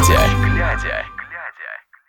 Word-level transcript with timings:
глядя. 0.00 1.04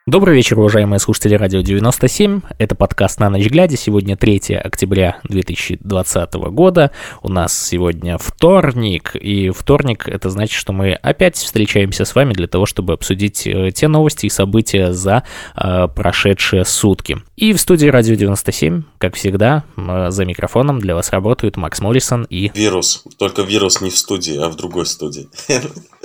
Добрый 0.07 0.35
вечер, 0.35 0.57
уважаемые 0.57 0.99
слушатели 0.99 1.35
Радио 1.35 1.61
97. 1.61 2.41
Это 2.57 2.73
подкаст 2.73 3.19
«На 3.19 3.29
ночь 3.29 3.45
глядя». 3.45 3.77
Сегодня 3.77 4.17
3 4.17 4.55
октября 4.55 5.19
2020 5.25 6.33
года. 6.33 6.91
У 7.21 7.29
нас 7.29 7.67
сегодня 7.67 8.17
вторник. 8.17 9.15
И 9.15 9.51
вторник— 9.51 10.07
это 10.09 10.29
значит, 10.29 10.55
что 10.55 10.73
мы 10.73 10.93
опять 10.93 11.35
встречаемся 11.35 12.05
с 12.05 12.15
вами 12.15 12.33
для 12.33 12.47
того, 12.47 12.65
чтобы 12.65 12.93
обсудить 12.93 13.45
э, 13.45 13.71
те 13.71 13.87
новости 13.87 14.25
и 14.25 14.29
события 14.29 14.91
за 14.91 15.23
э, 15.55 15.87
прошедшие 15.93 16.65
сутки. 16.65 17.21
И 17.35 17.53
в 17.53 17.59
студии 17.59 17.87
Радио 17.87 18.15
97, 18.15 18.83
как 18.97 19.15
всегда, 19.15 19.65
э, 19.77 20.09
за 20.09 20.25
микрофоном 20.25 20.79
для 20.79 20.95
вас 20.95 21.11
работают 21.11 21.57
Макс 21.57 21.79
Моррисон 21.79 22.23
и... 22.23 22.51
Вирус. 22.55 23.03
Только 23.19 23.43
вирус 23.43 23.81
не 23.81 23.91
в 23.91 23.97
студии, 23.97 24.37
а 24.37 24.49
в 24.49 24.55
другой 24.55 24.87
студии. 24.87 25.29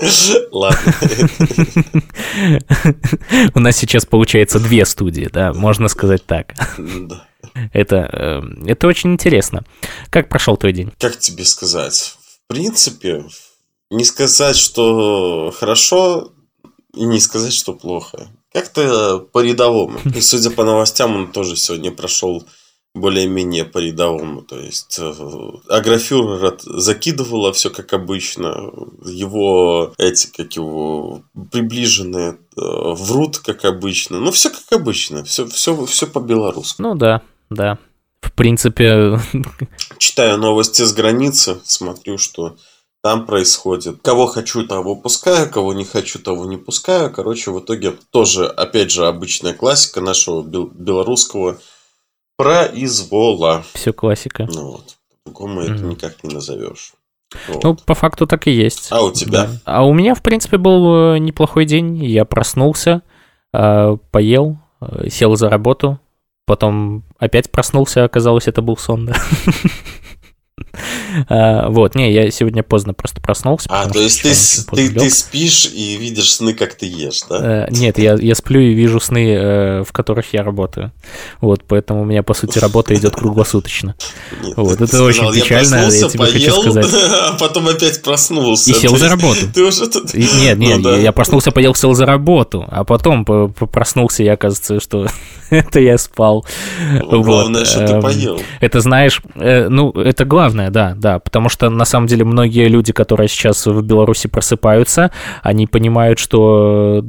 Ладно. 0.50 0.94
У 3.54 3.60
нас 3.60 3.76
сейчас 3.76 4.04
получается 4.04 4.58
две 4.58 4.84
студии, 4.84 5.28
да, 5.32 5.52
можно 5.52 5.88
сказать 5.88 6.24
так. 6.26 6.54
Это, 7.72 8.08
э, 8.12 8.42
это 8.66 8.86
очень 8.86 9.12
интересно. 9.12 9.64
Как 10.10 10.28
прошел 10.28 10.56
твой 10.56 10.72
день? 10.72 10.92
Как 10.98 11.18
тебе 11.18 11.44
сказать? 11.44 12.16
В 12.44 12.48
принципе, 12.52 13.24
не 13.90 14.04
сказать, 14.04 14.56
что 14.56 15.52
хорошо, 15.56 16.32
и 16.94 17.04
не 17.04 17.20
сказать, 17.20 17.52
что 17.52 17.74
плохо. 17.74 18.28
Как-то 18.52 19.18
по-рядовому. 19.32 19.98
И 20.14 20.20
судя 20.20 20.50
по 20.50 20.64
новостям, 20.64 21.14
он 21.14 21.32
тоже 21.32 21.56
сегодня 21.56 21.92
прошел 21.92 22.44
более-менее 22.96 23.64
по 23.64 23.78
рядовому. 23.78 24.42
То 24.42 24.58
есть 24.58 24.98
э, 24.98 25.12
Аграфюрер 25.68 26.56
закидывала 26.64 27.52
все 27.52 27.70
как 27.70 27.92
обычно. 27.92 28.70
Его 29.04 29.92
эти, 29.98 30.26
как 30.26 30.52
его, 30.54 31.22
приближенные 31.52 32.32
э, 32.32 32.36
врут, 32.56 33.38
как 33.38 33.64
обычно. 33.64 34.18
Ну, 34.18 34.30
все 34.30 34.50
как 34.50 34.80
обычно. 34.80 35.24
Все, 35.24 35.46
все, 35.46 35.84
все 35.86 36.06
по-белорусски. 36.06 36.82
Ну 36.82 36.94
да, 36.94 37.22
да. 37.50 37.78
В 38.20 38.32
принципе... 38.32 39.20
Читаю 39.98 40.38
новости 40.38 40.82
с 40.82 40.92
границы, 40.92 41.58
смотрю, 41.64 42.18
что 42.18 42.56
там 43.02 43.24
происходит. 43.24 44.00
Кого 44.02 44.26
хочу, 44.26 44.66
того 44.66 44.96
пускаю, 44.96 45.48
кого 45.48 45.74
не 45.74 45.84
хочу, 45.84 46.18
того 46.18 46.46
не 46.46 46.56
пускаю. 46.56 47.12
Короче, 47.12 47.52
в 47.52 47.60
итоге 47.60 47.94
тоже, 48.10 48.46
опять 48.46 48.90
же, 48.90 49.06
обычная 49.06 49.54
классика 49.54 50.00
нашего 50.00 50.42
белорусского 50.42 51.60
произвола. 52.36 53.64
Все 53.74 53.92
классика. 53.92 54.46
Ну 54.50 54.72
вот. 54.72 54.96
По-другому 55.24 55.62
mm-hmm. 55.62 55.74
это 55.74 55.84
никак 55.84 56.24
не 56.24 56.34
назовешь. 56.34 56.92
Вот. 57.48 57.64
Ну, 57.64 57.74
по 57.74 57.94
факту 57.94 58.26
так 58.26 58.46
и 58.46 58.52
есть. 58.52 58.88
А 58.90 59.02
у 59.02 59.12
тебя? 59.12 59.46
Да. 59.46 59.50
А 59.64 59.86
у 59.86 59.92
меня, 59.92 60.14
в 60.14 60.22
принципе, 60.22 60.58
был 60.58 61.14
э, 61.14 61.18
неплохой 61.18 61.64
день. 61.64 62.02
Я 62.04 62.24
проснулся, 62.24 63.02
э, 63.52 63.96
поел, 64.10 64.58
э, 64.80 65.08
сел 65.10 65.34
за 65.34 65.50
работу, 65.50 65.98
потом 66.46 67.04
опять 67.18 67.50
проснулся, 67.50 68.04
оказалось, 68.04 68.46
это 68.46 68.62
был 68.62 68.76
сон. 68.76 69.10
вот, 71.28 71.94
не, 71.94 72.12
я 72.12 72.30
сегодня 72.30 72.62
поздно 72.62 72.94
просто 72.94 73.20
проснулся. 73.20 73.68
А, 73.70 73.88
то 73.88 74.00
есть 74.00 74.22
ты, 74.22 74.90
ты, 74.90 75.10
спишь 75.10 75.70
и 75.72 75.96
видишь 75.96 76.34
сны, 76.34 76.54
как 76.54 76.74
ты 76.74 76.86
ешь, 76.86 77.22
да? 77.28 77.66
Э, 77.66 77.70
нет, 77.70 77.98
я, 77.98 78.14
я 78.14 78.34
сплю 78.34 78.60
и 78.60 78.74
вижу 78.74 79.00
сны, 79.00 79.34
э, 79.34 79.84
в 79.84 79.92
которых 79.92 80.32
я 80.32 80.42
работаю. 80.42 80.92
Вот, 81.40 81.64
поэтому 81.66 82.02
у 82.02 82.04
меня, 82.04 82.22
по 82.22 82.34
сути, 82.34 82.58
работа 82.58 82.94
идет 82.94 83.14
круглосуточно. 83.16 83.94
Нет, 84.42 84.56
вот, 84.56 84.80
это 84.80 85.02
очень 85.02 85.32
печально, 85.32 85.90
я, 85.90 86.08
тебе 86.08 86.18
поел, 86.18 86.32
хочу 86.32 86.70
сказать. 86.70 86.86
А 87.26 87.36
потом 87.38 87.68
опять 87.68 88.02
проснулся. 88.02 88.70
И 88.70 88.74
сел 88.74 88.96
за 88.96 89.08
работу. 89.08 89.40
Ты 89.52 89.64
уже 89.64 89.88
тут... 89.88 90.14
Нет, 90.14 90.58
нет, 90.58 90.78
ну, 90.78 90.90
да. 90.90 90.96
я 90.96 91.12
проснулся, 91.12 91.50
поел, 91.50 91.74
сел 91.74 91.94
за 91.94 92.06
работу, 92.06 92.66
а 92.68 92.84
потом 92.84 93.24
проснулся, 93.24 94.22
и 94.22 94.28
оказывается, 94.28 94.80
что 94.80 95.06
это 95.50 95.80
я 95.80 95.98
спал. 95.98 96.44
Главное, 97.00 97.60
вот. 97.60 97.68
что 97.68 97.86
ты 97.86 97.92
эм, 97.94 98.02
поел. 98.02 98.40
Это, 98.60 98.80
знаешь, 98.80 99.20
э, 99.34 99.68
ну, 99.68 99.90
это 99.92 100.24
главное, 100.24 100.70
да, 100.70 100.94
да, 100.96 101.18
потому 101.18 101.48
что 101.48 101.70
на 101.70 101.84
самом 101.84 102.06
деле 102.06 102.24
многие 102.24 102.68
люди, 102.68 102.92
которые 102.92 103.28
сейчас 103.28 103.66
в 103.66 103.82
Беларуси 103.82 104.28
просыпаются, 104.28 105.10
они 105.42 105.66
понимают, 105.66 106.18
что 106.18 107.04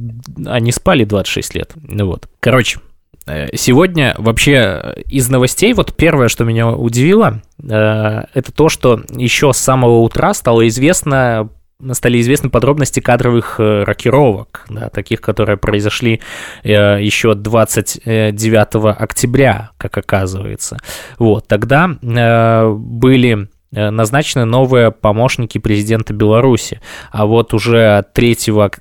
они 0.46 0.72
спали 0.72 1.04
26 1.04 1.54
лет. 1.54 1.72
Ну 1.76 2.06
вот. 2.06 2.28
Короче, 2.40 2.80
э, 3.26 3.48
Сегодня 3.54 4.14
вообще 4.18 5.02
из 5.06 5.28
новостей, 5.28 5.72
вот 5.72 5.94
первое, 5.94 6.28
что 6.28 6.44
меня 6.44 6.68
удивило, 6.68 7.42
э, 7.62 8.22
это 8.34 8.52
то, 8.52 8.68
что 8.68 9.02
еще 9.10 9.52
с 9.52 9.58
самого 9.58 10.00
утра 10.00 10.34
стало 10.34 10.66
известно 10.68 11.50
стали 11.92 12.20
известны 12.20 12.50
подробности 12.50 13.00
кадровых 13.00 13.60
э, 13.60 13.84
рокировок, 13.84 14.66
да, 14.68 14.88
таких, 14.88 15.20
которые 15.20 15.56
произошли 15.56 16.20
э, 16.64 16.98
еще 17.00 17.34
29 17.34 18.98
октября, 19.00 19.70
как 19.78 19.96
оказывается. 19.96 20.78
Вот, 21.18 21.46
тогда 21.46 21.90
э, 22.02 22.68
были 22.72 23.48
назначены 23.70 24.46
новые 24.46 24.90
помощники 24.90 25.58
президента 25.58 26.14
Беларуси. 26.14 26.80
А 27.12 27.26
вот 27.26 27.52
уже 27.52 28.02
3 28.14 28.36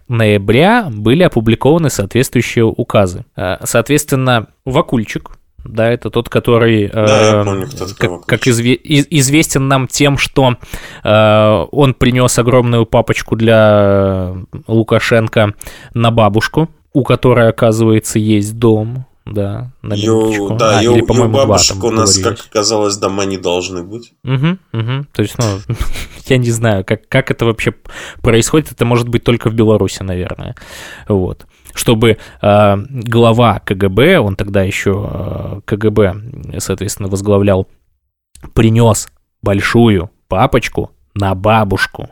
ноября 0.08 0.88
были 0.90 1.24
опубликованы 1.24 1.90
соответствующие 1.90 2.64
указы. 2.64 3.26
Соответственно, 3.66 4.48
Вакульчик, 4.64 5.37
да, 5.68 5.90
это 5.90 6.10
тот, 6.10 6.30
который, 6.30 6.88
да, 6.88 7.42
э, 7.42 7.44
помню, 7.44 7.68
как, 7.98 8.26
как 8.26 8.48
изве, 8.48 8.80
известен 8.84 9.68
нам 9.68 9.88
тем, 9.88 10.18
что 10.18 10.56
э, 11.04 11.66
он 11.72 11.94
принес 11.94 12.38
огромную 12.40 12.86
папочку 12.86 13.36
для 13.36 14.34
Лукашенко 14.68 15.54
на 15.94 16.12
бабушку, 16.12 16.70
у 16.94 17.04
которой, 17.04 17.50
оказывается, 17.50 18.20
есть 18.20 18.58
дом, 18.58 19.06
да, 19.34 19.72
на 19.82 19.94
Ю, 19.94 20.56
да, 20.58 20.80
а, 20.80 20.82
ю, 20.82 20.94
или, 20.94 21.02
по-моему, 21.02 21.34
бабушек 21.34 21.84
у 21.84 21.92
нас, 21.92 22.18
как 22.18 22.40
оказалось, 22.40 22.98
дома 22.98 23.26
не 23.26 23.38
должны 23.38 23.84
быть. 23.84 24.14
Угу, 24.24 24.58
угу. 24.74 25.06
То 25.12 25.22
есть, 25.22 25.38
ну, 25.38 25.60
я 26.26 26.38
не 26.38 26.52
знаю, 26.52 26.86
как, 26.86 27.08
как 27.08 27.32
это 27.32 27.46
вообще 27.46 27.74
происходит. 28.22 28.72
Это 28.72 28.86
может 28.86 29.08
быть 29.10 29.24
только 29.24 29.50
в 29.50 29.54
Беларуси, 29.54 30.04
наверное. 30.04 30.56
Вот 31.08 31.46
чтобы 31.74 32.18
э, 32.42 32.76
глава 32.90 33.60
КГБ, 33.60 34.18
он 34.18 34.36
тогда 34.36 34.64
еще 34.64 35.10
э, 35.12 35.62
КГБ, 35.64 36.58
соответственно, 36.58 37.08
возглавлял, 37.08 37.68
принес 38.54 39.08
большую 39.44 40.10
папочку 40.28 40.92
на 41.14 41.36
бабушку. 41.36 42.10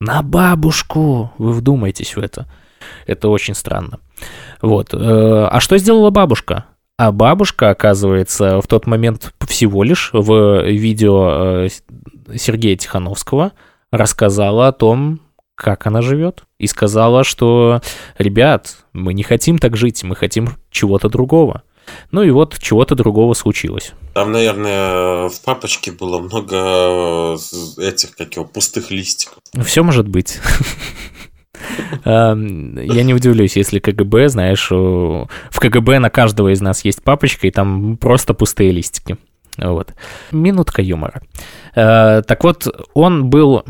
На 0.00 0.22
бабушку! 0.22 1.32
Вы 1.38 1.52
вдумайтесь 1.52 2.16
в 2.16 2.20
это. 2.20 2.46
Это 3.06 3.28
очень 3.28 3.54
странно. 3.54 3.98
Вот. 4.60 4.92
Э, 4.92 5.48
а 5.50 5.60
что 5.60 5.78
сделала 5.78 6.10
бабушка? 6.10 6.66
А 6.96 7.12
бабушка, 7.12 7.70
оказывается, 7.70 8.60
в 8.60 8.66
тот 8.66 8.86
момент 8.86 9.32
всего 9.46 9.84
лишь 9.84 10.10
в 10.12 10.64
видео 10.64 11.66
э, 11.66 11.68
Сергея 12.34 12.76
Тихановского 12.76 13.52
рассказала 13.92 14.68
о 14.68 14.72
том, 14.72 15.20
как 15.54 15.86
она 15.86 16.02
живет, 16.02 16.44
и 16.58 16.66
сказала, 16.66 17.24
что, 17.24 17.80
ребят, 18.16 18.78
мы 18.92 19.14
не 19.14 19.22
хотим 19.22 19.58
так 19.58 19.76
жить, 19.76 20.02
мы 20.04 20.14
хотим 20.14 20.56
чего-то 20.70 21.08
другого. 21.08 21.62
Ну 22.10 22.22
и 22.22 22.30
вот 22.30 22.58
чего-то 22.58 22.94
другого 22.94 23.34
случилось. 23.34 23.92
Там, 24.14 24.32
наверное, 24.32 25.28
в 25.28 25.40
папочке 25.42 25.90
было 25.90 26.18
много 26.18 26.56
э, 26.56 27.36
этих, 27.78 28.14
как 28.16 28.34
его, 28.36 28.44
пустых 28.44 28.90
листиков. 28.90 29.38
Все 29.64 29.82
может 29.82 30.08
быть. 30.08 30.38
Эм, 32.04 32.78
я 32.80 33.02
не 33.02 33.14
удивлюсь, 33.14 33.56
если 33.56 33.78
КГБ, 33.78 34.28
знаешь, 34.28 34.70
в 34.70 35.28
КГБ 35.52 35.98
на 35.98 36.10
каждого 36.10 36.52
из 36.52 36.60
нас 36.60 36.84
есть 36.84 37.02
папочка, 37.02 37.46
и 37.46 37.50
там 37.50 37.96
просто 37.96 38.34
пустые 38.34 38.70
листики. 38.72 39.16
Вот. 39.58 39.94
Минутка 40.30 40.82
юмора. 40.82 41.20
Э, 41.74 42.22
так 42.22 42.44
вот, 42.44 42.66
он 42.94 43.28
был, 43.28 43.64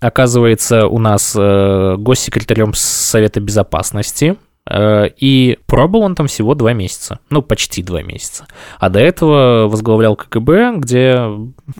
оказывается, 0.00 0.86
у 0.86 0.98
нас 0.98 1.34
э, 1.36 1.96
госсекретарем 1.96 2.74
Совета 2.74 3.40
Безопасности, 3.40 4.36
э, 4.68 5.08
и 5.16 5.58
пробыл 5.66 6.02
он 6.02 6.14
там 6.14 6.26
всего 6.26 6.54
два 6.54 6.74
месяца. 6.74 7.18
Ну, 7.30 7.40
почти 7.40 7.82
два 7.82 8.02
месяца. 8.02 8.46
А 8.78 8.90
до 8.90 9.00
этого 9.00 9.68
возглавлял 9.68 10.16
КГБ, 10.16 10.74
где 10.76 11.18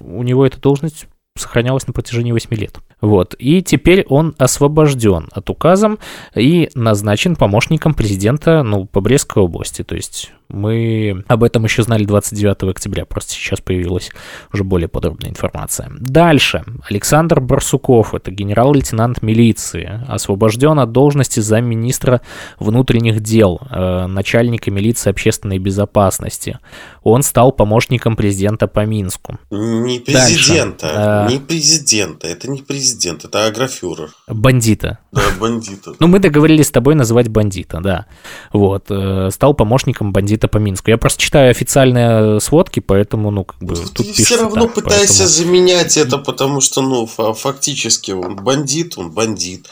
у 0.01 0.23
него 0.23 0.47
эта 0.47 0.59
должность 0.59 1.07
сохранялась 1.37 1.87
на 1.87 1.93
протяжении 1.93 2.33
8 2.33 2.55
лет. 2.57 2.79
Вот. 3.03 3.35
И 3.39 3.63
теперь 3.63 4.07
он 4.09 4.35
освобожден 4.39 5.29
от 5.33 5.51
указом 5.51 5.99
и 6.35 6.71
назначен 6.75 7.37
помощником 7.37 7.95
президента 7.95 8.63
ну, 8.63 8.87
по 8.87 9.01
Брестской 9.01 9.43
области. 9.43 9.83
То 9.83 9.97
есть 9.97 10.33
Мы 10.53 11.25
об 11.29 11.43
этом 11.45 11.65
еще 11.65 11.83
знали 11.83 12.05
29 12.05 12.63
октября, 12.71 13.05
просто 13.07 13.33
сейчас 13.33 13.61
появилась 13.61 14.11
уже 14.53 14.65
более 14.65 14.89
подробная 14.89 15.31
информация. 15.31 15.91
Дальше. 15.99 16.65
Александр 16.89 17.41
Барсуков, 17.41 18.15
это 18.15 18.31
генерал-лейтенант 18.31 19.23
милиции, 19.23 20.05
освобожден 20.07 20.79
от 20.79 20.93
должности 20.93 21.41
замминистра 21.41 22.21
внутренних 22.59 23.21
дел, 23.21 23.61
э, 23.71 24.07
начальника 24.07 24.71
милиции 24.71 25.11
общественной 25.11 25.59
безопасности. 25.59 26.59
Он 27.03 27.23
стал 27.23 27.53
помощником 27.53 28.15
президента 28.15 28.69
по 28.69 28.85
Минску. 28.85 29.39
Не 29.51 30.01
президента, 30.01 30.93
Дальше. 30.93 31.35
не 31.35 31.41
президента, 31.41 32.27
это 32.27 32.51
не 32.51 32.63
президент, 32.63 33.25
это 33.25 33.47
агрофюрер. 33.47 34.11
Бандита. 34.29 34.99
Да, 35.13 35.23
бандита. 35.41 35.93
Ну, 35.99 36.07
мы 36.07 36.19
договорились 36.21 36.69
с 36.69 36.71
тобой 36.71 36.95
называть 36.95 37.29
бандита, 37.29 37.81
да. 37.81 38.07
Вот. 38.53 38.87
Э, 38.91 39.29
стал 39.31 39.55
помощником 39.55 40.13
бандита 40.13 40.42
по 40.49 40.59
Минску. 40.59 40.91
Я 40.91 40.99
просто 40.99 41.21
читаю 41.21 41.51
официальные 41.51 42.41
сводки, 42.41 42.81
поэтому, 42.81 43.31
ну, 43.31 43.45
как 43.45 43.63
бы, 43.63 43.75
тут 43.77 44.15
Ты 44.15 44.25
все 44.25 44.37
равно 44.37 44.67
так, 44.67 44.75
пытаешься 44.75 45.25
поэтому... 45.25 45.29
заменять 45.29 45.97
это, 45.97 46.19
потому 46.19 46.61
что, 46.61 46.83
ну, 46.83 47.07
фактически 47.07 48.13
он 48.13 48.37
бандит, 48.37 48.97
он 48.97 49.11
бандит. 49.11 49.69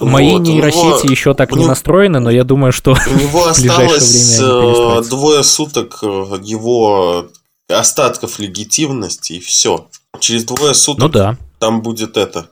Мои 0.00 0.32
вот, 0.32 0.40
нейросети 0.40 0.78
него, 0.78 1.10
еще 1.10 1.34
так 1.34 1.50
не 1.52 1.58
него, 1.58 1.68
настроены, 1.68 2.20
но 2.20 2.30
я 2.30 2.44
думаю, 2.44 2.72
что 2.72 2.92
у 2.92 3.18
него 3.18 3.46
осталось 3.48 4.38
э, 4.40 5.02
двое 5.08 5.42
суток 5.42 5.98
э, 6.02 6.06
его 6.42 7.28
остатков 7.68 8.38
легитимности 8.38 9.34
и 9.34 9.40
все. 9.40 9.88
Через 10.20 10.44
двое 10.44 10.74
суток 10.74 11.02
ну, 11.02 11.08
да. 11.08 11.36
там 11.58 11.82
будет 11.82 12.16
это. 12.16 12.48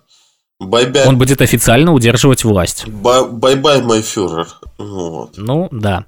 Bye-bye. 0.59 1.07
Он 1.07 1.19
будет 1.19 1.43
официально 1.43 1.93
удерживать 1.93 2.45
власть. 2.45 2.87
Bye-bye, 2.87 3.83
мой 3.83 4.03
фюрер. 4.03 4.49
Вот. 4.79 5.33
Ну, 5.37 5.69
да. 5.71 6.07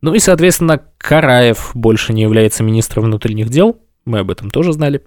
Ну 0.00 0.14
и, 0.14 0.18
соответственно, 0.18 0.82
Караев 0.98 1.70
больше 1.74 2.12
не 2.12 2.22
является 2.22 2.62
министром 2.62 3.04
внутренних 3.04 3.48
дел. 3.48 3.78
Мы 4.04 4.20
об 4.20 4.30
этом 4.30 4.50
тоже 4.50 4.72
знали. 4.72 5.04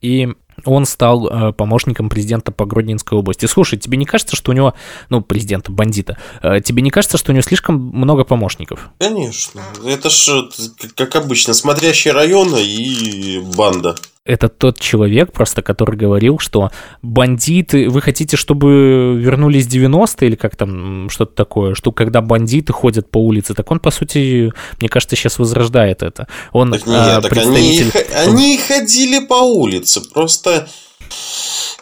И 0.00 0.28
он 0.64 0.84
стал 0.84 1.28
э, 1.28 1.52
помощником 1.52 2.08
президента 2.08 2.52
по 2.52 2.66
Гродненской 2.66 3.18
области. 3.18 3.46
Слушай, 3.46 3.78
тебе 3.78 3.96
не 3.96 4.04
кажется, 4.04 4.36
что 4.36 4.50
у 4.50 4.54
него, 4.54 4.74
ну, 5.08 5.22
президента, 5.22 5.72
бандита, 5.72 6.18
э, 6.42 6.60
тебе 6.60 6.82
не 6.82 6.90
кажется, 6.90 7.18
что 7.18 7.32
у 7.32 7.34
него 7.34 7.42
слишком 7.42 7.76
много 7.76 8.24
помощников? 8.24 8.90
Конечно. 8.98 9.62
Это 9.84 10.10
ж, 10.10 10.48
как 10.96 11.16
обычно, 11.16 11.54
смотрящие 11.54 12.12
районы 12.12 12.62
и 12.62 13.40
банда 13.56 13.96
это 14.24 14.48
тот 14.48 14.78
человек 14.78 15.32
просто, 15.32 15.62
который 15.62 15.96
говорил, 15.96 16.38
что 16.38 16.70
бандиты, 17.02 17.88
вы 17.88 18.00
хотите, 18.00 18.36
чтобы 18.36 19.18
вернулись 19.18 19.66
90-е 19.66 20.28
или 20.28 20.36
как 20.36 20.54
там 20.54 21.10
что-то 21.10 21.34
такое, 21.34 21.74
что 21.74 21.90
когда 21.90 22.20
бандиты 22.20 22.72
ходят 22.72 23.10
по 23.10 23.18
улице, 23.18 23.54
так 23.54 23.70
он, 23.70 23.80
по 23.80 23.90
сути, 23.90 24.52
мне 24.78 24.88
кажется, 24.88 25.16
сейчас 25.16 25.38
возрождает 25.38 26.02
это. 26.02 26.28
Он 26.52 26.70
так 26.70 26.86
нет, 26.86 26.96
а, 26.96 27.20
так 27.20 27.30
представитель... 27.30 27.90
они, 28.14 28.30
они 28.30 28.58
ходили 28.58 29.18
по 29.26 29.42
улице, 29.42 30.00
просто 30.00 30.68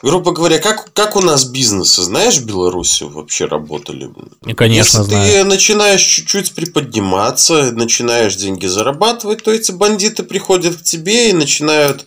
грубо 0.02 0.32
говоря, 0.32 0.58
как, 0.58 0.92
как 0.94 1.16
у 1.16 1.20
нас 1.20 1.44
бизнесы, 1.44 2.02
знаешь, 2.02 2.38
в 2.38 2.46
Беларуси 2.46 3.04
вообще 3.04 3.44
работали? 3.44 4.10
И, 4.46 4.54
конечно, 4.54 5.00
Если 5.00 5.10
знаю. 5.10 5.30
ты 5.30 5.44
начинаешь 5.44 6.02
чуть-чуть 6.02 6.54
приподниматься, 6.54 7.70
начинаешь 7.72 8.34
деньги 8.36 8.66
зарабатывать, 8.66 9.42
то 9.42 9.52
эти 9.52 9.72
бандиты 9.72 10.22
приходят 10.22 10.76
к 10.76 10.82
тебе 10.82 11.30
и 11.30 11.34
начинают 11.34 12.06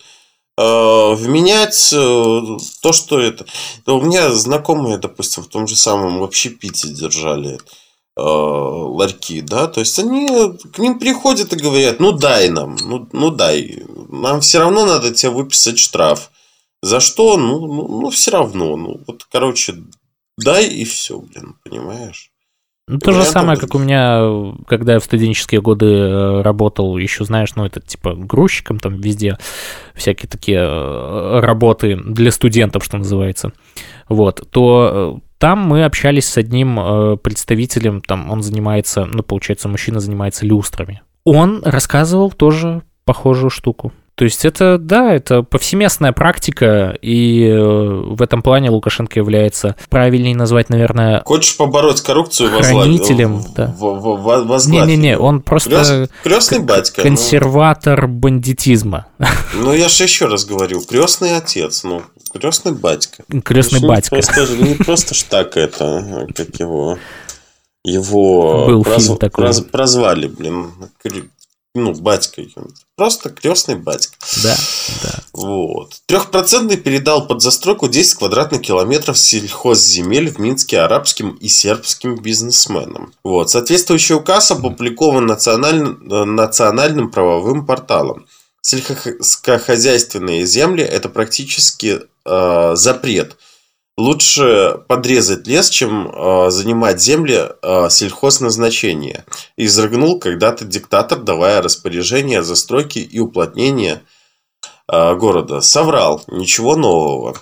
вменять 0.56 1.92
э, 1.92 2.40
то, 2.80 2.92
что 2.92 3.18
это... 3.18 3.44
У 3.86 4.00
меня 4.00 4.30
знакомые, 4.30 4.98
допустим, 4.98 5.42
в 5.42 5.48
том 5.48 5.66
же 5.66 5.76
самом 5.76 6.20
вообще 6.20 6.50
Пите 6.50 6.88
держали 6.88 7.58
э, 8.16 8.20
ларьки, 8.20 9.40
да, 9.40 9.66
то 9.66 9.80
есть 9.80 9.98
они 9.98 10.28
к 10.72 10.78
ним 10.78 10.98
приходят 10.98 11.52
и 11.52 11.56
говорят, 11.56 11.98
ну 11.98 12.12
дай 12.12 12.48
нам, 12.50 12.76
ну, 12.82 13.08
ну 13.12 13.30
дай, 13.30 13.82
нам 14.08 14.40
все 14.40 14.60
равно 14.60 14.86
надо 14.86 15.12
тебе 15.12 15.32
выписать 15.32 15.78
штраф. 15.78 16.30
За 16.82 17.00
что? 17.00 17.36
Ну, 17.38 17.66
ну, 17.66 18.00
ну 18.00 18.10
все 18.10 18.30
равно, 18.30 18.76
ну 18.76 19.00
вот, 19.06 19.24
короче, 19.32 19.74
дай 20.36 20.66
и 20.68 20.84
все, 20.84 21.18
блин, 21.18 21.56
понимаешь? 21.64 22.33
Ну, 22.86 22.98
то 22.98 23.12
же 23.12 23.24
самое, 23.24 23.58
как 23.58 23.74
у 23.74 23.78
меня, 23.78 24.54
когда 24.66 24.94
я 24.94 25.00
в 25.00 25.04
студенческие 25.04 25.62
годы 25.62 25.86
э, 25.86 26.42
работал, 26.42 26.98
еще, 26.98 27.24
знаешь, 27.24 27.54
ну, 27.56 27.64
это 27.64 27.80
типа 27.80 28.14
грузчиком, 28.14 28.78
там 28.78 29.00
везде 29.00 29.38
всякие 29.94 30.28
такие 30.28 30.58
э, 30.60 31.40
работы 31.40 31.96
для 31.96 32.30
студентов, 32.30 32.84
что 32.84 32.98
называется. 32.98 33.52
Вот, 34.10 34.46
то 34.50 35.16
э, 35.16 35.28
там 35.38 35.60
мы 35.60 35.84
общались 35.84 36.28
с 36.28 36.36
одним 36.36 37.18
представителем, 37.18 38.02
там 38.02 38.30
он 38.30 38.42
занимается, 38.42 39.06
ну, 39.06 39.22
получается, 39.22 39.68
мужчина 39.68 39.98
занимается 39.98 40.44
люстрами. 40.44 41.00
Он 41.24 41.62
рассказывал 41.64 42.30
тоже 42.32 42.82
похожую 43.06 43.48
штуку. 43.48 43.94
То 44.14 44.24
есть 44.24 44.44
это, 44.44 44.78
да, 44.78 45.12
это 45.12 45.42
повсеместная 45.42 46.12
практика, 46.12 46.96
и 47.02 47.48
э, 47.48 47.58
в 47.60 48.22
этом 48.22 48.42
плане 48.42 48.70
Лукашенко 48.70 49.18
является, 49.18 49.74
правильнее 49.90 50.36
назвать, 50.36 50.68
наверное... 50.68 51.22
Хочешь 51.24 51.56
побороть 51.56 52.00
коррупцию? 52.00 52.50
Хранителем, 52.50 53.36
возглав... 53.38 53.54
да. 53.54 53.74
В, 53.76 54.56
в, 54.56 54.68
Не-не-не, 54.68 55.18
он 55.18 55.42
просто... 55.42 56.08
Крестный 56.22 56.60
батька. 56.60 56.98
Ну. 56.98 57.08
Консерватор 57.08 58.06
ну... 58.06 58.14
бандитизма. 58.14 59.06
Ну, 59.54 59.72
я 59.72 59.88
же 59.88 60.04
еще 60.04 60.26
раз 60.26 60.44
говорю, 60.44 60.80
крестный 60.82 61.36
отец, 61.36 61.82
ну, 61.82 62.02
крестный 62.32 62.72
батька. 62.72 63.24
Крестный 63.44 63.80
ну, 63.80 63.88
батька. 63.88 64.10
Просто, 64.10 64.46
не 64.56 64.74
просто 64.74 65.14
ж 65.14 65.22
так 65.24 65.56
это, 65.56 66.28
как 66.36 66.60
его... 66.60 66.98
Его 67.86 68.64
Был 68.66 68.82
проз... 68.82 69.04
фильм 69.04 69.18
такой. 69.18 69.44
Проз... 69.44 69.60
прозвали, 69.60 70.26
блин, 70.26 70.70
ну, 71.74 71.92
батька. 71.92 72.42
Просто 72.96 73.30
крестный 73.30 73.74
батька. 73.74 74.14
Да, 74.44 74.56
да. 75.02 75.20
Вот. 75.32 76.00
Трехпроцентный 76.06 76.76
передал 76.76 77.26
под 77.26 77.42
застройку 77.42 77.88
10 77.88 78.14
квадратных 78.14 78.62
километров 78.62 79.18
сельхозземель 79.18 80.30
в 80.30 80.38
Минске 80.38 80.80
арабским 80.80 81.30
и 81.30 81.48
сербским 81.48 82.14
бизнесменам. 82.14 83.12
Вот. 83.24 83.50
Соответствующий 83.50 84.14
указ 84.14 84.52
опубликован 84.52 85.26
национальным, 85.26 86.08
э, 86.08 86.24
национальным 86.24 87.10
правовым 87.10 87.66
порталом. 87.66 88.26
Сельскохозяйственные 88.62 90.46
земли– 90.46 90.84
это 90.84 91.08
практически 91.08 92.02
э, 92.24 92.72
запрет– 92.76 93.36
лучше 93.96 94.80
подрезать 94.88 95.46
лес, 95.46 95.70
чем 95.70 96.08
э, 96.08 96.50
занимать 96.50 97.00
земли 97.00 97.50
э, 97.62 97.88
сельхозназначения. 97.90 99.24
Изрыгнул 99.56 100.18
когда-то 100.18 100.64
диктатор, 100.64 101.20
давая 101.20 101.62
распоряжение 101.62 102.40
о 102.40 102.42
застройке 102.42 103.00
и 103.00 103.18
уплотнении 103.20 104.00
э, 104.90 105.14
города. 105.14 105.60
Соврал, 105.60 106.22
ничего 106.26 106.76
нового. 106.76 107.36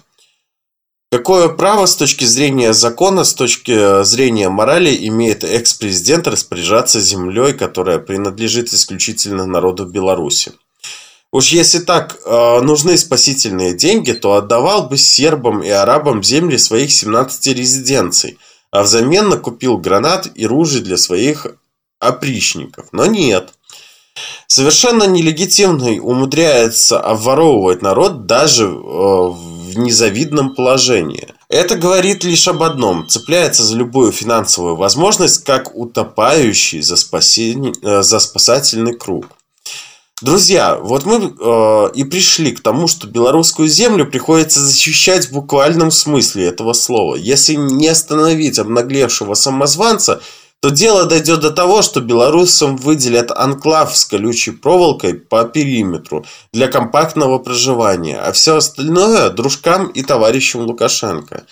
Какое 1.11 1.51
право 1.51 1.85
с 1.85 1.95
точки 1.95 2.25
зрения 2.25 2.73
закона, 2.73 3.25
с 3.25 3.35
точки 3.35 4.03
зрения 4.03 4.49
морали 4.49 4.97
имеет 5.09 5.45
экс-президент 5.45 6.27
распоряжаться 6.27 7.01
землей, 7.01 7.53
которая 7.53 7.99
принадлежит 7.99 8.73
исключительно 8.73 9.45
народу 9.45 9.85
Беларуси? 9.85 10.53
Уж 11.33 11.49
если 11.49 11.79
так 11.79 12.19
э, 12.25 12.61
нужны 12.61 12.99
спасительные 12.99 13.73
деньги, 13.73 14.13
то 14.13 14.35
отдавал 14.35 14.89
бы 14.89 14.99
сербам 14.99 15.63
и 15.63 15.71
арабам 15.71 16.23
земли 16.23 16.59
своих 16.59 16.93
17 16.93 17.47
резиденций, 17.57 18.39
а 18.71 18.83
взамен 18.83 19.31
накупил 19.31 19.79
гранат 19.79 20.29
и 20.35 20.47
ружей 20.47 20.83
для 20.83 20.99
своих 20.99 21.47
опричников. 21.99 22.89
Но 22.93 23.07
нет. 23.07 23.55
Совершенно 24.47 25.05
нелегитимный 25.05 26.01
умудряется 26.01 27.01
обворовывать 27.01 27.81
народ 27.81 28.27
даже 28.27 28.65
э, 28.65 28.69
в 28.69 29.79
незавидном 29.79 30.55
положении. 30.55 31.29
Это 31.49 31.77
говорит 31.77 32.25
лишь 32.25 32.47
об 32.47 32.63
одном. 32.63 33.09
Цепляется 33.09 33.63
за 33.63 33.75
любую 33.77 34.13
финансовую 34.13 34.77
возможность, 34.77 35.45
как 35.45 35.75
утопающий 35.75 36.83
за, 36.83 36.97
спасение, 36.97 37.73
э, 37.83 38.03
за 38.03 38.21
спасательный 38.21 38.95
круг. 38.95 39.25
Друзья, 40.23 40.77
вот 40.77 41.05
мы 41.05 41.17
э, 41.17 41.91
и 41.97 42.05
пришли 42.05 42.53
к 42.53 42.61
тому, 42.61 42.87
что 42.87 43.09
белорусскую 43.09 43.67
землю 43.67 44.07
приходится 44.07 44.61
защищать 44.61 45.27
в 45.27 45.33
буквальном 45.33 45.91
смысле 45.91 46.47
этого 46.47 46.75
слова. 46.75 47.17
Если 47.17 47.55
не 47.55 47.89
остановить 47.89 48.61
обнаглевшего 48.61 49.35
самозванца, 49.35 50.23
то 50.61 50.71
дело 50.71 51.07
дойдет 51.07 51.41
до 51.41 51.51
того, 51.51 51.83
что 51.83 52.01
белорусам 52.01 52.77
выделят 52.77 53.33
анклав 53.33 53.97
с 53.97 54.05
колючей 54.05 54.53
проволокой 54.53 55.15
по 55.15 55.43
периметру 55.43 56.25
для 56.53 56.69
компактного 56.69 57.39
проживания, 57.39 58.21
а 58.21 58.31
все 58.31 58.59
остальное 58.59 59.29
дружкам 59.31 59.89
и 59.89 60.05
товарищам 60.05 60.61
Лукашенко. 60.61 61.47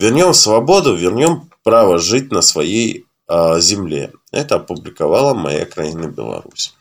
Вернем 0.00 0.32
свободу, 0.32 0.94
вернем 0.94 1.50
право 1.62 1.98
жить 1.98 2.32
на 2.32 2.40
своей 2.40 3.04
э, 3.28 3.60
земле. 3.60 4.12
Это 4.32 4.54
опубликовала 4.54 5.34
моя 5.34 5.66
краина 5.66 6.06
Беларусь 6.06 6.74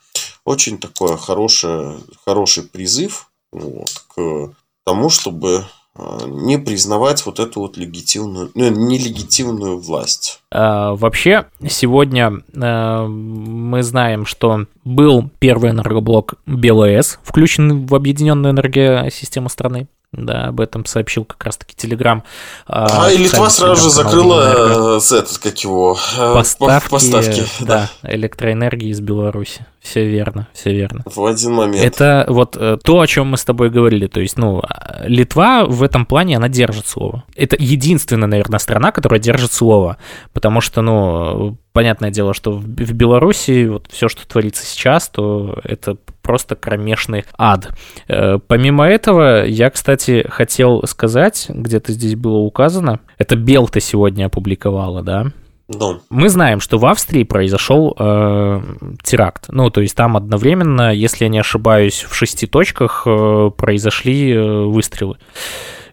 очень 0.46 0.78
такой 0.78 1.18
хороший, 1.18 1.98
хороший 2.26 2.64
призыв 2.64 3.30
вот, 3.52 3.90
к 4.16 4.54
тому, 4.86 5.10
чтобы 5.10 5.66
а, 5.96 6.26
не 6.26 6.58
признавать 6.58 7.26
вот 7.26 7.40
эту 7.40 7.62
вот 7.62 7.78
легитимную, 7.78 8.52
ну, 8.56 8.70
нелегитимную 8.70 9.78
власть. 9.80 10.42
А, 10.52 10.96
вообще, 10.96 11.46
сегодня 11.70 12.42
а, 12.56 13.06
мы 13.06 13.84
знаем, 13.84 14.26
что 14.26 14.66
был 14.84 15.30
первый 15.40 15.70
энергоблок 15.70 16.36
БелАЭС, 16.48 17.20
включен 17.24 17.86
в 17.86 17.94
объединенную 17.94 18.54
энергосистему 18.54 19.50
страны. 19.50 19.88
Да, 20.12 20.50
об 20.50 20.62
этом 20.62 20.86
сообщил 20.86 21.26
как 21.26 21.44
раз-таки 21.44 21.76
Телеграм. 21.76 22.24
А, 22.68 23.06
а 23.06 23.12
и 23.12 23.18
Литва 23.18 23.50
сразу 23.50 23.86
же 23.86 23.90
закрыла 23.90 25.00
э, 25.00 25.00
этот, 25.00 25.40
как 25.40 25.58
его, 25.64 25.98
э, 26.16 26.34
поставки, 26.36 26.90
поставки 26.90 27.44
да, 27.62 27.90
да, 28.04 28.14
электроэнергии 28.14 28.90
из 28.90 29.02
Беларуси. 29.02 29.66
Все 29.84 30.06
верно, 30.08 30.48
все 30.54 30.72
верно. 30.72 31.04
В 31.06 31.26
один 31.26 31.54
момент. 31.54 31.84
Это 31.84 32.26
вот 32.30 32.56
э, 32.58 32.78
то, 32.82 33.02
о 33.02 33.06
чем 33.06 33.28
мы 33.28 33.38
с 33.38 33.44
тобой 33.44 33.70
говорили. 33.70 34.08
То 34.08 34.22
есть, 34.22 34.38
ну, 34.38 34.64
Литва 35.04 35.66
в 35.66 35.84
этом 35.84 36.06
плане, 36.06 36.38
она 36.38 36.48
держит 36.48 36.88
слово. 36.88 37.26
Это 37.36 37.58
единственная, 37.60 38.30
наверное, 38.30 38.60
страна, 38.60 38.94
которая 38.94 39.20
держит 39.20 39.52
слово. 39.52 39.98
Потому 40.32 40.62
что, 40.62 40.82
ну, 40.82 41.58
понятное 41.74 42.12
дело, 42.12 42.34
что 42.34 42.54
в 42.54 42.94
Беларуси 42.94 43.66
вот 43.66 43.88
все, 43.92 44.08
что 44.08 44.26
творится 44.26 44.66
сейчас, 44.66 45.10
то 45.10 45.60
это 45.66 45.98
просто 46.22 46.56
кромешный 46.56 47.26
ад. 47.38 47.70
Э, 48.08 48.40
помимо 48.48 48.88
этого, 48.88 49.44
я, 49.44 49.70
кстати, 49.70 50.26
хотел 50.30 50.84
сказать, 50.88 51.48
где-то 51.50 51.92
здесь 51.92 52.16
было 52.16 52.38
указано, 52.38 53.02
это 53.18 53.36
Белта 53.36 53.82
сегодня 53.82 54.28
опубликовала, 54.28 55.04
да, 55.04 55.28
да. 55.68 56.00
Мы 56.10 56.30
знаем, 56.30 56.60
что 56.60 56.78
в 56.78 56.86
Австрии 56.86 57.24
произошел 57.24 57.96
э, 57.98 58.62
теракт. 59.02 59.46
Ну, 59.50 59.70
то 59.70 59.82
есть 59.82 59.96
там 59.96 60.18
одновременно, 60.18 60.94
если 60.94 61.26
я 61.26 61.30
не 61.30 61.40
ошибаюсь, 61.40 62.04
в 62.04 62.14
шести 62.14 62.48
точках 62.48 63.04
э, 63.06 63.52
произошли 63.56 64.34
э, 64.34 64.64
выстрелы. 64.66 65.18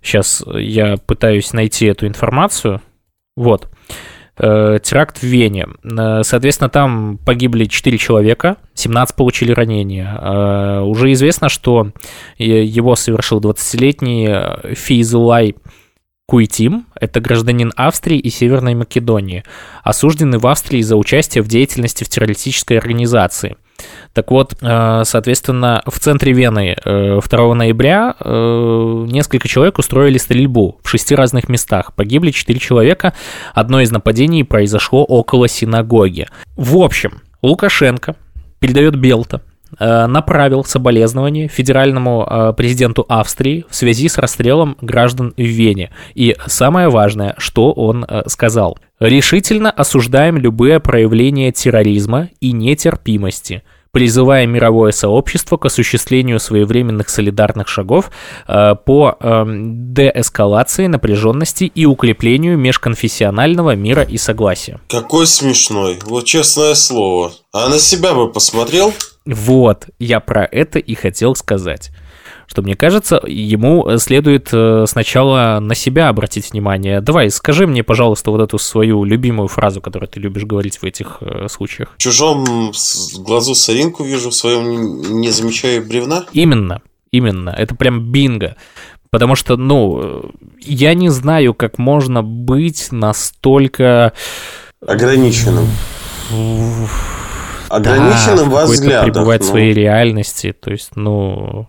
Сейчас 0.02 0.42
я 0.54 0.96
пытаюсь 0.96 1.52
найти 1.52 1.86
эту 1.86 2.06
информацию. 2.06 2.80
Вот. 3.36 3.68
Э, 4.42 4.78
теракт 4.82 5.18
в 5.18 5.22
Вене. 5.24 5.66
Э, 5.84 6.22
соответственно, 6.22 6.70
там 6.70 7.18
погибли 7.18 7.66
4 7.66 7.98
человека, 7.98 8.56
17 8.74 9.14
получили 9.14 9.52
ранения. 9.52 10.18
Э, 10.18 10.80
уже 10.80 11.12
известно, 11.12 11.50
что 11.50 11.92
его 12.38 12.96
совершил 12.96 13.40
20-летний 13.40 14.74
Фейзулай 14.74 15.56
Куитим– 16.30 16.87
это 16.94 17.20
гражданин 17.20 17.72
Австрии 17.75 18.16
и 18.16 18.30
Северной 18.30 18.76
Македонии, 18.76 19.42
осужденный 19.82 20.38
в 20.38 20.46
Австрии 20.46 20.80
за 20.80 20.94
участие 20.94 21.42
в 21.42 21.49
деятельности 21.49 22.04
в 22.04 22.08
террористической 22.08 22.78
организации– 22.78 23.56
так 24.12 24.30
вот, 24.30 24.54
э, 24.60 25.02
соответственно, 25.04 25.82
в 25.87 25.99
центре 25.99 26.32
Вены 26.32 26.76
2 26.84 27.20
э, 27.25 27.54
ноября 27.54 28.14
э, 28.20 29.06
несколько 29.08 29.49
человек 29.49 29.78
устроили 29.78 30.18
стрельбу 30.18 30.78
в 30.82 30.88
шести 30.88 31.14
разных 31.14 31.49
местах. 31.49 31.94
Погибли 31.94 32.30
4 32.30 32.58
человека. 32.60 33.14
Одно 33.54 33.80
из 33.80 33.90
нападений 33.90 34.44
произошло 34.44 35.02
около 35.04 35.49
синагоги. 35.49 36.28
В 36.56 36.76
общем, 36.76 37.22
Лукашенко 37.42 38.16
передает 38.58 38.96
Белта, 38.96 39.40
направил 39.80 40.64
соболезнования 40.64 41.49
федеральному 41.49 42.54
президенту 42.56 43.06
Австрии 43.08 43.64
в 43.68 43.75
связи 43.75 44.08
с 44.08 44.18
расстрелом 44.18 44.76
граждан 44.80 45.32
в 45.37 45.42
Вене. 45.42 45.90
И 46.14 46.37
самое 46.46 46.88
важное, 46.88 47.34
что 47.38 47.72
он 47.72 48.06
сказал. 48.26 48.78
«Решительно 49.00 49.70
осуждаем 49.70 50.37
любые 50.37 50.80
проявления 50.80 51.50
терроризма 51.50 52.28
и 52.40 52.52
нетерпимости– 52.52 53.62
призывая 53.92 54.46
мировое 54.46 54.92
сообщество 54.92 55.56
к 55.56 55.66
осуществлению 55.66 56.38
своевременных 56.38 57.08
солидарных 57.08 57.68
шагов 57.68 58.10
э, 58.46 58.75
по 58.84 59.16
э, 59.18 59.44
деэскалации 59.46 60.87
напряженности 60.87 61.64
и 61.64 61.87
укреплению 61.87 62.56
межконфессионального 62.58 63.75
мира 63.75 64.02
и 64.02 64.16
согласия. 64.16 64.80
Какой 64.88 65.26
смешной, 65.26 65.99
вот 66.04 66.25
честное 66.25 66.75
слово. 66.75 67.32
А 67.52 67.68
на 67.68 67.78
себя 67.78 68.14
бы 68.14 68.30
посмотрел? 68.30 68.94
Вот, 69.34 69.88
я 69.99 70.20
про 70.20 70.44
это 70.44 70.78
и 70.78 70.94
хотел 70.94 71.34
сказать 71.34 71.90
что, 72.50 72.62
мне 72.62 72.75
кажется, 72.75 73.22
ему 73.28 73.96
следует 73.99 74.49
э, 74.52 74.84
сначала 74.88 75.60
на 75.60 75.76
себя 75.76 76.08
обратить 76.08 76.50
внимание. 76.50 77.00
Давай, 77.00 77.30
скажи 77.30 77.64
мне, 77.64 77.84
пожалуйста, 77.84 78.32
вот 78.32 78.40
эту 78.40 78.58
свою 78.58 79.04
любимую 79.04 79.46
фразу, 79.46 79.80
которую 79.80 80.08
ты 80.08 80.18
любишь 80.18 80.42
говорить 80.42 80.78
в 80.78 80.84
этих 80.84 81.18
э, 81.20 81.46
случаях. 81.49 81.92
В 81.96 81.99
чужом 81.99 82.72
глазу 83.18 83.54
соринку 83.54 84.02
вижу, 84.02 84.30
в 84.30 84.34
своем 84.34 85.20
не 85.20 85.30
замечаю 85.30 85.87
бревна? 85.87 86.25
Именно, 86.32 86.82
именно. 87.12 87.50
Это 87.50 87.76
прям 87.76 88.10
бинго. 88.10 88.56
Потому 89.10 89.37
что, 89.37 89.56
ну, 89.56 90.32
я 90.60 90.94
не 90.94 91.08
знаю, 91.08 91.54
как 91.54 91.78
можно 91.78 92.25
быть 92.25 92.88
настолько... 92.90 94.12
Ограниченным. 94.84 95.68
Ограниченным 97.70 98.50
да, 98.50 98.54
во 98.56 98.64
взглядах. 98.66 99.04
пребывать 99.04 99.40
ну... 99.40 99.46
в 99.46 99.50
своей 99.50 99.72
реальности. 99.72 100.52
То 100.52 100.70
есть, 100.70 100.96
ну... 100.96 101.68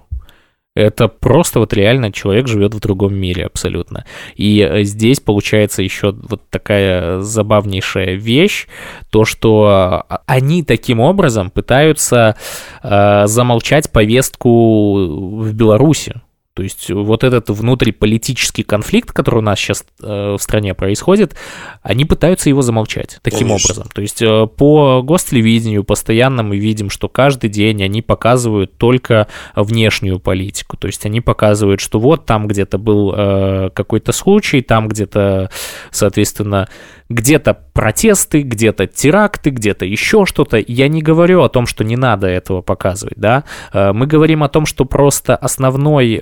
Это 0.73 1.09
просто 1.09 1.59
вот 1.59 1.73
реально 1.73 2.13
человек 2.13 2.47
живет 2.47 2.73
в 2.73 2.79
другом 2.79 3.13
мире 3.13 3.45
абсолютно. 3.45 4.05
И 4.35 4.61
э, 4.61 4.83
здесь 4.83 5.19
получается 5.19 5.83
еще 5.83 6.13
вот 6.13 6.49
такая 6.49 7.19
забавнейшая 7.19 8.13
вещь, 8.13 8.67
то, 9.09 9.25
что 9.25 9.65
а, 10.09 10.21
они 10.27 10.63
таким 10.63 11.01
образом 11.01 11.49
пытаются 11.49 12.37
э, 12.83 13.23
замолчать 13.27 13.91
повестку 13.91 15.41
в 15.41 15.53
Беларуси. 15.53 16.21
То 16.61 16.65
есть 16.65 16.91
вот 16.91 17.23
этот 17.23 17.49
внутриполитический 17.49 18.63
конфликт, 18.63 19.11
который 19.11 19.39
у 19.39 19.41
нас 19.41 19.57
сейчас 19.57 19.83
э, 19.99 20.35
в 20.37 20.37
стране 20.37 20.75
происходит, 20.75 21.33
они 21.81 22.05
пытаются 22.05 22.49
его 22.49 22.61
замолчать 22.61 23.17
таким 23.23 23.47
Конечно. 23.47 23.73
образом. 23.73 23.91
То 23.91 24.01
есть 24.03 24.21
э, 24.21 24.45
по 24.45 25.01
гостелевидению 25.01 25.83
постоянно 25.83 26.43
мы 26.43 26.59
видим, 26.59 26.91
что 26.91 27.09
каждый 27.09 27.49
день 27.49 27.81
они 27.81 28.03
показывают 28.03 28.77
только 28.77 29.27
внешнюю 29.55 30.19
политику. 30.19 30.77
То 30.77 30.85
есть 30.85 31.03
они 31.03 31.19
показывают, 31.19 31.81
что 31.81 31.99
вот 31.99 32.27
там 32.27 32.47
где-то 32.47 32.77
был 32.77 33.11
э, 33.17 33.71
какой-то 33.73 34.11
случай, 34.11 34.61
там 34.61 34.87
где-то, 34.87 35.49
соответственно, 35.89 36.69
где-то 37.09 37.57
протесты, 37.73 38.43
где-то 38.43 38.85
теракты, 38.85 39.49
где-то 39.49 39.85
еще 39.85 40.25
что-то. 40.27 40.63
Я 40.65 40.87
не 40.87 41.01
говорю 41.01 41.41
о 41.41 41.49
том, 41.49 41.65
что 41.65 41.83
не 41.83 41.97
надо 41.97 42.27
этого 42.27 42.61
показывать, 42.61 43.17
да. 43.17 43.43
Мы 43.73 44.07
говорим 44.07 44.43
о 44.43 44.49
том, 44.49 44.65
что 44.65 44.85
просто 44.85 45.35
основной 45.35 46.21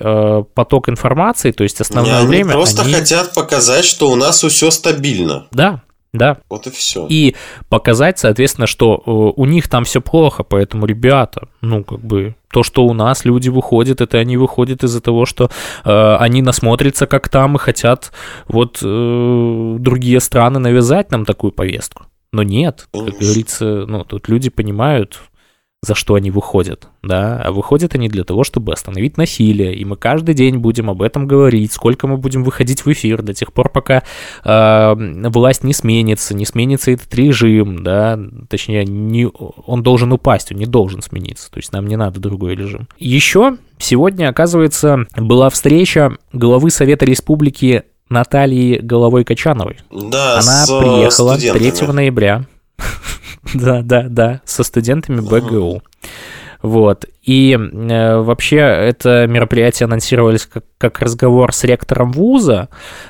поток 0.53 0.89
информации, 0.89 1.51
то 1.51 1.63
есть 1.63 1.81
основное 1.81 2.19
они 2.19 2.27
время... 2.27 2.53
просто 2.53 2.81
они... 2.81 2.93
хотят 2.93 3.33
показать, 3.33 3.86
что 3.86 4.12
у 4.12 4.15
нас 4.15 4.43
все 4.43 4.71
стабильно. 4.71 5.48
Да, 5.51 5.81
да. 6.13 6.38
Вот 6.50 6.65
и 6.65 6.71
все. 6.71 7.05
И 7.07 7.36
показать, 7.69 8.17
соответственно, 8.17 8.65
что 8.65 8.95
э, 9.05 9.12
у 9.12 9.45
них 9.45 9.67
там 9.67 9.83
все 9.83 10.01
плохо, 10.01 10.43
поэтому, 10.43 10.86
ребята, 10.86 11.50
ну, 11.62 11.83
как 11.83 12.00
бы, 12.00 12.36
то, 12.51 12.63
что 12.63 12.86
у 12.86 12.93
нас 12.93 13.25
люди 13.25 13.50
выходят, 13.50 14.01
это 14.01 14.17
они 14.17 14.36
выходят 14.36 14.83
из-за 14.83 15.01
того, 15.01 15.25
что 15.25 15.51
э, 15.86 16.15
они 16.15 16.41
насмотрятся, 16.41 17.05
как 17.05 17.29
там, 17.29 17.57
и 17.57 17.59
хотят 17.59 18.12
вот 18.48 18.79
э, 18.81 19.75
другие 19.79 20.19
страны 20.19 20.59
навязать 20.59 21.12
нам 21.12 21.25
такую 21.25 21.51
повестку. 21.51 22.07
Но 22.31 22.41
нет, 22.43 22.88
Конечно. 22.91 23.12
как 23.12 23.21
говорится, 23.21 23.65
ну, 23.88 24.03
тут 24.03 24.29
люди 24.29 24.50
понимают, 24.50 25.19
за 25.81 25.95
что 25.95 26.15
они 26.15 26.29
выходят, 26.29 26.89
да, 27.01 27.41
а 27.41 27.51
выходят 27.51 27.95
они 27.95 28.09
для 28.09 28.25
того, 28.25 28.43
чтобы 28.43 28.74
остановить 28.74 29.17
насилие, 29.17 29.74
и 29.74 29.86
мы 29.86 29.95
каждый 29.95 30.36
день 30.36 30.57
будем 30.57 30.89
об 30.89 31.01
этом 31.01 31.25
говорить, 31.25 31.71
сколько 31.71 32.05
мы 32.05 32.17
будем 32.17 32.43
выходить 32.43 32.86
в 32.86 32.91
эфир 32.91 33.21
до 33.21 33.33
тех 33.33 33.53
пор, 33.53 33.69
пока 33.69 34.03
э, 34.43 35.29
власть 35.29 35.63
не 35.63 35.74
сменится, 35.74 36.36
не 36.36 36.45
сменится 36.45 36.91
этот 36.91 37.13
режим, 37.15 37.81
да, 37.81 38.19
точнее, 38.50 38.83
не, 38.83 39.27
он 39.27 39.81
должен 39.81 40.12
упасть, 40.12 40.51
он 40.51 40.57
не 40.57 40.65
должен 40.65 41.01
смениться, 41.01 41.50
то 41.50 41.59
есть 41.59 41.71
нам 41.71 41.88
не 41.88 41.95
надо 41.95 42.19
другой 42.19 42.55
режим. 42.55 42.89
Еще 42.98 43.55
сегодня, 43.77 44.27
оказывается, 44.27 45.05
была 45.15 45.50
встреча 45.50 46.17
главы 46.33 46.71
Совета 46.71 47.05
Республики 47.05 47.83
Натальи 48.09 48.79
Головой 48.79 49.24
Качановой. 49.24 49.77
Да, 49.91 50.39
Она 50.39 50.65
приехала 50.67 51.38
3 51.38 51.88
ноября 51.93 52.45
да, 53.53 53.81
да, 53.81 54.03
да, 54.09 54.41
со 54.45 54.63
студентами 54.63 55.21
БГУ. 55.21 55.81
Вот. 56.62 57.05
И 57.29 57.55
э, 57.55 58.17
вообще 58.21 58.57
это 58.57 59.27
мероприятие 59.27 59.86
анонсировались 59.86 60.48
как, 60.48 60.63
как 60.79 61.00
разговор 61.00 61.53
с 61.53 61.63
ректором 61.63 62.12
вуза. 62.12 62.69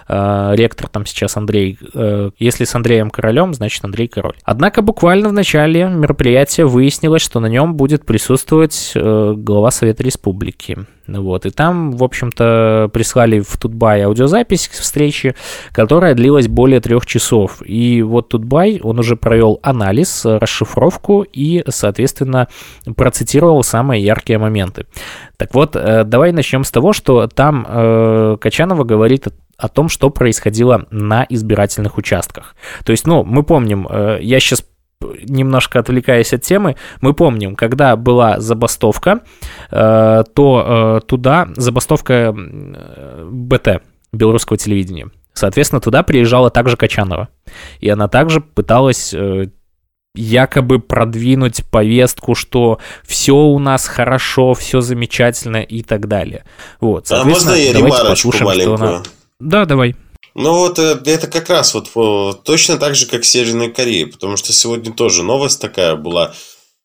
Э, 0.09 0.51
ректор 0.55 0.89
там 0.89 1.05
сейчас 1.05 1.37
Андрей. 1.37 1.79
Э, 1.93 2.31
если 2.37 2.65
с 2.65 2.75
Андреем 2.75 3.11
Королем, 3.11 3.53
значит 3.53 3.81
Андрей 3.85 4.09
Король. 4.09 4.35
Однако 4.43 4.81
буквально 4.81 5.29
в 5.29 5.31
начале 5.31 5.85
мероприятия 5.85 6.65
выяснилось, 6.65 7.21
что 7.21 7.39
на 7.39 7.45
нем 7.45 7.75
будет 7.75 8.05
присутствовать 8.05 8.91
э, 8.93 9.33
глава 9.37 9.71
Совета 9.71 10.03
Республики. 10.03 10.79
Вот. 11.07 11.45
И 11.45 11.49
там, 11.49 11.91
в 11.91 12.03
общем-то, 12.03 12.89
прислали 12.93 13.39
в 13.39 13.57
Тутбай 13.57 14.01
аудиозапись 14.01 14.67
встречи, 14.67 15.33
которая 15.71 16.13
длилась 16.13 16.47
более 16.47 16.81
трех 16.81 17.05
часов. 17.05 17.61
И 17.65 18.01
вот 18.01 18.29
Тутбай, 18.29 18.79
он 18.83 18.99
уже 18.99 19.15
провел 19.15 19.59
анализ, 19.63 20.25
расшифровку 20.25 21.21
и, 21.21 21.63
соответственно, 21.69 22.47
процитировал 22.95 23.63
самое 23.63 24.03
яркие 24.09 24.39
моменты. 24.39 24.85
Так 25.37 25.53
вот, 25.53 25.71
давай 25.73 26.31
начнем 26.31 26.63
с 26.63 26.71
того, 26.71 26.93
что 26.93 27.27
там 27.27 28.37
Качанова 28.39 28.83
говорит 28.83 29.27
о 29.57 29.67
том, 29.67 29.89
что 29.89 30.09
происходило 30.09 30.85
на 30.91 31.25
избирательных 31.29 31.97
участках. 31.97 32.55
То 32.85 32.91
есть, 32.91 33.07
ну, 33.07 33.23
мы 33.23 33.43
помним, 33.43 33.87
я 34.21 34.39
сейчас 34.39 34.63
немножко 35.01 35.79
отвлекаясь 35.79 36.33
от 36.33 36.41
темы, 36.41 36.75
мы 37.01 37.13
помним, 37.13 37.55
когда 37.55 37.95
была 37.95 38.39
забастовка, 38.39 39.21
э, 39.71 40.23
то 40.33 40.99
э, 41.01 41.07
туда 41.07 41.47
забастовка 41.55 42.35
БТ, 42.35 43.81
белорусского 44.11 44.57
телевидения. 44.57 45.09
Соответственно, 45.33 45.79
туда 45.79 46.03
приезжала 46.03 46.49
также 46.49 46.75
Качанова. 46.75 47.29
И 47.79 47.89
она 47.89 48.07
также 48.07 48.41
пыталась 48.41 49.13
э, 49.13 49.49
якобы 50.15 50.79
продвинуть 50.79 51.63
повестку, 51.69 52.35
что 52.35 52.79
все 53.05 53.33
у 53.33 53.59
нас 53.59 53.85
хорошо, 53.87 54.53
все 54.53 54.81
замечательно 54.81 55.57
и 55.57 55.83
так 55.83 56.07
далее. 56.07 56.45
Вот, 56.79 57.11
а 57.11 57.23
можно 57.23 57.51
я 57.51 57.73
ремарочку 57.73 58.33
маленькую? 58.41 58.75
Она... 58.75 59.03
Да, 59.39 59.65
давай. 59.65 59.95
Ну 60.35 60.53
вот 60.53 60.79
э, 60.79 60.99
это 61.05 61.27
как 61.27 61.49
раз 61.49 61.73
вот 61.73 62.43
точно 62.43 62.77
так 62.77 62.95
же, 62.95 63.07
как 63.07 63.23
в 63.23 63.27
Северной 63.27 63.71
Корее, 63.71 64.07
потому 64.07 64.37
что 64.37 64.53
сегодня 64.53 64.93
тоже 64.93 65.23
новость 65.23 65.61
такая 65.61 65.95
была. 65.95 66.33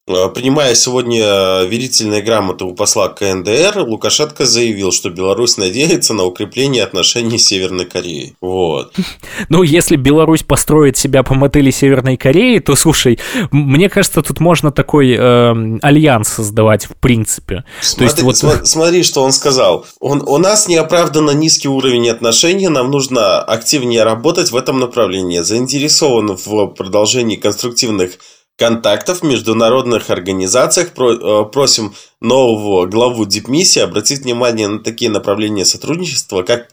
Э, 0.07 0.29
принимая 0.29 0.75
сегодня 0.75 1.23
э, 1.23 1.67
верительные 1.67 2.21
грамоты 2.21 2.67
у 2.67 2.75
посла 2.75 3.09
КНДР, 3.09 3.85
Лукашенко 3.87 4.45
заявил, 4.45 4.93
что 4.93 5.09
Беларусь 5.09 5.57
надеется 5.57 6.13
на 6.13 6.25
укрепление 6.25 6.85
отношений 6.85 7.39
с 7.39 7.47
Северной 7.47 7.87
Кореей. 7.87 8.37
Вот. 8.41 8.95
Ну, 9.49 9.63
если 9.63 9.97
Беларусь 9.97 10.43
построит 10.43 10.97
себя 10.97 11.23
по 11.23 11.35
модели 11.35 11.71
Северной 11.71 12.17
Кореи, 12.17 12.61
то, 12.61 12.77
слушай, 12.77 13.19
мне 13.51 13.89
кажется, 13.89 14.23
тут 14.23 14.41
можно 14.41 14.71
такой 14.71 15.13
э, 15.13 15.79
альянс 15.83 16.29
создавать 16.29 16.87
в 16.87 16.95
принципе. 16.97 17.65
Смотри, 17.81 18.23
то 18.23 18.29
есть, 18.29 18.43
вот... 18.43 18.67
смотри, 18.67 19.03
что 19.03 19.23
он 19.23 19.33
сказал. 19.33 19.87
Он, 20.01 20.23
у 20.27 20.39
нас 20.39 20.69
неоправданно 20.69 21.33
низкий 21.33 21.69
уровень 21.69 22.09
отношений, 22.11 22.69
нам 22.69 22.91
нужно 22.91 23.41
активнее 23.41 24.05
работать 24.05 24.51
в 24.51 24.57
этом 24.57 24.81
направлении. 24.81 25.41
Заинтересован 25.41 26.37
в 26.37 26.67
продолжении 26.69 27.37
конструктивных 27.37 28.19
контактов 28.57 29.21
в 29.21 29.25
международных 29.25 30.11
организациях. 30.11 30.89
Э, 30.97 31.45
просим 31.51 31.95
нового 32.21 32.87
главу 32.87 33.25
дипмиссии 33.25 33.81
обратить 33.81 34.21
внимание 34.21 34.69
на 34.69 34.79
такие 34.79 35.11
направления 35.11 35.65
сотрудничества, 35.65 36.43
как 36.43 36.69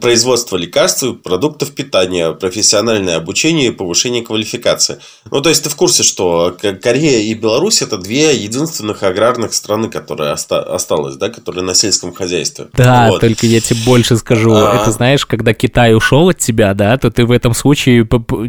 производство 0.00 0.56
лекарств 0.56 1.04
продуктов 1.24 1.72
питания, 1.72 2.32
профессиональное 2.32 3.16
обучение 3.16 3.68
и 3.68 3.70
повышение 3.72 4.22
квалификации. 4.22 4.98
Ну, 5.28 5.40
то 5.40 5.48
есть, 5.48 5.64
ты 5.64 5.70
в 5.70 5.74
курсе, 5.74 6.04
что 6.04 6.56
Корея 6.80 7.20
и 7.20 7.34
Беларусь– 7.34 7.82
это 7.82 7.98
две 7.98 8.36
единственных 8.36 9.02
аграрных 9.02 9.54
страны, 9.54 9.90
которые 9.90 10.32
оста- 10.32 10.62
осталось, 10.62 11.16
да, 11.16 11.30
которые 11.30 11.64
на 11.64 11.74
сельском 11.74 12.14
хозяйстве. 12.14 12.68
Да, 12.74 13.08
вот. 13.08 13.20
только 13.20 13.46
я 13.46 13.60
тебе 13.60 13.80
больше 13.84 14.16
скажу. 14.16 14.54
А... 14.54 14.80
Это, 14.80 14.92
знаешь, 14.92 15.26
когда 15.26 15.52
Китай 15.52 15.94
ушел 15.94 16.28
от 16.28 16.38
тебя, 16.38 16.74
да, 16.74 16.96
то 16.96 17.10
ты 17.10 17.26
в 17.26 17.32
этом 17.32 17.52
случае, 17.52 18.06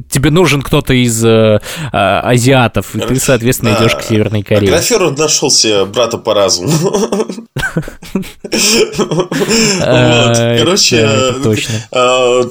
тебе 0.10 0.30
нужен 0.30 0.62
кто-то 0.62 0.94
из 0.94 1.26
э, 1.26 1.60
а, 1.92 2.20
азиатов, 2.22 2.96
и 2.96 3.00
ты, 3.00 3.16
соответственно, 3.16 3.76
идешь 3.80 3.96
к 3.96 4.04
Северной 4.04 4.44
Корее. 4.44 4.70
Аграфер 4.70 5.10
нашел 5.18 5.50
себе 5.50 5.86
брата 5.86 6.20
по 6.20 6.36
разуму. 6.36 6.72
А, 9.82 10.58
Короче, 10.58 10.98
это 11.30 11.44
точно. 11.44 11.74
А, 11.92 12.42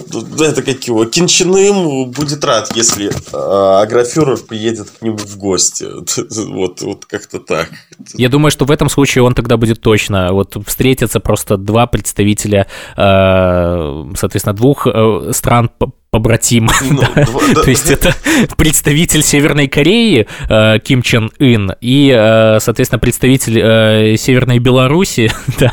это 0.41 0.63
как 0.63 0.83
его, 0.85 1.05
Кинчиным 1.05 2.11
будет 2.11 2.45
рад, 2.45 2.75
если 2.75 3.13
а, 3.33 3.83
Аграфюрер 3.83 4.39
приедет 4.39 4.91
к 4.91 5.03
нему 5.03 5.17
в 5.17 5.37
гости. 5.37 5.87
Вот, 6.53 6.83
вот 6.83 7.05
как-то 7.07 7.39
так. 7.39 7.69
Я 8.15 8.29
думаю, 8.29 8.51
что 8.51 8.65
в 8.65 8.71
этом 8.71 8.89
случае 8.89 9.23
он 9.23 9.35
тогда 9.35 9.57
будет 9.57 9.81
точно. 9.81 10.33
Вот 10.33 10.57
встретятся 10.67 11.21
просто 11.21 11.57
два 11.57 11.87
представителя, 11.87 12.67
соответственно, 12.95 14.55
двух 14.55 14.87
э, 14.87 15.31
стран 15.33 15.71
побратим. 16.13 16.69
Ну, 16.91 17.01
да. 17.17 17.27
Да. 17.55 17.63
То 17.63 17.71
есть 17.71 17.91
это 17.91 18.15
представитель 18.57 19.23
Северной 19.23 19.67
Кореи 19.67 20.29
э, 20.49 20.79
Ким 20.81 21.03
Чен 21.03 21.31
Ын 21.39 21.73
и, 21.81 22.15
э, 22.15 22.61
соответственно, 22.61 22.99
представитель 22.99 23.59
э, 23.59 24.17
Северной 24.19 24.59
Беларуси, 24.59 25.33
да, 25.59 25.73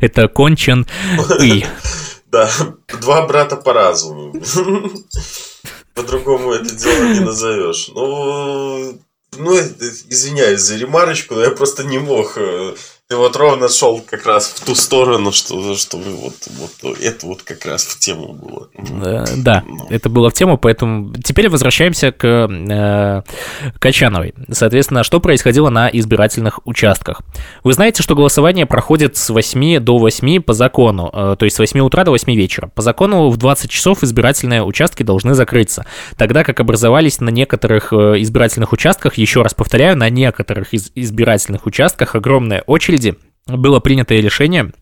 это 0.00 0.26
Кон 0.26 0.56
Чен 0.56 0.86
И. 1.40 1.64
Да, 2.36 2.50
два 3.00 3.26
брата 3.26 3.56
по 3.56 3.72
разуму. 3.72 4.34
По-другому 5.94 6.52
это 6.52 6.74
дело 6.74 7.04
не 7.14 7.20
назовешь. 7.20 7.88
Ну, 7.94 9.00
ну, 9.38 9.56
извиняюсь 9.56 10.60
за 10.60 10.76
ремарочку, 10.76 11.34
но 11.34 11.40
я 11.40 11.50
просто 11.50 11.84
не 11.84 11.98
мог 11.98 12.36
э, 12.36 12.74
ты 13.08 13.16
вот 13.16 13.36
ровно 13.36 13.68
шел 13.68 14.00
как 14.00 14.26
раз 14.26 14.48
в 14.48 14.64
ту 14.64 14.74
сторону, 14.74 15.30
что, 15.30 15.76
что 15.76 15.96
вот, 15.96 16.34
вот 16.82 16.98
это 17.00 17.26
вот 17.26 17.42
как 17.44 17.64
раз 17.64 17.84
в 17.84 18.00
тему 18.00 18.32
было. 18.32 18.68
Да, 19.36 19.62
ну. 19.64 19.86
это 19.90 20.08
было 20.08 20.28
в 20.28 20.34
тему, 20.34 20.58
поэтому 20.58 21.14
теперь 21.22 21.48
возвращаемся 21.48 22.10
к 22.10 22.26
э, 22.26 23.22
Качановой. 23.78 24.34
Соответственно, 24.50 25.04
что 25.04 25.20
происходило 25.20 25.70
на 25.70 25.88
избирательных 25.88 26.66
участках? 26.66 27.22
Вы 27.62 27.74
знаете, 27.74 28.02
что 28.02 28.16
голосование 28.16 28.66
проходит 28.66 29.16
с 29.16 29.30
8 29.30 29.78
до 29.78 29.98
8 29.98 30.42
по 30.42 30.52
закону, 30.52 31.08
э, 31.12 31.36
то 31.38 31.44
есть 31.44 31.54
с 31.54 31.60
8 31.60 31.78
утра 31.78 32.02
до 32.02 32.10
8 32.10 32.34
вечера. 32.34 32.72
По 32.74 32.82
закону 32.82 33.30
в 33.30 33.36
20 33.36 33.70
часов 33.70 34.02
избирательные 34.02 34.64
участки 34.64 35.04
должны 35.04 35.34
закрыться, 35.34 35.86
тогда 36.16 36.42
как 36.42 36.58
образовались 36.58 37.20
на 37.20 37.30
некоторых 37.30 37.92
э, 37.92 38.20
избирательных 38.22 38.72
участках, 38.72 39.14
еще 39.14 39.42
раз 39.42 39.54
повторяю, 39.54 39.96
на 39.96 40.10
некоторых 40.10 40.74
из 40.74 40.90
избирательных 40.96 41.66
участках 41.66 42.16
огромная 42.16 42.64
очередь 42.66 42.95
очереди 42.96 43.16
было 43.46 43.80
принято 43.80 44.14
решение 44.14 44.72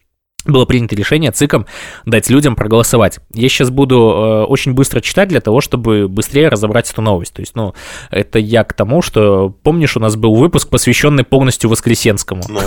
было 0.47 0.67
принято 0.67 0.95
решение 0.95 1.33
ЦИКом 1.33 1.65
дать 2.05 2.29
людям 2.29 2.55
проголосовать. 2.55 3.19
Я 3.33 3.49
сейчас 3.49 3.71
буду 3.71 3.97
э, 3.97 4.45
очень 4.45 4.75
быстро 4.75 5.01
читать 5.01 5.31
для 5.31 5.41
того, 5.41 5.63
чтобы 5.63 6.07
быстрее 6.07 6.51
разобрать 6.51 6.91
эту 6.91 7.01
новость. 7.01 7.33
То 7.33 7.41
есть, 7.41 7.57
ну, 7.57 7.73
это 8.11 8.39
я 8.39 8.63
к 8.63 8.75
тому, 8.75 9.01
что, 9.01 9.49
помнишь, 9.49 9.97
у 9.97 10.01
нас 10.01 10.17
был 10.17 10.35
выпуск, 10.35 10.69
посвященный 10.69 11.25
полностью 11.25 11.71
Воскресенскому. 11.71 12.43
Ну, 12.47 12.61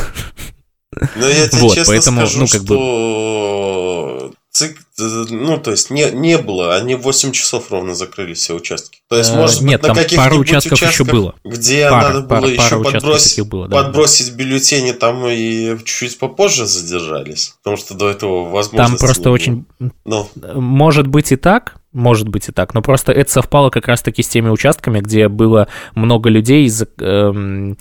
ну 1.17 1.27
я 1.27 1.47
тебе 1.47 1.61
вот, 1.61 1.75
честно 1.75 1.93
поэтому, 1.93 2.17
скажу, 2.21 2.39
ну, 2.39 2.47
как 2.47 2.61
что 2.63 2.73
бы... 2.73 4.33
ЦИК, 4.57 4.79
ну, 5.29 5.59
то 5.59 5.69
есть 5.69 5.91
не, 5.91 6.09
не 6.09 6.39
было, 6.39 6.75
они 6.75 6.95
в 6.95 7.01
8 7.01 7.31
часов 7.31 7.69
ровно 7.69 7.93
закрыли 7.93 8.33
все 8.33 8.55
участки. 8.55 9.01
То 9.07 9.15
есть, 9.15 9.29
э, 9.31 9.35
может 9.35 9.61
Нет, 9.61 9.81
быть, 9.81 9.89
на 9.89 9.95
каких-нибудь 9.95 10.25
пару 10.25 10.39
участков 10.39 10.81
еще 10.81 11.03
было. 11.03 11.35
Где 11.43 11.87
пара, 11.87 12.07
надо 12.07 12.21
было 12.21 12.39
пара, 12.39 12.49
еще 12.49 12.83
пара 12.83 12.93
подбросить, 12.93 13.47
было, 13.47 13.67
да, 13.67 13.83
подбросить 13.83 14.31
да. 14.31 14.35
бюллетени, 14.35 14.93
там 14.93 15.27
и 15.27 15.77
чуть-чуть 15.77 16.17
попозже 16.17 16.65
задержались. 16.65 17.53
Потому 17.61 17.77
что 17.77 17.93
до 17.93 18.09
этого 18.09 18.49
возможно. 18.49 18.87
Там 18.87 18.97
просто 18.97 19.29
очень... 19.29 19.65
Ну. 20.05 20.27
Может 20.55 21.05
быть 21.05 21.31
и 21.31 21.35
так, 21.35 21.75
может 21.93 22.27
быть 22.27 22.49
и 22.49 22.51
так, 22.51 22.73
но 22.73 22.81
просто 22.81 23.11
это 23.11 23.31
совпало 23.31 23.69
как 23.69 23.87
раз-таки 23.87 24.23
с 24.23 24.27
теми 24.27 24.49
участками, 24.49 25.01
где 25.01 25.27
было 25.27 25.67
много 25.93 26.29
людей 26.29 26.65
из 26.65 26.83
эм, 26.99 27.77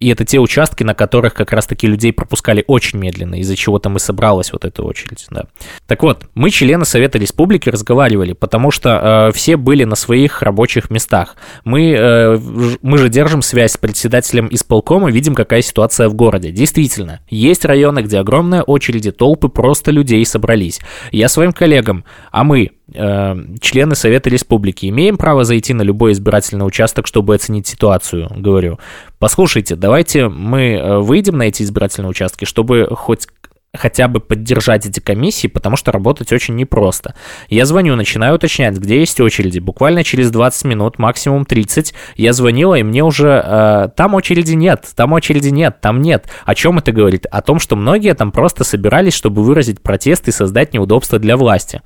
и 0.00 0.08
это 0.08 0.24
те 0.24 0.38
участки, 0.38 0.82
на 0.82 0.94
которых 0.94 1.34
как 1.34 1.52
раз-таки 1.52 1.86
людей 1.86 2.12
пропускали 2.12 2.64
очень 2.66 2.98
медленно, 2.98 3.38
из-за 3.40 3.54
чего 3.54 3.78
там 3.78 3.96
и 3.96 3.98
собралась 3.98 4.50
вот 4.50 4.64
эта 4.64 4.82
очередь. 4.82 5.26
Да. 5.30 5.44
Так 5.86 6.02
вот, 6.02 6.24
мы, 6.34 6.50
члены 6.50 6.86
Совета 6.86 7.18
Республики, 7.18 7.68
разговаривали, 7.68 8.32
потому 8.32 8.70
что 8.70 9.28
э, 9.28 9.36
все 9.36 9.58
были 9.58 9.84
на 9.84 9.96
своих 9.96 10.40
рабочих 10.40 10.90
местах. 10.90 11.36
Мы, 11.64 11.92
э, 11.92 12.38
мы 12.80 12.96
же 12.96 13.10
держим 13.10 13.42
связь 13.42 13.72
с 13.72 13.76
председателем 13.76 14.48
исполкома, 14.50 15.10
видим, 15.10 15.34
какая 15.34 15.60
ситуация 15.60 16.08
в 16.08 16.14
городе. 16.14 16.50
Действительно, 16.50 17.20
есть 17.28 17.66
районы, 17.66 18.00
где 18.00 18.18
огромная 18.18 18.62
очереди, 18.62 19.10
толпы 19.10 19.50
просто 19.50 19.90
людей 19.90 20.24
собрались. 20.24 20.80
Я 21.12 21.28
своим 21.28 21.52
коллегам, 21.52 22.04
а 22.32 22.42
мы, 22.42 22.70
члены 22.92 23.94
Совета 23.94 24.30
Республики, 24.30 24.86
имеем 24.86 25.16
право 25.16 25.44
зайти 25.44 25.74
на 25.74 25.82
любой 25.82 26.12
избирательный 26.12 26.66
участок, 26.66 27.06
чтобы 27.06 27.34
оценить 27.34 27.66
ситуацию, 27.66 28.30
говорю. 28.36 28.78
Послушайте, 29.18 29.76
давайте 29.76 30.28
мы 30.28 30.72
э, 30.72 30.98
выйдем 30.98 31.38
на 31.38 31.44
эти 31.44 31.62
избирательные 31.62 32.10
участки, 32.10 32.44
чтобы 32.44 32.88
хоть 32.90 33.26
хотя 33.72 34.08
бы 34.08 34.20
поддержать 34.20 34.86
эти 34.86 34.98
комиссии, 35.00 35.46
потому 35.46 35.76
что 35.76 35.92
работать 35.92 36.32
очень 36.32 36.56
непросто. 36.56 37.14
Я 37.48 37.66
звоню, 37.66 37.94
начинаю 37.94 38.34
уточнять, 38.34 38.76
где 38.76 38.98
есть 38.98 39.20
очереди. 39.20 39.60
Буквально 39.60 40.02
через 40.02 40.30
20 40.30 40.64
минут, 40.64 40.98
максимум 40.98 41.44
30, 41.44 41.94
я 42.16 42.32
звонила, 42.32 42.74
и 42.74 42.82
мне 42.82 43.04
уже... 43.04 43.42
Э, 43.44 43.88
там 43.96 44.14
очереди 44.14 44.54
нет, 44.54 44.86
там 44.96 45.12
очереди 45.12 45.50
нет, 45.50 45.80
там 45.80 46.02
нет. 46.02 46.26
О 46.44 46.54
чем 46.54 46.78
это 46.78 46.92
говорит? 46.92 47.26
О 47.26 47.42
том, 47.42 47.60
что 47.60 47.76
многие 47.76 48.14
там 48.14 48.32
просто 48.32 48.64
собирались, 48.64 49.14
чтобы 49.14 49.42
выразить 49.42 49.80
протест 49.80 50.26
и 50.28 50.32
создать 50.32 50.74
неудобства 50.74 51.18
для 51.18 51.36
власти. 51.36 51.82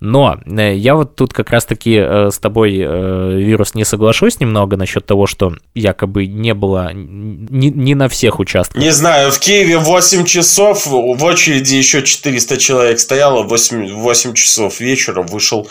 Но 0.00 0.38
э, 0.44 0.74
я 0.74 0.94
вот 0.94 1.16
тут 1.16 1.32
как 1.32 1.50
раз-таки 1.50 1.94
э, 1.94 2.30
с 2.30 2.38
тобой, 2.38 2.78
э, 2.78 3.36
вирус, 3.38 3.74
не 3.74 3.84
соглашусь 3.84 4.40
немного 4.40 4.76
насчет 4.76 5.06
того, 5.06 5.26
что 5.26 5.54
якобы 5.74 6.26
не 6.26 6.52
было 6.54 6.92
не, 6.92 7.70
не 7.70 7.94
на 7.94 8.08
всех 8.08 8.38
участках. 8.38 8.80
Не 8.80 8.90
знаю, 8.90 9.30
в 9.30 9.38
Киеве 9.38 9.78
8 9.78 10.24
часов, 10.24 10.86
в 10.86 11.24
очереди 11.24 11.74
еще 11.74 12.02
400 12.02 12.58
человек 12.58 13.00
стояло, 13.00 13.42
8, 13.42 13.94
8 13.94 14.34
часов 14.34 14.80
вечера 14.80 15.22
вышел 15.22 15.68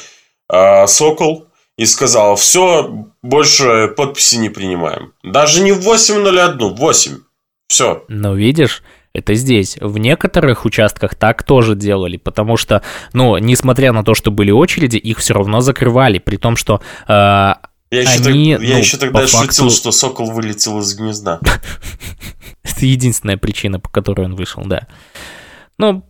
э, 0.51 0.87
Сокол 0.87 1.47
и 1.77 1.85
сказал, 1.85 2.35
все, 2.35 3.07
больше 3.21 3.89
подписи 3.95 4.37
не 4.37 4.49
принимаем. 4.49 5.13
Даже 5.23 5.61
не 5.61 5.71
в 5.71 5.87
8.01, 5.87 6.75
8. 6.75 7.17
Все. 7.67 8.03
Но 8.07 8.33
видишь, 8.33 8.81
это 9.15 9.33
здесь. 9.33 9.77
В 9.81 9.97
некоторых 9.97 10.65
участках 10.65 11.15
так 11.15 11.43
тоже 11.43 11.75
делали, 11.75 12.17
потому 12.17 12.57
что, 12.57 12.81
ну, 13.13 13.37
несмотря 13.37 13.91
на 13.91 14.03
то, 14.03 14.13
что 14.13 14.31
были 14.31 14.51
очереди, 14.51 14.97
их 14.97 15.17
все 15.19 15.33
равно 15.33 15.61
закрывали, 15.61 16.19
при 16.19 16.37
том, 16.37 16.55
что 16.55 16.81
э, 17.07 17.11
Я 17.11 17.55
еще, 17.91 18.23
они, 18.29 18.53
так- 18.55 18.63
я 18.63 18.73
ну, 18.73 18.79
еще 18.79 18.97
тогда 18.97 19.19
по 19.21 19.27
шутил, 19.27 19.39
факту- 19.47 19.69
что 19.69 19.91
сокол 19.91 20.31
вылетел 20.31 20.79
из 20.79 20.93
гнезда. 20.95 21.39
Это 22.63 22.85
единственная 22.85 23.37
причина, 23.37 23.79
по 23.79 23.89
которой 23.89 24.25
он 24.25 24.35
вышел, 24.35 24.63
да. 24.65 24.87
Ну, 25.77 26.03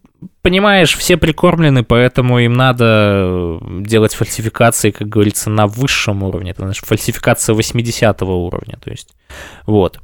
понимаешь, 0.46 0.96
все 0.96 1.18
прикормлены, 1.18 1.84
поэтому 1.84 2.38
им 2.38 2.54
надо 2.54 2.86
э, 2.86 3.60
делать 3.82 4.14
фальсификации, 4.14 4.92
как 4.92 5.10
говорится, 5.10 5.50
на 5.50 5.66
высшем 5.66 6.22
уровне. 6.22 6.52
Это 6.52 6.62
значит 6.62 6.86
фальсификация 6.86 7.56
80 7.56 8.22
уровня, 8.22 8.78
то 8.80 8.92
есть. 8.92 9.10
Вот. 9.66 10.00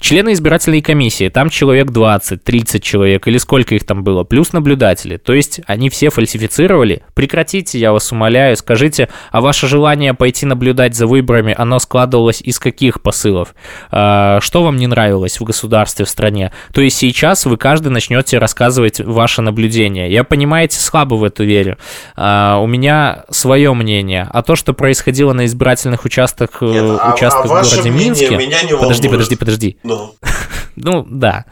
Члены 0.00 0.32
избирательной 0.32 0.80
комиссии, 0.80 1.28
там 1.28 1.48
человек 1.48 1.90
20, 1.90 2.42
30 2.42 2.82
человек, 2.82 3.28
или 3.28 3.38
сколько 3.38 3.74
их 3.74 3.84
там 3.84 4.02
было, 4.02 4.24
плюс 4.24 4.52
наблюдатели. 4.52 5.18
То 5.18 5.34
есть 5.34 5.60
они 5.66 5.88
все 5.88 6.10
фальсифицировали. 6.10 7.02
Прекратите, 7.14 7.78
я 7.78 7.92
вас 7.92 8.10
умоляю, 8.10 8.56
скажите, 8.56 9.08
а 9.30 9.40
ваше 9.40 9.68
желание 9.68 10.14
пойти 10.14 10.46
наблюдать 10.46 10.96
за 10.96 11.06
выборами, 11.06 11.54
оно 11.56 11.78
складывалось 11.78 12.40
из 12.40 12.58
каких 12.58 13.02
посылов? 13.02 13.54
А, 13.92 14.40
Что 14.40 14.64
вам 14.64 14.78
не 14.78 14.88
нравилось 14.88 15.38
в 15.38 15.44
государстве, 15.44 16.06
в 16.06 16.08
стране? 16.08 16.50
То 16.72 16.80
есть 16.80 16.96
сейчас 16.96 17.46
вы 17.46 17.56
каждый 17.56 17.88
начнете 17.88 18.38
рассказывать 18.38 18.98
ваше 19.00 19.42
наблюдение. 19.42 19.81
Я, 19.88 20.24
понимаете, 20.24 20.78
слабо 20.78 21.14
в 21.14 21.24
это 21.24 21.44
верю. 21.44 21.78
А, 22.16 22.58
У 22.58 22.66
меня 22.66 23.24
свое 23.30 23.72
мнение. 23.74 24.28
А 24.32 24.42
то, 24.42 24.56
что 24.56 24.72
происходило 24.74 25.32
на 25.32 25.46
избирательных 25.46 26.04
участках, 26.04 26.58
э, 26.60 26.66
Нет, 26.66 27.00
а- 27.02 27.14
участках 27.14 27.44
а 27.44 27.48
в 27.48 27.50
ваше 27.50 27.70
городе 27.76 27.90
мнение 27.90 28.08
Минске... 28.10 28.36
меня 28.36 28.62
не 28.62 28.76
Подожди, 28.76 29.08
волнует. 29.08 29.10
подожди, 29.10 29.36
подожди. 29.36 29.76
Ну, 29.82 30.14
Ну, 30.76 31.06
да. 31.08 31.44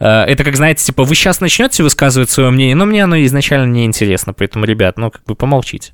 Э, 0.00 0.22
Это 0.24 0.44
как, 0.44 0.56
знаете, 0.56 0.84
типа, 0.84 1.04
вы 1.04 1.14
сейчас 1.14 1.40
начнете 1.40 1.82
высказывать 1.82 2.30
свое 2.30 2.50
мнение, 2.50 2.74
но 2.74 2.86
мне 2.86 3.04
оно 3.04 3.16
изначально 3.24 3.70
не 3.70 3.84
интересно, 3.84 4.32
поэтому, 4.32 4.64
ребят, 4.64 4.98
ну, 4.98 5.10
как 5.10 5.22
бы 5.24 5.34
помолчите. 5.34 5.92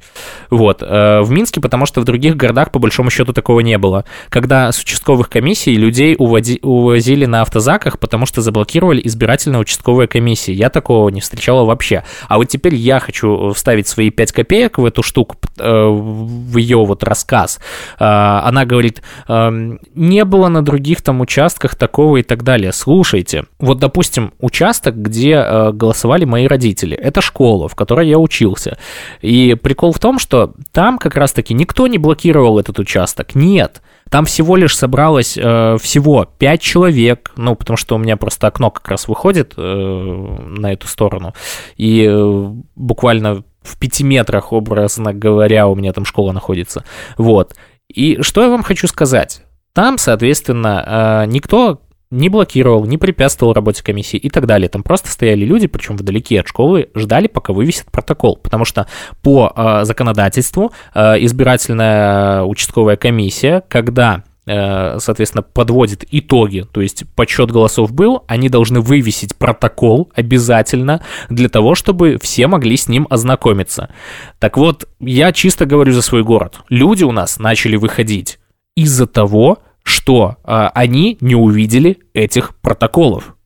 Вот. 0.51 0.83
э, 0.83 1.21
В 1.23 1.31
Минске, 1.31 1.61
потому 1.61 1.87
что 1.87 2.01
в 2.01 2.05
других 2.05 2.37
городах, 2.37 2.71
по 2.71 2.79
большому 2.79 3.11
счету, 3.11 3.33
такого 3.33 3.61
не 3.61 3.77
было. 3.79 4.05
Когда 4.29 4.71
с 4.71 4.81
участковых 4.81 5.29
комиссий 5.29 5.75
людей 5.77 6.14
уводи- 6.14 6.61
увозили 6.62 7.27
на 7.27 7.42
автозаках, 7.42 7.99
потому 7.99 8.27
что 8.27 8.40
заблокировали 8.40 9.03
избирательно-участковые 9.05 10.07
комиссии. 10.07 10.53
Я 10.53 10.71
такого 10.71 11.09
не 11.09 11.21
встречала 11.21 11.64
вообще. 11.64 12.05
А 12.29 12.37
вот 12.37 12.45
теперь 12.49 12.75
я 12.75 13.01
хочу 13.01 13.53
вставить 13.53 13.88
свои 13.88 14.11
5 14.11 14.33
копеек 14.33 14.79
в 14.79 14.85
эту 14.85 15.03
штуку, 15.03 15.37
э, 15.59 15.87
в 15.88 16.57
ее 16.57 16.79
вот 16.85 17.03
рассказ. 17.03 17.59
Она 17.99 18.64
говорит, 18.64 19.03
эм, 19.29 19.81
не 19.95 20.25
было 20.25 20.49
на 20.49 20.62
других 20.62 21.03
там 21.03 21.21
участках 21.21 21.75
такого 21.75 22.19
и 22.19 22.23
так 22.23 22.42
далее. 22.42 22.73
Слушайте, 22.73 23.45
вот, 23.59 23.79
допустим, 23.79 23.96
участок, 23.97 24.97
где 24.97 25.33
э, 25.33 25.73
голосовали 25.73 26.25
мои 26.25 26.47
родители, 26.47 26.97
это 26.97 27.21
школа, 27.21 27.69
в 27.69 27.75
которой 27.75 28.09
я 28.09 28.19
учился. 28.19 28.79
И 29.21 29.55
прикол 29.55 29.93
в 29.93 29.99
том, 29.99 30.19
что 30.19 30.55
там 30.73 30.99
как 30.99 31.17
раз-таки 31.17 31.55
никто 31.55 31.87
не 31.87 31.99
блокировал 31.99 32.59
этот 32.59 32.79
участок. 32.79 33.35
Нет. 33.35 33.83
Там 34.11 34.25
всего 34.25 34.57
лишь 34.57 34.77
собралось 34.77 35.37
э, 35.37 35.77
всего 35.81 36.27
5 36.39 36.61
человек, 36.61 37.33
ну, 37.37 37.57
потому 37.57 37.77
что 37.77 37.97
у 37.97 37.99
меня 37.99 38.17
просто 38.17 38.47
окно 38.47 38.71
как 38.71 38.89
раз 38.89 39.09
выходит 39.09 39.55
э, 39.57 39.63
на 39.63 40.73
эту 40.73 40.87
сторону, 40.87 41.35
и 41.77 42.07
э, 42.09 42.51
буквально 42.77 43.43
в 43.63 43.79
пяти 43.79 44.05
метрах, 44.05 44.53
образно 44.53 45.13
говоря, 45.13 45.67
у 45.67 45.75
меня 45.75 45.93
там 45.93 46.05
школа 46.05 46.33
находится. 46.33 46.85
Вот. 47.19 47.57
И 47.89 48.23
что 48.23 48.43
я 48.43 48.49
вам 48.49 48.63
хочу 48.63 48.87
сказать? 48.87 49.43
Там, 49.73 49.99
соответственно, 49.99 51.25
э, 51.25 51.27
никто 51.27 51.81
не 52.16 52.29
блокировал, 52.29 52.85
не 52.87 52.98
препятствовал 52.98 53.52
работе 53.52 53.85
комиссии 53.85 54.16
и 54.16 54.31
так 54.31 54.46
далее. 54.46 54.68
Там 54.68 54.83
просто 54.83 55.11
стояли 55.11 55.44
люди, 55.44 55.66
причем 55.66 55.96
вдалеке 55.96 56.40
от 56.40 56.48
школы, 56.48 56.88
ждали, 56.94 57.29
пока 57.29 57.52
вывесят 57.52 57.90
протокол. 57.90 58.37
Потому 58.37 58.64
что 58.64 58.87
по 59.22 59.52
э, 59.55 59.85
законодательству 59.85 60.72
э, 60.94 61.24
избирательная 61.24 62.42
участковая 62.42 62.96
комиссия, 62.96 63.62
когда 63.68 64.24
э, 64.46 64.98
соответственно, 64.98 65.42
подводит 65.42 66.05
итоги, 66.11 66.66
то 66.72 66.81
есть 66.81 67.05
подсчет 67.14 67.50
голосов 67.50 67.92
был, 67.92 68.24
они 68.26 68.48
должны 68.48 68.81
вывесить 68.81 69.37
протокол 69.37 70.11
обязательно 70.14 71.02
для 71.29 71.48
того, 71.48 71.74
чтобы 71.74 72.18
все 72.20 72.46
могли 72.46 72.76
с 72.76 72.88
ним 72.88 73.07
ознакомиться. 73.11 73.90
Так 74.38 74.57
вот, 74.57 74.88
я 75.00 75.33
чисто 75.33 75.66
говорю 75.66 75.92
за 75.92 76.02
свой 76.02 76.22
город. 76.22 76.61
Люди 76.68 77.05
у 77.05 77.12
нас 77.12 77.38
начали 77.38 77.76
выходить 77.76 78.38
из-за 78.76 79.07
того, 79.07 79.59
что 79.87 80.37
э, 80.42 80.68
они 80.75 81.16
не 81.20 81.37
увидели 81.37 81.99
этих 82.12 82.57
протоколов. 82.57 83.37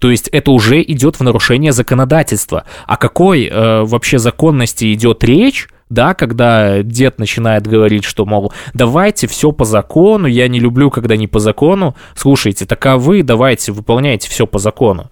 То 0.00 0.10
есть 0.10 0.26
это 0.28 0.50
уже 0.50 0.82
идет 0.82 1.16
в 1.16 1.20
нарушение 1.22 1.70
законодательства. 1.70 2.64
О 2.86 2.96
какой 2.96 3.44
э, 3.44 3.82
вообще 3.84 4.18
законности 4.18 4.92
идет 4.92 5.22
речь, 5.22 5.68
да, 5.88 6.14
когда 6.14 6.82
дед 6.82 7.20
начинает 7.20 7.68
говорить, 7.68 8.02
что, 8.02 8.24
мол, 8.24 8.52
давайте 8.72 9.28
все 9.28 9.52
по 9.52 9.64
закону, 9.64 10.26
я 10.26 10.48
не 10.48 10.58
люблю, 10.58 10.90
когда 10.90 11.16
не 11.16 11.28
по 11.28 11.38
закону. 11.38 11.94
Слушайте, 12.16 12.66
так 12.66 12.84
а 12.86 12.96
вы 12.96 13.22
давайте, 13.22 13.70
выполняйте 13.70 14.28
все 14.28 14.48
по 14.48 14.58
закону. 14.58 15.10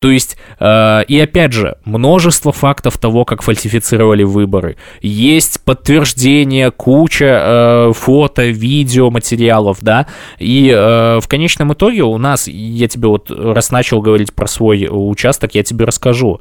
То 0.00 0.10
есть, 0.10 0.36
э, 0.60 1.04
и 1.08 1.18
опять 1.18 1.52
же, 1.52 1.78
множество 1.84 2.52
фактов 2.52 2.98
того, 2.98 3.24
как 3.24 3.42
фальсифицировали 3.42 4.22
выборы. 4.22 4.76
Есть 5.00 5.62
подтверждение, 5.64 6.70
куча 6.70 7.24
э, 7.24 7.92
фото, 7.94 8.44
видео, 8.44 9.10
материалов, 9.10 9.78
да. 9.80 10.06
И 10.38 10.68
э, 10.68 11.20
в 11.20 11.26
конечном 11.26 11.72
итоге 11.72 12.02
у 12.02 12.18
нас, 12.18 12.48
я 12.48 12.86
тебе 12.86 13.08
вот 13.08 13.30
раз 13.30 13.70
начал 13.70 14.02
говорить 14.02 14.34
про 14.34 14.46
свой 14.46 14.88
участок, 14.90 15.54
я 15.54 15.62
тебе 15.62 15.86
расскажу. 15.86 16.40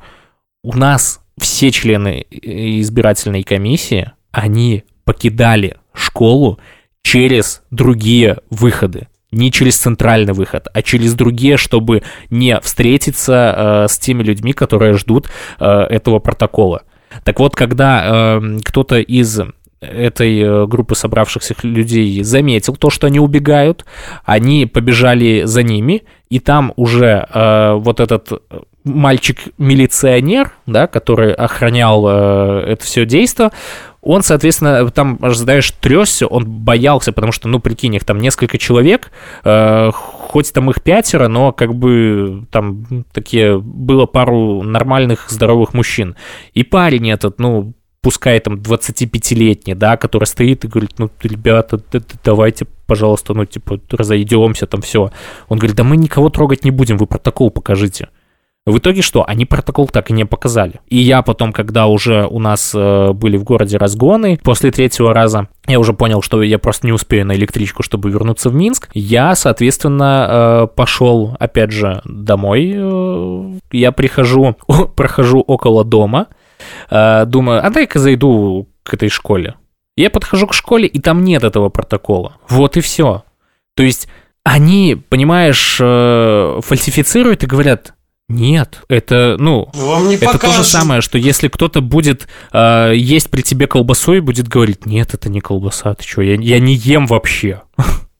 У 0.64 0.76
нас 0.76 1.22
все 1.38 1.72
члены 1.72 2.26
избирательной 2.32 3.44
комиссии, 3.44 4.12
они 4.32 4.84
покидали 5.06 5.78
школу 5.94 6.60
через 7.02 7.62
другие 7.72 8.40
выходы 8.50 9.08
не 9.34 9.52
через 9.52 9.78
центральный 9.78 10.34
выход, 10.34 10.68
а 10.74 10.82
через 10.82 11.14
другие, 11.14 11.58
чтобы 11.58 12.04
не 12.30 12.60
встретиться 12.62 13.54
э, 13.56 13.88
с 13.90 13.98
теми 14.00 14.24
людьми, 14.24 14.54
которые 14.54 14.94
ждут 14.94 15.30
э, 15.60 15.66
этого 15.66 16.20
протокола. 16.20 16.84
Так 17.24 17.40
вот, 17.40 17.56
когда 17.56 18.40
э, 18.40 18.60
кто-то 18.64 19.00
из 19.00 19.42
этой 19.82 20.40
э, 20.40 20.66
группы 20.66 20.96
собравшихся 20.96 21.56
людей 21.64 22.24
заметил 22.24 22.76
то, 22.76 22.90
что 22.90 23.08
они 23.08 23.20
убегают, 23.20 23.86
они 24.26 24.66
побежали 24.66 25.44
за 25.46 25.64
ними, 25.64 26.04
и 26.30 26.40
там 26.40 26.74
уже 26.76 27.28
э, 27.34 27.74
вот 27.74 28.00
этот 28.00 28.32
мальчик-милиционер, 28.84 30.52
да, 30.66 30.88
который 30.88 31.34
охранял 31.34 32.06
э, 32.08 32.66
это 32.68 32.84
все 32.84 33.06
действо, 33.06 33.52
он, 34.04 34.22
соответственно, 34.22 34.90
там, 34.90 35.18
знаешь, 35.22 35.72
трясся, 35.72 36.28
он 36.28 36.46
боялся, 36.46 37.14
потому 37.14 37.32
что, 37.32 37.48
ну, 37.48 37.60
прикинь, 37.60 37.96
их 37.96 38.04
там 38.04 38.20
несколько 38.20 38.58
человек, 38.58 39.12
э, 39.46 39.92
хоть 39.94 40.52
там 40.52 40.70
их 40.70 40.82
пятеро, 40.84 41.30
но 41.30 41.54
как 41.54 41.74
бы 41.74 42.46
там 42.52 43.06
такие, 43.14 43.58
было 43.60 44.06
пару 44.06 44.62
нормальных, 44.62 45.30
здоровых 45.30 45.74
мужчин. 45.74 46.16
И 46.54 46.64
парень 46.64 47.10
этот, 47.12 47.40
ну, 47.40 47.74
пускай 48.02 48.40
там 48.42 48.56
25-летний, 48.56 49.74
да, 49.74 49.96
который 49.96 50.26
стоит 50.26 50.66
и 50.66 50.68
говорит, 50.68 51.00
ну, 51.00 51.10
ребята, 51.22 51.80
давайте, 52.26 52.68
пожалуйста, 52.86 53.34
ну, 53.34 53.46
типа, 53.46 53.80
разойдемся, 53.90 54.68
там 54.68 54.82
все. 54.82 55.12
Он 55.48 55.58
говорит, 55.58 55.78
да 55.78 55.86
мы 55.86 55.96
никого 55.96 56.30
трогать 56.30 56.66
не 56.66 56.72
будем, 56.72 56.98
вы 56.98 57.08
протокол 57.08 57.52
покажите. 57.52 58.10
В 58.66 58.78
итоге 58.78 59.02
что? 59.02 59.28
Они 59.28 59.46
протокол 59.46 59.88
так 59.88 60.10
и 60.10 60.14
не 60.14 60.26
показали. 60.26 60.80
И 60.88 60.98
я 60.98 61.22
потом, 61.22 61.52
когда 61.52 61.88
уже 61.88 62.26
у 62.26 62.40
нас 62.40 62.72
э, 62.74 63.12
были 63.12 63.36
в 63.36 63.44
городе 63.44 63.76
разгоны, 63.76 64.40
после 64.42 64.72
третьего 64.72 65.14
раза 65.14 65.50
я 65.68 65.80
уже 65.80 65.92
понял, 65.92 66.22
что 66.22 66.42
я 66.42 66.60
просто 66.60 66.88
не 66.88 66.94
успею 66.94 67.26
на 67.26 67.34
электричку, 67.34 67.84
чтобы 67.84 68.10
вернуться 68.10 68.50
в 68.50 68.56
Минск. 68.56 68.90
Я, 68.94 69.36
соответственно, 69.36 70.28
э, 70.30 70.76
пошел, 70.76 71.36
опять 71.40 71.72
же, 71.72 72.02
домой. 72.06 72.74
Э, 72.74 73.60
я 73.74 73.92
прихожу, 73.92 74.56
прохожу 74.96 75.42
около 75.42 75.84
дома, 75.84 76.28
э, 76.90 77.26
думаю, 77.26 77.66
а 77.66 77.70
дай-ка 77.70 78.00
зайду 78.00 78.70
к 78.84 78.94
этой 78.94 79.10
школе. 79.10 79.56
Я 79.98 80.10
подхожу 80.10 80.48
к 80.48 80.54
школе, 80.54 80.88
и 80.88 81.00
там 81.00 81.26
нет 81.26 81.44
этого 81.44 81.68
протокола. 81.68 82.38
Вот 82.48 82.78
и 82.78 82.82
все. 82.82 83.24
То 83.76 83.84
есть 83.84 84.08
они, 84.46 84.98
понимаешь, 85.10 85.80
э, 85.82 86.60
фальсифицируют 86.62 87.44
и 87.44 87.48
говорят, 87.48 87.94
нет, 88.30 88.82
это, 88.88 89.36
ну, 89.38 89.70
Вам 89.74 90.08
не 90.10 90.16
это 90.16 90.26
покажут. 90.28 90.58
то 90.58 90.64
же 90.64 90.70
самое, 90.70 91.02
что 91.02 91.18
если 91.18 91.48
кто-то 91.50 91.82
будет 91.82 92.28
э, 92.52 92.94
есть 92.96 93.30
при 93.30 93.42
тебе 93.42 93.68
колбасу 93.68 94.14
и 94.14 94.20
будет 94.22 94.48
говорить, 94.48 94.86
нет, 94.86 95.14
это 95.14 95.30
не 95.30 95.42
колбаса, 95.42 95.94
ты 95.94 96.04
что, 96.08 96.22
я, 96.22 96.36
я 96.36 96.60
не 96.60 96.74
ем 96.76 97.06
вообще. 97.06 97.62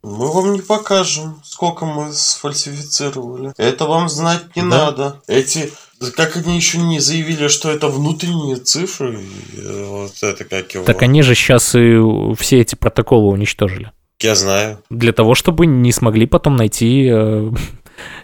Мы 0.04 0.32
вам 0.34 0.52
не 0.54 0.60
покажем, 0.62 1.40
сколько 1.46 1.86
мы 1.86 2.12
сфальсифицировали. 2.12 3.54
Это 3.58 3.86
вам 3.86 4.10
знать 4.10 4.44
не 4.56 4.62
Да. 4.62 4.68
надо. 4.68 5.22
Эти, 5.28 5.72
как 6.18 6.36
они 6.36 6.58
еще 6.58 6.78
не 6.80 7.00
заявили, 7.00 7.48
что 7.48 7.72
это 7.72 7.88
внутренние 7.88 8.58
цифры, 8.58 9.22
э, 9.58 9.86
вот 9.90 10.12
это 10.22 10.44
как 10.44 10.74
его. 10.74 10.84
Так 10.84 11.02
они 11.04 11.22
же 11.22 11.36
сейчас 11.36 11.74
и 11.76 11.98
все 12.38 12.60
эти 12.60 12.76
протоколы 12.76 13.32
уничтожили. 13.32 13.92
Я 14.20 14.36
знаю. 14.36 14.80
Для 14.90 15.14
того, 15.14 15.36
чтобы 15.36 15.66
не 15.66 15.92
смогли 15.92 16.26
потом 16.26 16.56
найти 16.58 17.08
э, 17.12 17.52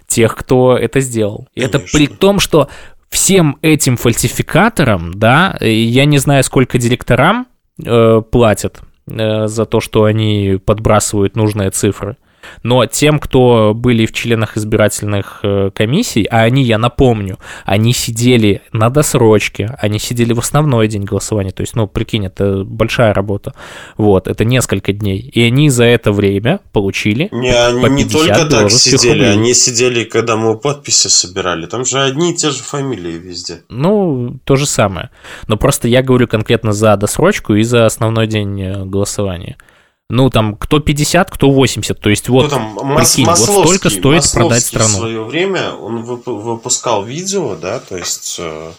тех, 0.10 0.36
кто 0.36 0.78
это 0.78 1.00
сделал. 1.00 1.48
И 1.56 1.62
это 1.62 1.80
при 1.80 2.08
том, 2.08 2.40
что 2.40 2.68
всем 3.10 3.58
этим 3.62 3.96
фальсификаторам, 3.98 5.14
да, 5.14 5.58
я 5.62 6.06
не 6.06 6.18
знаю, 6.18 6.44
сколько 6.44 6.78
директорам 6.78 7.48
э, 7.84 8.22
платят 8.30 8.82
э, 9.08 9.48
за 9.48 9.66
то, 9.66 9.80
что 9.80 10.04
они 10.04 10.60
подбрасывают 10.64 11.36
нужные 11.36 11.72
цифры. 11.72 12.18
Но 12.64 12.86
тем, 12.86 13.20
кто 13.20 13.74
были 13.76 14.06
в 14.06 14.12
членах 14.12 14.58
избирательных 14.58 15.40
э, 15.44 15.72
комиссий, 15.74 16.26
а 16.26 16.42
они, 16.42 16.64
я 16.64 16.78
напомню, 16.78 17.38
они 17.66 17.94
сидели 17.94 18.62
на 18.72 18.90
досрочке, 18.90 19.76
они 19.80 20.00
сидели 20.00 20.34
в 20.34 20.40
основной 20.40 20.88
день 20.88 21.04
голосования, 21.04 21.52
то 21.52 21.62
есть, 21.62 21.76
ну, 21.76 21.88
прикинь, 21.88 22.26
это 22.26 22.64
большая 22.64 23.14
работа, 23.14 23.54
вот, 23.98 24.28
это 24.28 24.46
несколько 24.46 24.94
дней, 24.94 25.20
и 25.20 25.42
они 25.44 25.70
за 25.70 25.86
это 25.86 26.12
время 26.12 26.60
получили 26.72 27.30
Не, 27.32 27.52
они 27.52 28.04
не 28.04 28.10
только 28.10 28.46
так 28.46 28.72
сидели, 28.72 29.12
рублей. 29.12 29.32
они 29.32 29.54
сидели, 29.54 30.04
когда 30.04 30.36
мы 30.36 30.58
подписи 30.58 31.08
собирали, 31.08 31.66
там 31.66 31.86
же 31.86 32.02
одни 32.02 32.32
и 32.32 32.36
те 32.36 32.50
же 32.52 32.64
фамилии 32.64 33.18
везде. 33.18 33.62
Ну, 33.70 34.40
то 34.44 34.56
же 34.56 34.66
самое, 34.66 35.10
но 35.48 35.58
просто 35.58 35.88
я 35.88 36.02
говорю 36.02 36.28
конкретно 36.28 36.74
за 36.74 36.96
досрочку 36.98 37.56
и 37.56 37.64
за 37.64 37.86
основной 37.86 38.28
день 38.28 38.62
э, 38.62 38.86
голосования 38.86 39.58
ну, 40.10 40.30
там, 40.30 40.56
кто 40.56 40.80
50, 40.80 41.30
кто 41.30 41.52
80. 41.52 42.00
То 42.00 42.10
есть, 42.10 42.30
вот, 42.30 42.44
ну, 42.44 42.50
там, 42.50 42.98
прикинь, 42.98 43.26
вот 43.26 43.38
столько 43.38 43.90
стоит 43.90 44.24
Масловский 44.24 44.40
продать 44.40 44.66
страну. 44.66 44.90
в 44.90 44.98
свое 44.98 45.24
время 45.24 45.72
он 45.74 46.04
выпускал 46.04 47.04
видео, 47.04 47.56
да, 47.56 47.80
то 47.80 47.96
есть, 47.96 48.38
э, 48.40 48.72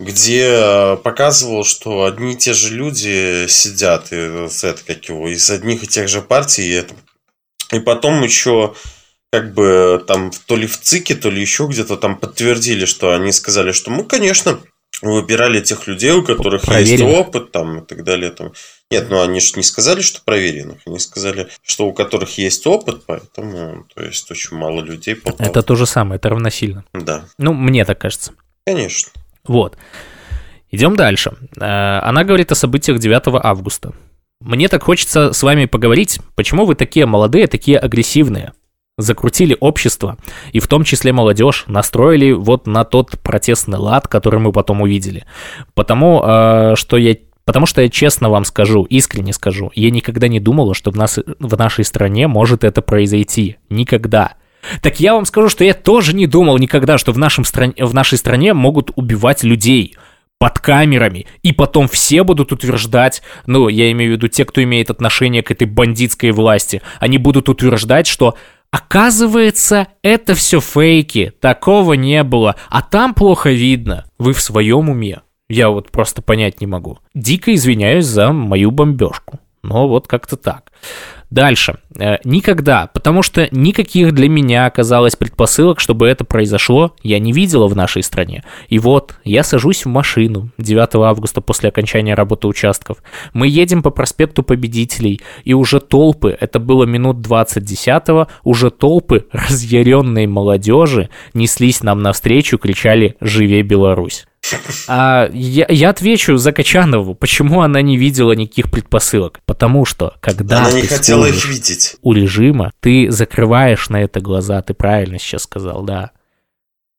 где 0.00 0.98
показывал, 1.04 1.64
что 1.64 2.04
одни 2.04 2.32
и 2.32 2.36
те 2.36 2.52
же 2.52 2.74
люди 2.74 3.46
сидят, 3.48 4.12
и, 4.12 4.16
это, 4.16 4.78
как 4.84 5.04
его, 5.04 5.28
из 5.28 5.48
одних 5.50 5.84
и 5.84 5.86
тех 5.86 6.08
же 6.08 6.20
партий, 6.20 6.64
и, 6.64 6.72
это, 6.72 6.94
и 7.70 7.78
потом 7.78 8.22
еще 8.22 8.74
как 9.32 9.54
бы 9.54 10.02
там 10.08 10.32
то 10.46 10.56
ли 10.56 10.66
в 10.66 10.80
ЦИКе, 10.80 11.14
то 11.14 11.30
ли 11.30 11.40
еще 11.40 11.66
где-то 11.66 11.96
там 11.96 12.16
подтвердили, 12.16 12.84
что 12.84 13.14
они 13.14 13.30
сказали, 13.30 13.70
что 13.70 13.92
мы, 13.92 14.02
конечно, 14.02 14.58
выбирали 15.02 15.60
тех 15.60 15.86
людей, 15.86 16.12
у 16.12 16.24
которых 16.24 16.62
Проверено. 16.62 17.08
есть 17.08 17.20
опыт 17.20 17.52
там 17.52 17.78
и 17.78 17.86
так 17.86 18.04
далее. 18.04 18.30
Там. 18.30 18.52
Нет, 18.90 19.08
ну 19.08 19.22
они 19.22 19.38
же 19.38 19.52
не 19.54 19.62
сказали, 19.62 20.00
что 20.00 20.20
проверенных. 20.24 20.78
Они 20.84 20.98
сказали, 20.98 21.48
что 21.62 21.86
у 21.86 21.92
которых 21.92 22.38
есть 22.38 22.66
опыт, 22.66 23.04
поэтому, 23.06 23.86
то 23.94 24.02
есть, 24.02 24.28
очень 24.30 24.56
мало 24.56 24.80
людей 24.80 25.14
попало. 25.14 25.48
Это 25.48 25.62
то 25.62 25.76
же 25.76 25.86
самое, 25.86 26.16
это 26.16 26.28
равносильно. 26.28 26.84
Да. 26.92 27.24
Ну, 27.38 27.52
мне 27.52 27.84
так 27.84 28.00
кажется. 28.00 28.32
Конечно. 28.66 29.12
Вот. 29.46 29.78
Идем 30.72 30.96
дальше. 30.96 31.32
Э, 31.60 32.00
она 32.00 32.24
говорит 32.24 32.50
о 32.50 32.56
событиях 32.56 32.98
9 32.98 33.22
августа. 33.44 33.92
Мне 34.40 34.68
так 34.68 34.82
хочется 34.82 35.32
с 35.32 35.42
вами 35.42 35.66
поговорить, 35.66 36.18
почему 36.34 36.64
вы 36.64 36.74
такие 36.74 37.06
молодые, 37.06 37.46
такие 37.46 37.78
агрессивные 37.78 38.54
закрутили 38.96 39.56
общество, 39.60 40.18
и 40.52 40.60
в 40.60 40.66
том 40.66 40.84
числе 40.84 41.12
молодежь, 41.12 41.64
настроили 41.68 42.32
вот 42.32 42.66
на 42.66 42.84
тот 42.84 43.18
протестный 43.20 43.78
лад, 43.78 44.08
который 44.08 44.40
мы 44.40 44.52
потом 44.52 44.82
увидели. 44.82 45.24
Потому 45.74 46.22
э, 46.22 46.74
что 46.76 46.96
я 46.96 47.16
Потому 47.50 47.66
что 47.66 47.82
я 47.82 47.88
честно 47.88 48.30
вам 48.30 48.44
скажу, 48.44 48.84
искренне 48.84 49.32
скажу, 49.32 49.72
я 49.74 49.90
никогда 49.90 50.28
не 50.28 50.38
думала, 50.38 50.72
что 50.72 50.92
в, 50.92 50.96
нас, 50.96 51.18
в 51.40 51.58
нашей 51.58 51.84
стране 51.84 52.28
может 52.28 52.62
это 52.62 52.80
произойти. 52.80 53.56
Никогда. 53.68 54.34
Так 54.82 55.00
я 55.00 55.14
вам 55.14 55.24
скажу, 55.24 55.48
что 55.48 55.64
я 55.64 55.74
тоже 55.74 56.14
не 56.14 56.28
думал 56.28 56.58
никогда, 56.58 56.96
что 56.96 57.10
в, 57.10 57.18
нашем 57.18 57.44
стране, 57.44 57.74
в 57.76 57.92
нашей 57.92 58.18
стране 58.18 58.54
могут 58.54 58.92
убивать 58.94 59.42
людей 59.42 59.96
под 60.38 60.60
камерами, 60.60 61.26
и 61.42 61.52
потом 61.52 61.88
все 61.88 62.22
будут 62.22 62.52
утверждать, 62.52 63.20
ну, 63.46 63.66
я 63.66 63.90
имею 63.90 64.12
в 64.12 64.14
виду 64.14 64.28
те, 64.28 64.44
кто 64.44 64.62
имеет 64.62 64.88
отношение 64.88 65.42
к 65.42 65.50
этой 65.50 65.66
бандитской 65.66 66.30
власти, 66.30 66.82
они 67.00 67.18
будут 67.18 67.48
утверждать, 67.48 68.06
что 68.06 68.36
Оказывается, 68.70 69.88
это 70.00 70.36
все 70.36 70.60
фейки, 70.60 71.32
такого 71.40 71.94
не 71.94 72.22
было, 72.22 72.54
а 72.68 72.82
там 72.82 73.14
плохо 73.14 73.50
видно. 73.50 74.04
Вы 74.16 74.32
в 74.32 74.40
своем 74.40 74.88
уме. 74.88 75.22
Я 75.50 75.68
вот 75.68 75.90
просто 75.90 76.22
понять 76.22 76.60
не 76.60 76.68
могу. 76.68 76.98
Дико 77.12 77.52
извиняюсь 77.52 78.06
за 78.06 78.32
мою 78.32 78.70
бомбежку. 78.70 79.40
Но 79.62 79.88
вот 79.88 80.06
как-то 80.06 80.36
так. 80.36 80.70
Дальше. 81.28 81.78
Э, 81.98 82.16
никогда, 82.24 82.86
потому 82.86 83.22
что 83.22 83.46
никаких 83.50 84.12
для 84.14 84.28
меня 84.28 84.66
оказалось 84.66 85.16
предпосылок, 85.16 85.80
чтобы 85.80 86.06
это 86.06 86.24
произошло, 86.24 86.94
я 87.02 87.18
не 87.18 87.32
видела 87.32 87.66
в 87.66 87.76
нашей 87.76 88.02
стране. 88.04 88.44
И 88.68 88.78
вот, 88.78 89.16
я 89.24 89.42
сажусь 89.42 89.84
в 89.84 89.88
машину 89.88 90.50
9 90.58 90.94
августа 90.94 91.40
после 91.40 91.68
окончания 91.68 92.14
работы 92.14 92.46
участков. 92.46 92.98
Мы 93.32 93.48
едем 93.48 93.82
по 93.82 93.90
проспекту 93.90 94.42
Победителей, 94.42 95.20
и 95.44 95.52
уже 95.52 95.80
толпы, 95.80 96.36
это 96.40 96.60
было 96.60 96.84
минут 96.84 97.20
20 97.20 97.64
10 97.64 98.28
уже 98.44 98.70
толпы 98.70 99.26
разъяренной 99.32 100.26
молодежи 100.26 101.10
неслись 101.34 101.82
нам 101.82 102.02
навстречу, 102.02 102.56
кричали 102.56 103.16
«Живе 103.20 103.62
Беларусь!». 103.62 104.26
А 104.88 105.28
я, 105.32 105.66
я 105.68 105.90
отвечу 105.90 106.36
за 106.36 106.52
Качанову, 106.52 107.14
почему 107.14 107.62
она 107.62 107.82
не 107.82 107.96
видела 107.96 108.32
никаких 108.32 108.70
предпосылок. 108.70 109.40
Потому 109.46 109.84
что, 109.84 110.14
когда 110.20 110.58
она 110.58 110.72
не 110.72 110.82
хотела 110.82 111.26
их 111.26 111.44
видеть. 111.46 111.96
у 112.02 112.12
режима, 112.12 112.72
ты 112.80 113.10
закрываешь 113.10 113.88
на 113.88 114.02
это 114.02 114.20
глаза, 114.20 114.62
ты 114.62 114.74
правильно 114.74 115.18
сейчас 115.18 115.42
сказал, 115.42 115.82
да. 115.82 116.10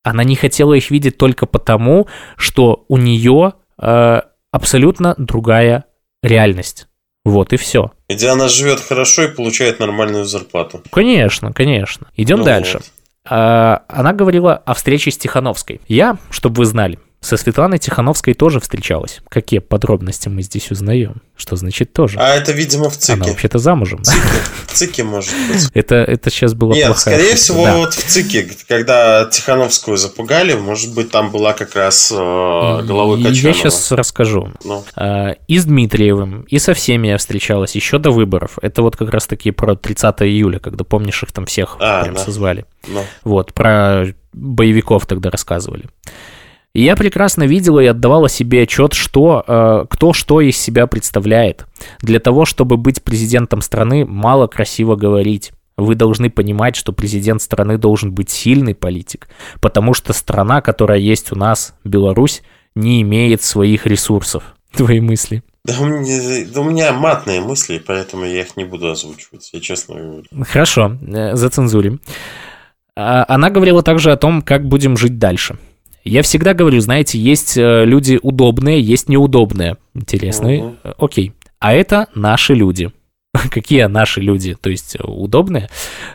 Она 0.04 0.24
не 0.24 0.34
хотела 0.34 0.74
их 0.74 0.90
видеть 0.90 1.16
только 1.16 1.46
потому, 1.46 2.08
что 2.36 2.84
у 2.88 2.96
нее 2.96 3.54
э, 3.78 4.20
абсолютно 4.50 5.14
другая 5.16 5.84
реальность. 6.22 6.88
Вот 7.24 7.52
и 7.52 7.56
все. 7.56 7.92
Где 8.08 8.28
она 8.28 8.48
живет 8.48 8.80
хорошо 8.80 9.22
и 9.24 9.28
получает 9.28 9.78
нормальную 9.78 10.24
зарплату. 10.24 10.82
Конечно, 10.90 11.52
конечно. 11.52 12.08
Идем 12.16 12.38
ну 12.38 12.44
дальше. 12.44 12.78
Вот. 12.78 12.92
А, 13.24 13.84
она 13.88 14.12
говорила 14.12 14.56
о 14.56 14.74
встрече 14.74 15.10
с 15.10 15.18
Тихановской. 15.18 15.80
Я, 15.86 16.18
чтобы 16.30 16.58
вы 16.58 16.64
знали, 16.64 16.98
со 17.22 17.36
Светланой 17.36 17.78
Тихановской 17.78 18.34
тоже 18.34 18.58
встречалась. 18.58 19.20
Какие 19.28 19.60
подробности 19.60 20.28
мы 20.28 20.42
здесь 20.42 20.72
узнаем? 20.72 21.22
Что 21.36 21.54
значит 21.54 21.92
тоже? 21.92 22.18
А 22.18 22.34
это, 22.34 22.50
видимо, 22.50 22.90
в 22.90 22.98
ЦИКе. 22.98 23.12
Она 23.12 23.26
вообще-то 23.26 23.58
замужем. 23.58 24.02
В 24.66 24.72
ЦИКе, 24.72 25.04
может 25.04 25.32
быть. 25.48 25.68
Это, 25.72 25.96
это 25.96 26.30
сейчас 26.30 26.54
было 26.54 26.72
Нет, 26.72 26.98
скорее 26.98 27.36
всего, 27.36 27.64
да. 27.64 27.76
вот 27.76 27.94
в 27.94 28.04
ЦИКе, 28.04 28.48
когда 28.66 29.26
Тихановскую 29.26 29.96
запугали, 29.96 30.54
может 30.54 30.94
быть, 30.94 31.12
там 31.12 31.30
была 31.30 31.52
как 31.52 31.76
раз 31.76 32.10
э, 32.10 32.14
головой 32.14 33.22
Качанова. 33.22 33.46
Я 33.46 33.54
сейчас 33.54 33.92
расскажу. 33.92 34.52
Ну. 34.64 34.84
Э, 34.96 35.34
и 35.46 35.58
с 35.58 35.64
Дмитриевым, 35.64 36.42
и 36.42 36.58
со 36.58 36.74
всеми 36.74 37.06
я 37.06 37.18
встречалась 37.18 37.76
еще 37.76 37.98
до 37.98 38.10
выборов. 38.10 38.58
Это 38.62 38.82
вот 38.82 38.96
как 38.96 39.10
раз 39.10 39.28
таки 39.28 39.52
про 39.52 39.76
30 39.76 40.22
июля, 40.22 40.58
когда, 40.58 40.82
помнишь, 40.82 41.22
их 41.22 41.30
там 41.30 41.46
всех 41.46 41.76
а, 41.78 42.02
прям 42.02 42.16
да. 42.16 42.24
созвали. 42.24 42.66
Ну. 42.88 43.04
Вот, 43.22 43.54
про 43.54 44.06
боевиков 44.32 45.06
тогда 45.06 45.30
рассказывали. 45.30 45.84
И 46.74 46.82
я 46.82 46.96
прекрасно 46.96 47.42
видела 47.42 47.80
и 47.80 47.86
отдавала 47.86 48.28
себе 48.28 48.62
отчет, 48.62 48.94
что, 48.94 49.44
э, 49.46 49.84
кто 49.90 50.12
что 50.12 50.40
из 50.40 50.56
себя 50.56 50.86
представляет. 50.86 51.66
Для 52.00 52.18
того, 52.18 52.46
чтобы 52.46 52.76
быть 52.78 53.02
президентом 53.02 53.60
страны, 53.60 54.06
мало 54.06 54.46
красиво 54.46 54.96
говорить. 54.96 55.52
Вы 55.76 55.94
должны 55.94 56.30
понимать, 56.30 56.76
что 56.76 56.92
президент 56.92 57.42
страны 57.42 57.76
должен 57.76 58.12
быть 58.12 58.30
сильный 58.30 58.74
политик, 58.74 59.28
потому 59.60 59.94
что 59.94 60.12
страна, 60.12 60.60
которая 60.60 60.98
есть 60.98 61.32
у 61.32 61.36
нас, 61.36 61.74
Беларусь, 61.84 62.42
не 62.74 63.02
имеет 63.02 63.42
своих 63.42 63.86
ресурсов. 63.86 64.54
Твои 64.72 65.00
мысли? 65.00 65.42
Да 65.64 65.74
у, 65.78 65.84
меня, 65.84 66.46
да 66.52 66.60
у 66.60 66.64
меня 66.64 66.92
матные 66.92 67.40
мысли, 67.40 67.82
поэтому 67.86 68.24
я 68.24 68.40
их 68.40 68.56
не 68.56 68.64
буду 68.64 68.90
озвучивать, 68.90 69.50
я 69.52 69.60
честно 69.60 69.94
говорю. 69.94 70.24
Хорошо, 70.44 70.96
э, 71.06 71.36
зацензурим. 71.36 72.00
А, 72.96 73.24
она 73.28 73.50
говорила 73.50 73.82
также 73.82 74.10
о 74.10 74.16
том, 74.16 74.42
как 74.42 74.66
будем 74.66 74.96
жить 74.96 75.18
дальше. 75.18 75.58
Я 76.04 76.22
всегда 76.22 76.54
говорю, 76.54 76.80
знаете, 76.80 77.18
есть 77.18 77.56
э, 77.56 77.84
люди 77.84 78.18
удобные, 78.22 78.80
есть 78.80 79.08
неудобные. 79.08 79.76
Интересные. 79.94 80.62
Угу. 80.62 80.76
Окей. 80.98 81.32
А 81.58 81.72
это 81.72 82.08
наши 82.14 82.54
люди. 82.54 82.90
Какие 83.50 83.84
наши 83.84 84.20
люди? 84.20 84.54
То 84.54 84.70
есть 84.70 84.96
э, 84.96 85.02
удобные? 85.04 85.68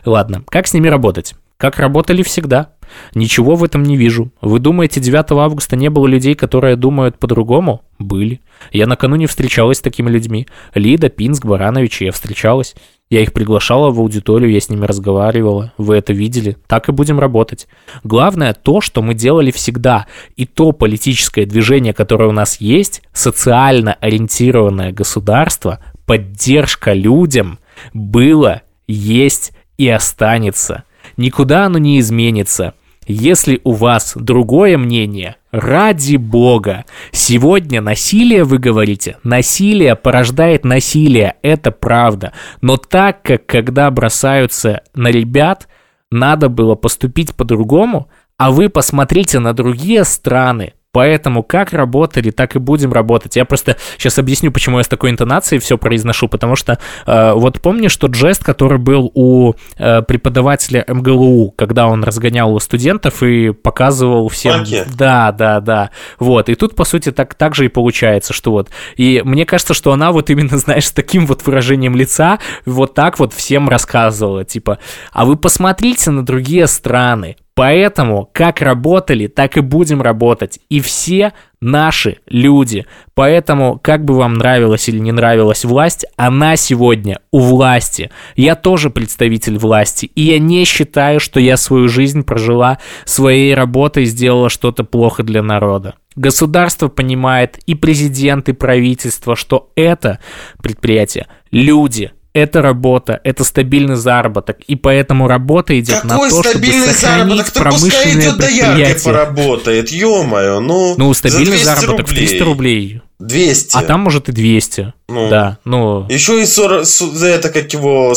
Ладно, 0.04 0.44
как 0.48 0.66
с 0.66 0.74
ними 0.74 0.88
работать? 0.88 1.34
Как 1.56 1.78
работали 1.78 2.22
всегда. 2.22 2.72
Ничего 3.14 3.56
в 3.56 3.64
этом 3.64 3.82
не 3.82 3.96
вижу. 3.96 4.30
Вы 4.40 4.60
думаете, 4.60 5.00
9 5.00 5.32
августа 5.32 5.76
не 5.76 5.90
было 5.90 6.06
людей, 6.06 6.34
которые 6.34 6.76
думают 6.76 7.18
по-другому? 7.18 7.82
Были. 7.98 8.40
Я 8.72 8.86
накануне 8.86 9.26
встречалась 9.26 9.78
с 9.78 9.82
такими 9.82 10.08
людьми. 10.08 10.46
Лида, 10.74 11.08
Пинск, 11.08 11.44
Баранович, 11.44 12.02
я 12.02 12.12
встречалась. 12.12 12.74
Я 13.10 13.22
их 13.22 13.32
приглашала 13.32 13.90
в 13.90 14.00
аудиторию, 14.00 14.50
я 14.50 14.60
с 14.60 14.68
ними 14.68 14.84
разговаривала. 14.84 15.72
Вы 15.78 15.96
это 15.96 16.12
видели. 16.12 16.58
Так 16.66 16.88
и 16.88 16.92
будем 16.92 17.18
работать. 17.18 17.66
Главное 18.04 18.52
то, 18.52 18.82
что 18.82 19.00
мы 19.00 19.14
делали 19.14 19.50
всегда. 19.50 20.06
И 20.36 20.44
то 20.44 20.72
политическое 20.72 21.46
движение, 21.46 21.94
которое 21.94 22.28
у 22.28 22.32
нас 22.32 22.60
есть, 22.60 23.02
социально 23.12 23.94
ориентированное 23.94 24.92
государство, 24.92 25.80
поддержка 26.04 26.92
людям, 26.92 27.58
было, 27.94 28.62
есть 28.86 29.52
и 29.78 29.88
останется. 29.88 30.84
Никуда 31.16 31.64
оно 31.64 31.78
не 31.78 32.00
изменится. 32.00 32.74
Если 33.08 33.62
у 33.64 33.72
вас 33.72 34.12
другое 34.16 34.76
мнение, 34.76 35.36
ради 35.50 36.16
бога, 36.16 36.84
сегодня 37.10 37.80
насилие, 37.80 38.44
вы 38.44 38.58
говорите, 38.58 39.16
насилие 39.24 39.96
порождает 39.96 40.66
насилие, 40.66 41.36
это 41.40 41.70
правда. 41.70 42.34
Но 42.60 42.76
так 42.76 43.22
как, 43.22 43.46
когда 43.46 43.90
бросаются 43.90 44.82
на 44.94 45.08
ребят, 45.08 45.68
надо 46.10 46.50
было 46.50 46.74
поступить 46.74 47.34
по-другому, 47.34 48.10
а 48.36 48.50
вы 48.50 48.68
посмотрите 48.68 49.38
на 49.38 49.54
другие 49.54 50.04
страны, 50.04 50.74
Поэтому 50.98 51.44
как 51.44 51.72
работали, 51.72 52.32
так 52.32 52.56
и 52.56 52.58
будем 52.58 52.92
работать. 52.92 53.36
Я 53.36 53.44
просто 53.44 53.76
сейчас 53.98 54.18
объясню, 54.18 54.50
почему 54.50 54.78
я 54.78 54.82
с 54.82 54.88
такой 54.88 55.10
интонацией 55.10 55.60
все 55.60 55.78
произношу, 55.78 56.26
потому 56.26 56.56
что 56.56 56.80
э, 57.06 57.32
вот 57.34 57.60
помнишь 57.60 57.96
тот 57.96 58.16
жест, 58.16 58.42
который 58.42 58.78
был 58.78 59.08
у 59.14 59.52
э, 59.76 60.02
преподавателя 60.02 60.84
МГЛУ, 60.88 61.52
когда 61.52 61.86
он 61.86 62.02
разгонял 62.02 62.58
студентов 62.58 63.22
и 63.22 63.52
показывал 63.52 64.28
всем... 64.28 64.58
Маки. 64.58 64.82
Да, 64.92 65.30
да, 65.30 65.60
да. 65.60 65.90
Вот. 66.18 66.48
И 66.48 66.56
тут, 66.56 66.74
по 66.74 66.82
сути, 66.82 67.12
так, 67.12 67.36
так 67.36 67.54
же 67.54 67.66
и 67.66 67.68
получается, 67.68 68.32
что 68.32 68.50
вот. 68.50 68.70
И 68.96 69.22
мне 69.24 69.46
кажется, 69.46 69.74
что 69.74 69.92
она 69.92 70.10
вот 70.10 70.30
именно, 70.30 70.58
знаешь, 70.58 70.86
с 70.86 70.90
таким 70.90 71.26
вот 71.28 71.46
выражением 71.46 71.94
лица 71.94 72.40
вот 72.66 72.94
так 72.94 73.20
вот 73.20 73.32
всем 73.32 73.68
рассказывала, 73.68 74.44
типа, 74.44 74.80
а 75.12 75.24
вы 75.24 75.36
посмотрите 75.36 76.10
на 76.10 76.26
другие 76.26 76.66
страны, 76.66 77.36
Поэтому 77.58 78.30
как 78.32 78.62
работали, 78.62 79.26
так 79.26 79.56
и 79.56 79.60
будем 79.60 80.00
работать. 80.00 80.60
И 80.68 80.78
все 80.78 81.32
наши 81.60 82.18
люди. 82.28 82.86
Поэтому, 83.14 83.80
как 83.82 84.04
бы 84.04 84.14
вам 84.14 84.34
нравилась 84.34 84.88
или 84.88 85.00
не 85.00 85.10
нравилась 85.10 85.64
власть, 85.64 86.06
она 86.14 86.54
сегодня 86.54 87.18
у 87.32 87.40
власти. 87.40 88.12
Я 88.36 88.54
тоже 88.54 88.90
представитель 88.90 89.58
власти. 89.58 90.06
И 90.14 90.20
я 90.20 90.38
не 90.38 90.64
считаю, 90.66 91.18
что 91.18 91.40
я 91.40 91.56
свою 91.56 91.88
жизнь 91.88 92.22
прожила 92.22 92.78
своей 93.04 93.52
работой 93.54 94.04
и 94.04 94.06
сделала 94.06 94.50
что-то 94.50 94.84
плохо 94.84 95.24
для 95.24 95.42
народа. 95.42 95.94
Государство 96.14 96.86
понимает, 96.86 97.58
и 97.66 97.74
президент, 97.74 98.48
и 98.48 98.52
правительство, 98.52 99.34
что 99.34 99.72
это 99.74 100.20
предприятие, 100.62 101.26
люди– 101.50 102.12
это 102.32 102.62
работа, 102.62 103.20
это 103.24 103.44
стабильный 103.44 103.96
заработок, 103.96 104.58
и 104.66 104.76
поэтому 104.76 105.28
работа 105.28 105.78
идет 105.78 106.00
Какой 106.02 106.08
на 106.08 106.18
то, 106.18 106.28
чтобы 106.28 106.48
стабильный 106.48 106.86
сохранить 106.88 107.28
заработок? 107.28 107.52
Промышленное 107.54 108.22
идет 108.22 108.36
предприятие. 108.38 109.04
поработает, 109.04 109.90
ё-моё, 109.90 110.60
ну... 110.60 110.94
Ну, 110.96 111.08
за 111.08 111.18
стабильный 111.18 111.56
200 111.56 111.64
заработок 111.64 112.06
в 112.06 112.10
рублей. 112.10 112.26
300 112.28 112.44
рублей. 112.44 113.02
200. 113.18 113.76
А 113.76 113.82
там, 113.82 114.00
может, 114.00 114.28
и 114.28 114.32
200. 114.32 114.92
Ну. 115.08 115.28
Да, 115.28 115.58
ну... 115.64 116.06
Еще 116.08 116.42
и 116.42 116.46
40, 116.46 116.86
с- 116.86 116.98
за 117.12 117.26
это 117.26 117.48
как 117.50 117.72
его, 117.72 118.14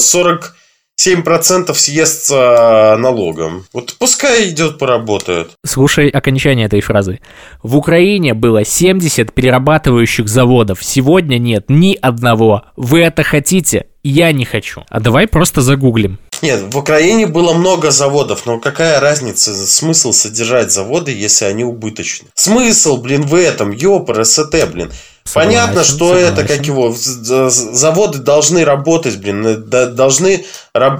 47% 0.99 1.73
съестся 1.73 2.95
налогом. 2.97 3.65
Вот 3.73 3.95
пускай 3.97 4.49
идет 4.49 4.77
поработает. 4.77 5.51
Слушай 5.65 6.09
окончание 6.09 6.67
этой 6.67 6.81
фразы. 6.81 7.19
В 7.63 7.75
Украине 7.77 8.33
было 8.33 8.63
70 8.63 9.33
перерабатывающих 9.33 10.27
заводов. 10.27 10.83
Сегодня 10.83 11.37
нет 11.37 11.65
ни 11.69 11.97
одного. 11.99 12.63
Вы 12.75 13.01
это 13.01 13.23
хотите? 13.23 13.87
Я 14.03 14.31
не 14.31 14.45
хочу. 14.45 14.83
А 14.89 14.99
давай 14.99 15.27
просто 15.27 15.61
загуглим. 15.61 16.17
Нет, 16.41 16.73
в 16.73 16.77
Украине 16.77 17.27
было 17.27 17.53
много 17.53 17.91
заводов, 17.91 18.47
но 18.47 18.59
какая 18.59 18.99
разница, 18.99 19.53
смысл 19.53 20.11
содержать 20.11 20.71
заводы, 20.71 21.11
если 21.11 21.45
они 21.45 21.63
убыточны? 21.63 22.29
Смысл, 22.33 22.97
блин, 22.97 23.21
в 23.21 23.35
этом, 23.35 23.71
ёпр, 23.71 24.25
СТ, 24.25 24.55
блин. 24.71 24.91
Понятно, 25.33 25.83
Согласен, 25.83 25.95
что 25.95 26.15
это, 26.15 26.41
как 26.41 26.65
согласен. 26.65 26.73
его, 26.73 27.49
заводы 27.49 28.19
должны 28.19 28.65
работать, 28.65 29.17
блин, 29.17 29.45
э, 29.45 29.85
должны, 29.87 30.45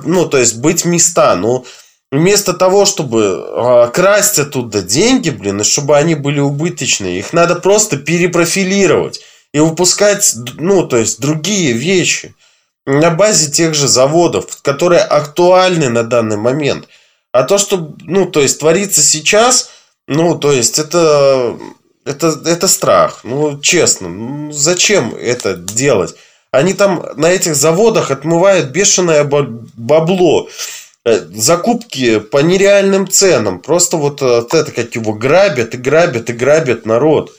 ну, 0.06 0.26
то 0.28 0.38
есть 0.38 0.58
быть 0.58 0.86
места, 0.86 1.36
но 1.36 1.66
вместо 2.12 2.54
того, 2.54 2.86
чтобы 2.86 3.44
а, 3.48 3.88
красть 3.88 4.40
оттуда 4.40 4.82
деньги, 4.82 5.30
блин, 5.30 5.62
и 5.62 5.64
чтобы 5.64 5.98
они 5.98 6.16
были 6.16 6.40
убыточные, 6.40 7.20
их 7.20 7.34
надо 7.34 7.56
просто 7.56 7.98
перепрофилировать 7.98 9.22
и 9.54 9.60
выпускать, 9.60 10.34
ну, 10.58 10.88
то 10.88 10.98
есть 10.98 11.20
другие 11.20 11.74
вещи 11.74 12.36
на 12.86 13.12
базе 13.12 13.52
тех 13.52 13.74
же 13.74 13.88
заводов, 13.88 14.62
которые 14.62 15.02
актуальны 15.02 15.90
на 15.90 16.04
данный 16.04 16.38
момент. 16.38 16.88
А 17.32 17.44
то, 17.44 17.58
что, 17.58 17.96
ну, 18.02 18.26
то 18.26 18.42
есть 18.42 18.60
творится 18.60 19.02
сейчас, 19.02 19.70
ну, 20.08 20.38
то 20.38 20.52
есть 20.52 20.80
это, 20.80 21.58
это, 22.06 22.40
это 22.46 22.68
страх. 22.68 23.22
Ну, 23.24 23.60
честно, 23.60 24.10
ну, 24.10 24.52
зачем 24.52 25.14
это 25.16 25.56
делать? 25.56 26.16
Они 26.52 26.74
там 26.74 27.06
на 27.16 27.32
этих 27.32 27.56
заводах 27.56 28.12
отмывают 28.12 28.72
бешеное 28.72 29.24
ба- 29.24 29.48
бабло. 29.76 30.50
Э, 31.06 31.20
Закупки 31.34 32.20
по 32.20 32.40
нереальным 32.40 33.08
ценам. 33.08 33.60
Просто 33.60 33.98
вот, 33.98 34.22
э, 34.22 34.42
вот 34.42 34.54
это 34.54 34.72
как 34.72 34.94
его 34.96 35.14
грабят 35.14 35.74
и 35.74 35.78
грабят 35.78 36.30
и 36.30 36.34
грабят 36.34 36.86
народ. 36.86 37.32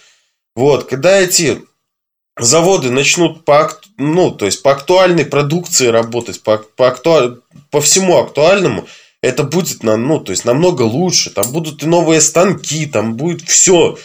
Вот, 0.56 0.84
когда 0.88 1.18
эти 1.18 1.62
заводы 2.38 2.90
начнут 2.90 3.44
по, 3.44 3.70
ну, 3.98 4.30
то 4.30 4.46
есть 4.46 4.62
по 4.62 4.72
актуальной 4.72 5.24
продукции 5.24 5.86
работать, 5.88 6.42
по, 6.42 6.58
по, 6.58 6.88
актуаль- 6.88 7.38
по 7.70 7.80
всему 7.80 8.18
актуальному, 8.18 8.86
это 9.22 9.44
будет 9.44 9.82
на, 9.82 9.96
ну, 9.96 10.18
то 10.20 10.32
есть 10.32 10.44
намного 10.44 10.82
лучше. 10.82 11.30
Там 11.30 11.52
будут 11.52 11.82
и 11.82 11.86
новые 11.86 12.20
станки, 12.20 12.86
там 12.86 13.14
будет 13.14 13.42
все. 13.48 13.96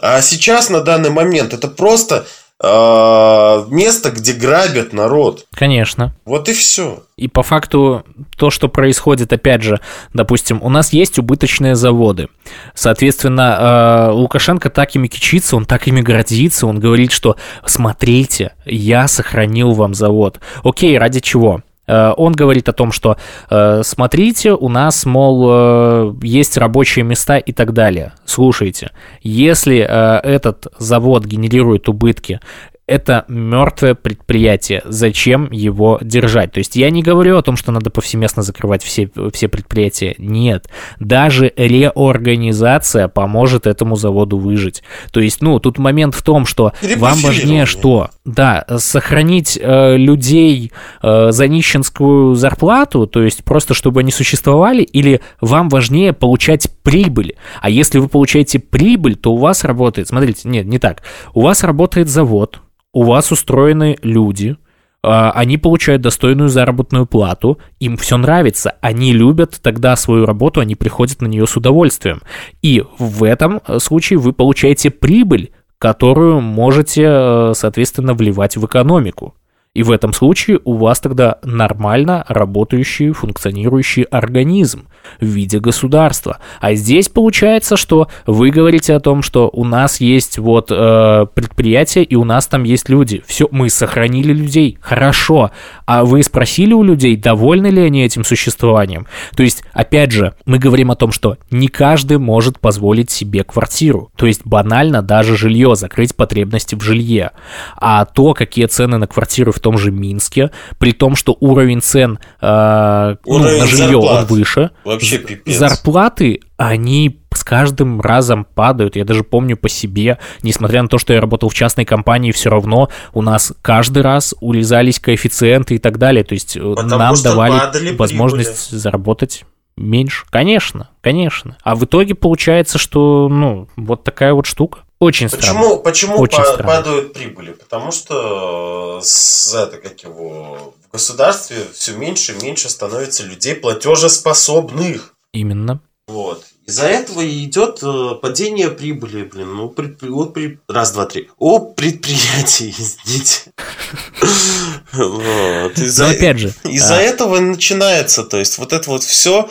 А 0.00 0.20
сейчас 0.20 0.68
на 0.68 0.82
данный 0.82 1.10
момент 1.10 1.54
это 1.54 1.68
просто 1.68 2.26
э, 2.62 3.64
место, 3.70 4.10
где 4.10 4.32
грабят 4.34 4.92
народ. 4.92 5.46
Конечно. 5.54 6.14
Вот 6.24 6.48
и 6.48 6.52
все. 6.52 7.02
И 7.16 7.28
по 7.28 7.42
факту 7.42 8.04
то, 8.36 8.50
что 8.50 8.68
происходит, 8.68 9.32
опять 9.32 9.62
же, 9.62 9.80
допустим, 10.12 10.62
у 10.62 10.68
нас 10.68 10.92
есть 10.92 11.18
убыточные 11.18 11.74
заводы. 11.74 12.28
Соответственно, 12.74 14.08
э, 14.08 14.12
Лукашенко 14.12 14.68
так 14.68 14.94
ими 14.94 15.08
кичится, 15.08 15.56
он 15.56 15.64
так 15.64 15.88
ими 15.88 16.02
гордится, 16.02 16.66
он 16.66 16.78
говорит, 16.78 17.12
что 17.12 17.36
смотрите, 17.64 18.52
я 18.66 19.08
сохранил 19.08 19.72
вам 19.72 19.94
завод. 19.94 20.40
Окей, 20.62 20.98
ради 20.98 21.20
чего? 21.20 21.62
Э, 21.86 22.12
Он 22.16 22.32
говорит 22.32 22.68
о 22.68 22.72
том, 22.72 22.92
что 22.92 23.16
э, 23.50 23.82
смотрите, 23.84 24.52
у 24.52 24.68
нас, 24.68 25.06
мол, 25.06 25.46
э, 25.48 26.14
есть 26.22 26.56
рабочие 26.56 27.04
места 27.04 27.38
и 27.38 27.52
так 27.52 27.72
далее. 27.72 28.12
Слушайте, 28.24 28.90
если 29.22 29.78
этот 29.78 30.66
завод 30.78 31.24
генерирует 31.24 31.88
убытки, 31.88 32.40
это 32.86 33.24
мертвое 33.28 33.94
предприятие. 33.94 34.82
Зачем 34.84 35.50
его 35.50 35.98
держать? 36.00 36.52
То 36.52 36.58
есть 36.58 36.76
я 36.76 36.90
не 36.90 37.02
говорю 37.02 37.36
о 37.36 37.42
том, 37.42 37.56
что 37.56 37.72
надо 37.72 37.90
повсеместно 37.90 38.42
закрывать 38.42 38.82
все, 38.84 39.10
все 39.32 39.48
предприятия. 39.48 40.14
Нет. 40.18 40.68
Даже 41.00 41.52
реорганизация 41.56 43.08
поможет 43.08 43.66
этому 43.66 43.96
заводу 43.96 44.38
выжить. 44.38 44.82
То 45.10 45.20
есть, 45.20 45.42
ну, 45.42 45.58
тут 45.58 45.78
момент 45.78 46.14
в 46.14 46.22
том, 46.22 46.46
что 46.46 46.72
вам 46.96 47.18
важнее 47.20 47.66
что? 47.66 48.10
Да, 48.24 48.64
сохранить 48.78 49.58
э, 49.60 49.96
людей 49.96 50.72
э, 51.02 51.30
за 51.30 51.48
нищенскую 51.48 52.34
зарплату, 52.34 53.06
то 53.06 53.22
есть 53.22 53.44
просто 53.44 53.74
чтобы 53.74 54.00
они 54.00 54.12
существовали, 54.12 54.82
или 54.82 55.20
вам 55.40 55.68
важнее 55.68 56.12
получать 56.12 56.68
прибыль? 56.82 57.34
А 57.60 57.68
если 57.68 57.98
вы 57.98 58.08
получаете 58.08 58.58
прибыль, 58.58 59.16
то 59.16 59.32
у 59.32 59.36
вас 59.36 59.64
работает, 59.64 60.08
смотрите, 60.08 60.48
нет, 60.48 60.66
не 60.66 60.78
так. 60.78 61.02
У 61.34 61.42
вас 61.42 61.64
работает 61.64 62.08
завод, 62.08 62.60
у 62.96 63.02
вас 63.02 63.30
устроены 63.30 63.98
люди, 64.00 64.56
а, 65.02 65.30
они 65.32 65.58
получают 65.58 66.00
достойную 66.00 66.48
заработную 66.48 67.04
плату, 67.04 67.58
им 67.78 67.98
все 67.98 68.16
нравится, 68.16 68.76
они 68.80 69.12
любят 69.12 69.60
тогда 69.62 69.94
свою 69.96 70.24
работу, 70.24 70.60
они 70.62 70.76
приходят 70.76 71.20
на 71.20 71.26
нее 71.26 71.46
с 71.46 71.54
удовольствием. 71.58 72.22
И 72.62 72.82
в 72.98 73.22
этом 73.22 73.60
э, 73.68 73.80
случае 73.80 74.18
вы 74.18 74.32
получаете 74.32 74.90
прибыль, 74.90 75.50
которую 75.76 76.40
можете, 76.40 77.02
э, 77.06 77.52
соответственно, 77.54 78.14
вливать 78.14 78.56
в 78.56 78.64
экономику. 78.64 79.34
И 79.76 79.82
в 79.82 79.90
этом 79.90 80.14
случае 80.14 80.58
у 80.64 80.72
вас 80.72 81.00
тогда 81.00 81.36
нормально 81.44 82.24
работающий, 82.28 83.12
функционирующий 83.12 84.04
организм 84.04 84.86
в 85.20 85.26
виде 85.26 85.60
государства. 85.60 86.38
А 86.60 86.72
здесь 86.72 87.10
получается, 87.10 87.76
что 87.76 88.08
вы 88.24 88.48
говорите 88.48 88.94
о 88.94 89.00
том, 89.00 89.20
что 89.20 89.50
у 89.52 89.64
нас 89.64 90.00
есть 90.00 90.38
вот 90.38 90.68
э, 90.70 91.26
предприятие 91.34 92.04
и 92.04 92.14
у 92.14 92.24
нас 92.24 92.46
там 92.46 92.64
есть 92.64 92.88
люди. 92.88 93.22
Все, 93.26 93.48
мы 93.50 93.68
сохранили 93.68 94.32
людей, 94.32 94.78
хорошо. 94.80 95.50
А 95.84 96.04
вы 96.04 96.22
спросили 96.22 96.72
у 96.72 96.82
людей, 96.82 97.14
довольны 97.14 97.66
ли 97.66 97.82
они 97.82 98.02
этим 98.02 98.24
существованием? 98.24 99.06
То 99.36 99.42
есть, 99.42 99.62
опять 99.74 100.10
же, 100.10 100.32
мы 100.46 100.58
говорим 100.58 100.90
о 100.90 100.96
том, 100.96 101.12
что 101.12 101.36
не 101.50 101.68
каждый 101.68 102.16
может 102.16 102.60
позволить 102.60 103.10
себе 103.10 103.44
квартиру. 103.44 104.10
То 104.16 104.24
есть 104.24 104.40
банально 104.46 105.02
даже 105.02 105.36
жилье, 105.36 105.76
закрыть 105.76 106.16
потребности 106.16 106.74
в 106.74 106.80
жилье. 106.80 107.32
А 107.76 108.06
то, 108.06 108.32
какие 108.32 108.64
цены 108.64 108.96
на 108.96 109.06
квартиры 109.06 109.52
в 109.52 109.65
том 109.66 109.78
же 109.78 109.90
Минске, 109.90 110.52
при 110.78 110.92
том, 110.92 111.16
что 111.16 111.36
уровень 111.40 111.82
цен 111.82 112.20
э, 112.40 113.16
ну, 113.26 113.34
Уровень 113.34 113.58
на 113.58 113.66
жилье 113.66 113.96
он 113.96 114.02
зарплат. 114.04 114.30
выше, 114.30 114.70
Вообще 114.84 115.18
пипец. 115.18 115.56
зарплаты, 115.58 116.40
они 116.56 117.18
с 117.34 117.42
каждым 117.42 118.00
разом 118.00 118.44
падают. 118.44 118.94
Я 118.94 119.04
даже 119.04 119.24
помню 119.24 119.56
по 119.56 119.68
себе, 119.68 120.18
несмотря 120.44 120.82
на 120.82 120.88
то, 120.88 120.98
что 120.98 121.12
я 121.14 121.20
работал 121.20 121.48
в 121.48 121.54
частной 121.54 121.84
компании, 121.84 122.30
все 122.30 122.48
равно 122.48 122.90
у 123.12 123.22
нас 123.22 123.52
каждый 123.60 124.04
раз 124.04 124.36
урезались 124.40 125.00
коэффициенты 125.00 125.74
и 125.74 125.78
так 125.78 125.98
далее. 125.98 126.22
То 126.22 126.34
есть 126.34 126.56
э, 126.56 126.60
Потому 126.60 126.96
нам 126.96 127.16
давали 127.20 127.96
возможность 127.96 128.70
заработать 128.70 129.44
меньше. 129.76 130.26
Конечно, 130.30 130.90
конечно. 131.00 131.56
А 131.64 131.74
в 131.74 131.84
итоге 131.84 132.14
получается, 132.14 132.78
что, 132.78 133.28
ну, 133.28 133.66
вот 133.74 134.04
такая 134.04 134.32
вот 134.32 134.46
штука. 134.46 134.82
Очень 134.98 135.28
странно. 135.28 135.44
Почему, 135.60 135.78
почему 135.78 136.16
Очень 136.18 136.38
па- 136.38 136.44
странно. 136.44 136.64
падают 136.64 137.12
прибыли? 137.12 137.52
Потому 137.52 137.92
что 137.92 138.98
э, 139.00 139.04
с, 139.04 139.54
это, 139.54 139.76
как 139.76 140.00
его, 140.02 140.74
в 140.88 140.92
государстве 140.92 141.58
все 141.74 141.92
меньше 141.92 142.32
и 142.32 142.42
меньше 142.42 142.68
становится 142.70 143.22
людей 143.24 143.54
платежеспособных. 143.54 145.14
Именно. 145.32 145.80
Вот. 146.08 146.44
Из-за 146.66 146.86
этого 146.86 147.20
и 147.20 147.44
идет 147.44 147.80
э, 147.82 148.14
падение 148.22 148.70
прибыли, 148.70 149.22
блин. 149.24 149.54
Ну, 149.54 149.68
предпри- 149.68 150.08
у 150.08 150.26
при- 150.26 150.58
раз, 150.68 150.92
два, 150.92 151.04
три. 151.06 151.28
У 151.38 151.58
предприятий, 151.74 152.74
извините. 152.76 153.52
Вот. 154.92 155.76
Но 155.76 155.84
Из-за 155.84 156.08
опять 156.10 156.38
же, 156.38 156.54
из-за 156.64 156.96
а, 156.96 157.00
этого 157.02 157.38
начинается, 157.38 158.24
то 158.24 158.38
есть 158.38 158.56
вот 158.56 158.72
это 158.72 158.88
вот 158.88 159.02
все 159.02 159.50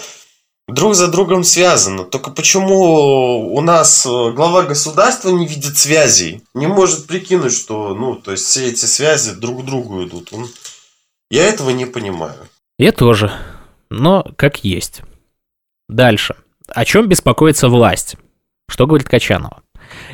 друг 0.67 0.95
за 0.95 1.07
другом 1.09 1.43
связано. 1.43 2.03
Только 2.05 2.31
почему 2.31 3.53
у 3.55 3.61
нас 3.61 4.05
э, 4.05 4.31
глава 4.31 4.63
государства 4.63 5.29
не 5.29 5.45
видит 5.47 5.77
связей, 5.77 6.41
не 6.53 6.67
может 6.67 7.07
прикинуть, 7.07 7.53
что, 7.53 7.93
ну, 7.93 8.15
то 8.15 8.31
есть 8.31 8.45
все 8.45 8.67
эти 8.67 8.85
связи 8.85 9.31
друг 9.33 9.61
к 9.61 9.65
другу 9.65 10.03
идут. 10.05 10.33
Он- 10.33 10.47
Я 11.29 11.45
этого 11.45 11.69
не 11.71 11.85
понимаю. 11.85 12.47
я 12.77 12.91
тоже. 12.91 13.31
Но 13.89 14.25
как 14.35 14.63
есть. 14.63 15.01
Дальше. 15.87 16.35
О 16.67 16.83
чем 16.85 17.07
беспокоится 17.07 17.69
власть? 17.69 18.15
Что 18.67 18.87
говорит 18.87 19.07
Качанова? 19.07 19.61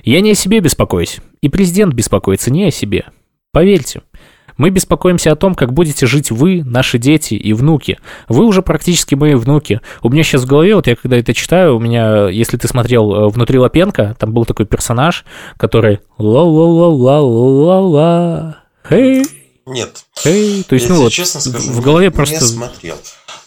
Я 0.04 0.20
не 0.20 0.32
о 0.32 0.36
себе 0.36 0.60
беспокоюсь. 0.60 1.20
И 1.42 1.48
президент 1.48 1.94
беспокоится 1.94 2.52
не 2.52 2.66
о 2.66 2.72
себе. 2.72 3.06
Поверьте. 3.54 4.02
Мы 4.58 4.70
беспокоимся 4.70 5.32
о 5.32 5.36
том, 5.36 5.56
как 5.56 5.74
будете 5.74 6.06
жить 6.06 6.32
вы, 6.32 6.64
наши 6.64 6.98
дети 6.98 7.36
и 7.36 7.54
внуки. 7.54 8.00
Вы 8.28 8.46
уже 8.46 8.62
практически 8.62 9.16
мои 9.16 9.36
внуки. 9.36 9.82
У 10.02 10.10
меня 10.10 10.24
сейчас 10.24 10.44
в 10.44 10.48
голове, 10.48 10.76
вот 10.76 10.88
я 10.88 10.96
когда 10.96 11.18
это 11.18 11.34
читаю, 11.34 11.76
у 11.76 11.80
меня, 11.80 12.30
если 12.30 12.58
ты 12.58 12.68
смотрел 12.68 13.14
э, 13.14 13.30
«Внутри 13.30 13.60
Лапенко», 13.60 14.16
там 14.20 14.34
был 14.34 14.46
такой 14.46 14.66
персонаж, 14.66 15.26
который 15.58 16.00
ла-ла-ла-ла-ла-ла, 16.18 18.58
хей, 18.88 19.24
Нет. 19.66 20.06
хей. 20.18 20.64
То 20.64 20.76
есть, 20.76 20.88
я 20.88 20.96
ну 20.96 21.02
вот, 21.02 21.12
честно 21.12 21.42
скажу, 21.42 21.72
в 21.72 21.82
голове 21.82 22.08
не- 22.08 22.12
просто... 22.12 22.36
Не 22.36 22.42
смотрел. 22.42 22.96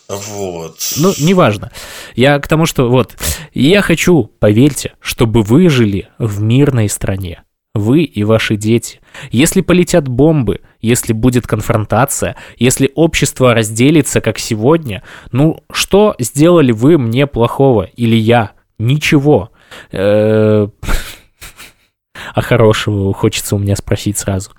Вот. 0.09 0.76
Ну, 0.98 1.12
неважно. 1.18 1.72
Я 2.14 2.38
к 2.38 2.46
тому, 2.46 2.66
что 2.66 2.88
вот, 2.88 3.16
я 3.55 3.82
хочу, 3.82 4.30
поверьте, 4.38 4.92
чтобы 5.00 5.42
вы 5.42 5.68
жили 5.68 6.09
в 6.18 6.42
мирной 6.42 6.88
стране. 6.88 7.42
Вы 7.74 8.05
и 8.05 8.22
ваши 8.22 8.57
дети. 8.57 9.00
Если 9.30 9.61
полетят 9.61 10.09
бомбы, 10.09 10.61
если 10.85 11.12
будет 11.12 11.47
конфронтация, 11.47 12.37
если 12.59 12.93
общество 12.95 13.55
разделится, 13.55 14.20
как 14.20 14.39
сегодня, 14.39 15.03
ну, 15.32 15.61
что 15.72 16.14
сделали 16.18 16.72
вы 16.72 16.99
мне 16.99 17.26
плохого? 17.26 17.82
Или 17.97 18.16
я? 18.16 18.53
Ничего. 18.78 19.51
Э, 19.93 20.68
А 22.35 22.41
хорошего 22.41 23.12
хочется 23.12 23.57
у 23.57 23.59
меня 23.59 23.76
спросить 23.76 24.18
сразу. 24.18 24.51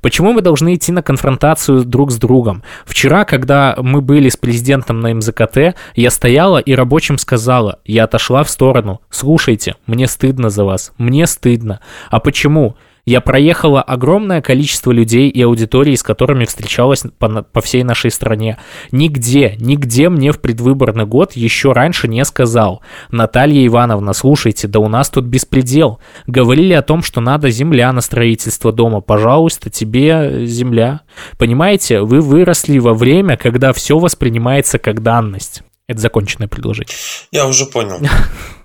Почему 0.00 0.32
мы 0.32 0.40
должны 0.40 0.74
идти 0.74 0.92
на 0.92 1.02
конфронтацию 1.02 1.84
друг 1.84 2.10
с 2.10 2.16
другом? 2.16 2.62
Вчера, 2.84 3.24
когда 3.24 3.76
мы 3.78 4.00
были 4.00 4.28
с 4.28 4.36
президентом 4.36 5.00
на 5.00 5.14
МЗКТ, 5.14 5.76
я 5.94 6.10
стояла 6.10 6.58
и 6.58 6.74
рабочим 6.74 7.18
сказала, 7.18 7.78
я 7.84 8.04
отошла 8.04 8.42
в 8.42 8.50
сторону, 8.50 9.00
слушайте, 9.10 9.76
мне 9.86 10.06
стыдно 10.08 10.50
за 10.50 10.64
вас, 10.64 10.92
мне 10.98 11.26
стыдно. 11.26 11.80
А 12.10 12.20
почему? 12.20 12.76
Я 13.06 13.20
проехала 13.20 13.82
огромное 13.82 14.40
количество 14.40 14.90
людей 14.90 15.28
и 15.28 15.42
аудиторий, 15.42 15.96
с 15.96 16.02
которыми 16.02 16.46
встречалась 16.46 17.02
по, 17.18 17.42
по 17.42 17.60
всей 17.60 17.82
нашей 17.82 18.10
стране. 18.10 18.58
Нигде, 18.92 19.56
нигде 19.58 20.08
мне 20.08 20.32
в 20.32 20.40
предвыборный 20.40 21.04
год 21.04 21.32
еще 21.32 21.72
раньше 21.72 22.08
не 22.08 22.24
сказал. 22.24 22.82
Наталья 23.10 23.66
Ивановна, 23.66 24.14
слушайте, 24.14 24.68
да 24.68 24.78
у 24.80 24.88
нас 24.88 25.10
тут 25.10 25.24
беспредел. 25.26 26.00
Говорили 26.26 26.72
о 26.72 26.82
том, 26.82 27.02
что 27.02 27.20
надо 27.20 27.50
земля 27.50 27.92
на 27.92 28.00
строительство 28.00 28.72
дома. 28.72 29.02
Пожалуйста, 29.02 29.68
тебе 29.68 30.46
земля. 30.46 31.02
Понимаете, 31.38 32.00
вы 32.00 32.22
выросли 32.22 32.78
во 32.78 32.94
время, 32.94 33.36
когда 33.36 33.74
все 33.74 33.98
воспринимается 33.98 34.78
как 34.78 35.02
данность. 35.02 35.62
Это 35.86 36.00
законченное 36.00 36.48
предложение. 36.48 36.96
Я 37.30 37.46
уже 37.46 37.66
понял. 37.66 37.98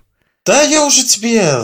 Да, 0.50 0.62
я 0.62 0.84
уже 0.84 1.04
тебе 1.04 1.42
э, 1.44 1.62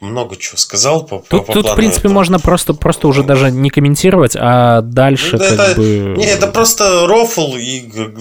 много 0.00 0.36
чего 0.36 0.56
сказал 0.56 1.04
по, 1.04 1.22
Тут, 1.28 1.46
по 1.46 1.52
тут 1.52 1.68
в 1.68 1.74
принципе, 1.74 2.00
этого. 2.08 2.12
можно 2.14 2.38
просто, 2.40 2.72
просто 2.74 3.08
уже 3.08 3.22
даже 3.22 3.50
не 3.50 3.68
комментировать, 3.70 4.36
а 4.38 4.80
дальше 4.80 5.32
Ну, 5.32 5.38
да, 5.38 5.48
как 5.56 5.68
это- 5.68 5.80
бы... 5.80 6.14
Не, 6.16 6.24
это 6.24 6.46
просто 6.46 7.06
рофл 7.06 7.56
и 7.56 7.80
г- 7.80 8.14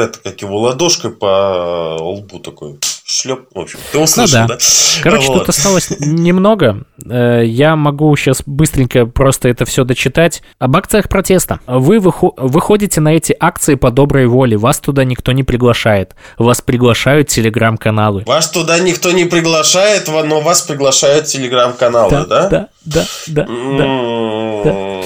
это 0.00 0.18
как 0.22 0.40
его 0.42 0.60
ладошкой 0.60 1.10
по 1.12 1.96
лбу 2.00 2.38
такой 2.38 2.78
шлеп. 3.08 3.46
В 3.54 3.60
общем, 3.60 3.78
ты 3.92 3.98
услышал, 3.98 4.40
Ну 4.42 4.48
да. 4.48 4.54
да? 4.54 4.58
Короче, 5.02 5.28
Вот. 5.28 5.38
тут 5.40 5.48
осталось 5.50 5.90
немного. 6.00 6.84
Э, 7.08 7.42
Я 7.44 7.76
могу 7.76 8.14
сейчас 8.16 8.42
быстренько 8.46 9.06
просто 9.06 9.48
это 9.48 9.64
все 9.64 9.84
дочитать. 9.84 10.42
Об 10.58 10.76
акциях 10.76 11.08
протеста. 11.08 11.60
Вы 11.66 11.98
выхо- 11.98 12.32
выходите 12.36 13.00
на 13.00 13.10
эти 13.14 13.34
акции 13.38 13.76
по 13.76 13.90
доброй 13.92 14.26
воле. 14.26 14.56
Вас 14.56 14.80
туда 14.80 15.04
никто 15.04 15.30
не 15.32 15.44
приглашает. 15.44 16.16
Вас 16.36 16.60
приглашают 16.60 17.28
телеграм-каналы. 17.28 18.24
Вас 18.26 18.50
туда 18.50 18.78
никто 18.80 19.12
не 19.12 19.24
приглашает, 19.24 20.08
но 20.08 20.40
вас 20.40 20.62
приглашают 20.62 21.26
телеграм-каналы, 21.26 22.10
да? 22.10 22.24
да, 22.26 22.48
да, 22.48 22.68
да, 22.84 23.06
да. 23.28 23.42
М-м-м. 23.44 25.02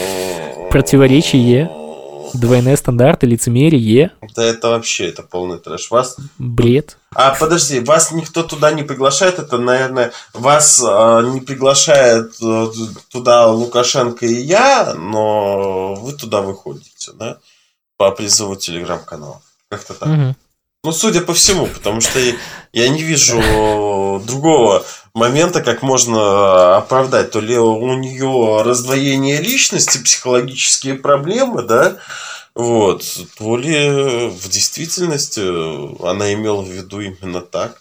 Противоречие. 0.71 1.71
Двойные 2.35 2.77
стандарты, 2.77 3.27
лицемерие, 3.27 4.13
Да 4.35 4.45
это 4.45 4.69
вообще, 4.69 5.09
это 5.09 5.23
полный 5.23 5.59
трэш. 5.59 5.91
Вас... 5.91 6.17
бред. 6.39 6.97
А, 7.15 7.35
подожди, 7.35 7.81
вас 7.81 8.13
никто 8.13 8.43
туда 8.43 8.73
не 8.73 8.83
приглашает, 8.83 9.39
это, 9.39 9.59
наверное, 9.59 10.13
вас 10.33 10.81
э, 10.81 11.23
не 11.33 11.41
приглашает 11.41 12.35
э, 12.41 12.67
туда 13.11 13.49
Лукашенко 13.49 14.27
и 14.27 14.35
я, 14.35 14.95
но 14.95 15.95
вы 15.95 16.13
туда 16.13 16.41
выходите, 16.41 17.13
да? 17.15 17.39
По 17.97 18.11
призыву 18.13 18.57
телеграм-канала. 18.57 19.43
Как-то 19.69 19.95
так. 19.95 20.09
Мгм. 20.09 20.37
Ну, 20.83 20.93
судя 20.93 21.21
по 21.21 21.35
всему, 21.35 21.67
потому 21.67 22.01
что 22.01 22.19
я, 22.73 22.89
не 22.89 23.03
вижу 23.03 24.23
другого 24.25 24.85
момента, 25.13 25.63
как 25.63 25.83
можно 25.83 26.77
оправдать. 26.79 27.31
То 27.33 27.41
ли 27.41 27.59
у 27.59 27.95
нее 27.99 28.63
раздвоение 28.63 29.43
личности, 29.43 30.03
психологические 30.03 30.95
проблемы, 30.95 31.63
да, 31.63 31.99
вот, 32.55 33.05
то 33.37 33.57
ли 33.57 34.29
в 34.31 34.49
действительности 34.49 35.41
она 36.03 36.33
имела 36.33 36.63
в 36.63 36.71
виду 36.71 37.01
именно 37.01 37.43
так. 37.43 37.79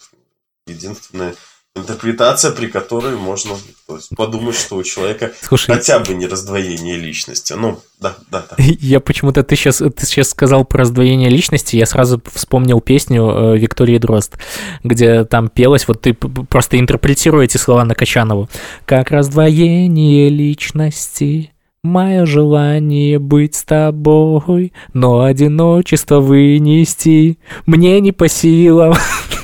Единственная 0.68 1.36
интерпретация, 1.80 2.52
при 2.52 2.68
которой 2.68 3.16
можно 3.16 3.56
есть, 3.90 4.16
подумать, 4.16 4.56
что 4.56 4.78
у 4.78 4.84
человека 4.84 5.32
Слушай, 5.42 5.76
хотя 5.76 6.00
бы 6.00 6.14
не 6.14 6.28
раздвоение 6.28 6.98
личности. 6.98 7.54
Ну, 7.54 7.80
да, 8.00 8.16
да, 8.32 8.46
да. 8.50 8.56
Я 8.80 9.00
почему-то 9.00 9.44
ты 9.44 9.56
сейчас, 9.56 9.78
ты 9.78 10.06
сейчас 10.06 10.30
сказал 10.30 10.66
про 10.66 10.80
раздвоение 10.82 11.30
личности, 11.30 11.76
я 11.76 11.86
сразу 11.86 12.22
вспомнил 12.34 12.82
песню 12.82 13.30
э, 13.30 13.58
Виктории 13.58 13.98
Дрозд, 13.98 14.38
где 14.84 15.26
там 15.26 15.50
пелось, 15.50 15.88
вот 15.88 16.02
ты 16.02 16.14
просто 16.14 16.80
интерпретируй 16.80 17.46
эти 17.46 17.58
слова 17.58 17.84
на 17.84 17.96
Качанову. 17.96 18.50
Как 18.86 19.12
раздвоение 19.12 20.30
личности, 20.30 21.52
мое 21.84 22.26
желание 22.26 23.20
быть 23.20 23.56
с 23.56 23.64
тобой, 23.64 24.74
но 24.94 25.24
одиночество 25.24 26.20
вынести 26.20 27.38
мне 27.66 28.00
не 28.00 28.12
по 28.12 28.28
силам. 28.28 28.96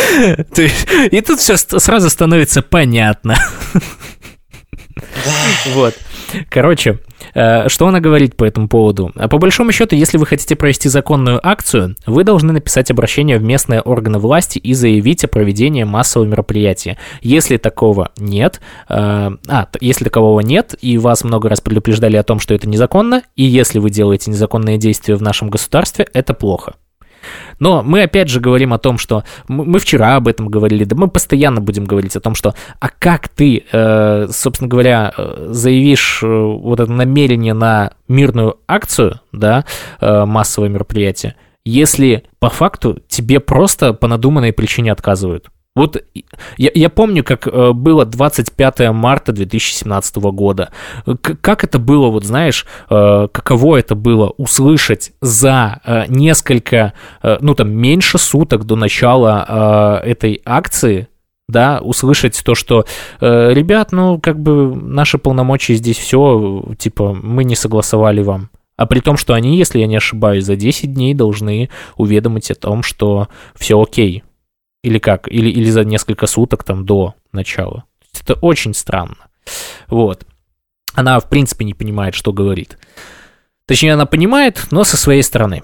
И 1.10 1.20
тут 1.20 1.40
все 1.40 1.56
сразу 1.56 2.10
становится 2.10 2.62
понятно. 2.62 3.36
Вот. 5.74 5.94
Короче, 6.48 7.00
э, 7.34 7.68
что 7.68 7.88
она 7.88 8.00
говорит 8.00 8.36
по 8.36 8.44
этому 8.44 8.68
поводу? 8.68 9.12
По 9.14 9.38
большому 9.38 9.72
счету, 9.72 9.96
если 9.96 10.18
вы 10.18 10.26
хотите 10.26 10.56
провести 10.56 10.88
законную 10.88 11.40
акцию, 11.46 11.96
вы 12.06 12.24
должны 12.24 12.52
написать 12.52 12.90
обращение 12.90 13.38
в 13.38 13.42
местные 13.42 13.80
органы 13.80 14.18
власти 14.18 14.58
и 14.58 14.74
заявить 14.74 15.24
о 15.24 15.28
проведении 15.28 15.84
массового 15.84 16.28
мероприятия. 16.28 16.98
Если 17.20 17.56
такого 17.56 18.10
нет, 18.18 18.60
э, 18.88 18.94
а, 18.94 19.68
если 19.80 20.04
такового 20.04 20.40
нет, 20.40 20.74
и 20.80 20.98
вас 20.98 21.24
много 21.24 21.48
раз 21.48 21.60
предупреждали 21.60 22.16
о 22.16 22.22
том, 22.22 22.40
что 22.40 22.54
это 22.54 22.68
незаконно, 22.68 23.22
и 23.36 23.44
если 23.44 23.78
вы 23.78 23.90
делаете 23.90 24.30
незаконные 24.30 24.78
действия 24.78 25.16
в 25.16 25.22
нашем 25.22 25.50
государстве, 25.50 26.06
это 26.12 26.34
плохо. 26.34 26.74
Но 27.60 27.82
мы 27.82 28.02
опять 28.02 28.28
же 28.28 28.40
говорим 28.40 28.72
о 28.72 28.78
том, 28.78 28.98
что 28.98 29.22
мы 29.46 29.78
вчера 29.78 30.16
об 30.16 30.26
этом 30.26 30.48
говорили, 30.48 30.84
да 30.84 30.96
мы 30.96 31.08
постоянно 31.08 31.60
будем 31.60 31.84
говорить 31.84 32.16
о 32.16 32.20
том, 32.20 32.34
что 32.34 32.54
а 32.80 32.88
как 32.88 33.28
ты, 33.28 33.64
э, 33.70 34.26
собственно 34.30 34.68
говоря, 34.68 35.12
э, 35.16 35.48
заявишь 35.50 36.20
э, 36.22 36.26
вот 36.26 36.80
это 36.80 36.90
намерение 36.90 37.52
на 37.54 37.92
мирную 38.08 38.56
акцию, 38.66 39.20
да, 39.30 39.64
массовое 40.00 40.68
мероприятие, 40.68 41.36
если 41.64 42.24
по 42.40 42.48
факту 42.48 42.98
тебе 43.06 43.38
просто 43.38 43.92
по 43.92 44.08
надуманной 44.08 44.52
причине 44.52 44.90
отказывают. 44.90 45.50
Вот 45.80 46.04
я, 46.58 46.70
я 46.74 46.90
помню, 46.90 47.24
как 47.24 47.46
э, 47.46 47.72
было 47.72 48.04
25 48.04 48.90
марта 48.90 49.32
2017 49.32 50.16
года. 50.16 50.68
К- 51.06 51.36
как 51.40 51.64
это 51.64 51.78
было, 51.78 52.08
вот 52.08 52.24
знаешь, 52.24 52.66
э, 52.90 53.28
каково 53.32 53.78
это 53.78 53.94
было 53.94 54.28
услышать 54.36 55.12
за 55.22 55.80
э, 55.86 56.04
несколько, 56.08 56.92
ну 57.22 57.54
там, 57.54 57.70
меньше 57.70 58.18
суток 58.18 58.64
до 58.64 58.76
начала 58.76 60.00
этой 60.04 60.42
акции, 60.44 61.08
да, 61.48 61.80
услышать 61.82 62.38
то, 62.44 62.54
что, 62.54 62.84
ребят, 63.20 63.92
ну, 63.92 64.20
как 64.20 64.38
бы 64.38 64.74
наши 64.74 65.16
полномочия 65.16 65.74
здесь 65.74 65.96
все, 65.96 66.62
типа, 66.78 67.14
мы 67.14 67.44
не 67.44 67.56
согласовали 67.56 68.22
вам. 68.22 68.50
А 68.76 68.86
при 68.86 69.00
том, 69.00 69.16
что 69.16 69.34
они, 69.34 69.56
если 69.56 69.78
я 69.78 69.86
не 69.86 69.96
ошибаюсь, 69.96 70.44
за 70.44 70.56
10 70.56 70.94
дней 70.94 71.14
должны 71.14 71.68
уведомить 71.96 72.50
о 72.50 72.54
том, 72.54 72.82
что 72.82 73.28
все 73.54 73.80
окей. 73.80 74.22
Или 74.82 74.98
как? 74.98 75.28
Или, 75.28 75.50
или 75.50 75.70
за 75.70 75.84
несколько 75.84 76.26
суток 76.26 76.64
там 76.64 76.84
до 76.84 77.14
начала. 77.32 77.84
Это 78.20 78.34
очень 78.34 78.74
странно. 78.74 79.28
Вот. 79.88 80.26
Она, 80.94 81.20
в 81.20 81.28
принципе, 81.28 81.64
не 81.64 81.74
понимает, 81.74 82.14
что 82.14 82.32
говорит. 82.32 82.78
Точнее, 83.66 83.94
она 83.94 84.06
понимает, 84.06 84.66
но 84.70 84.84
со 84.84 84.96
своей 84.96 85.22
стороны. 85.22 85.62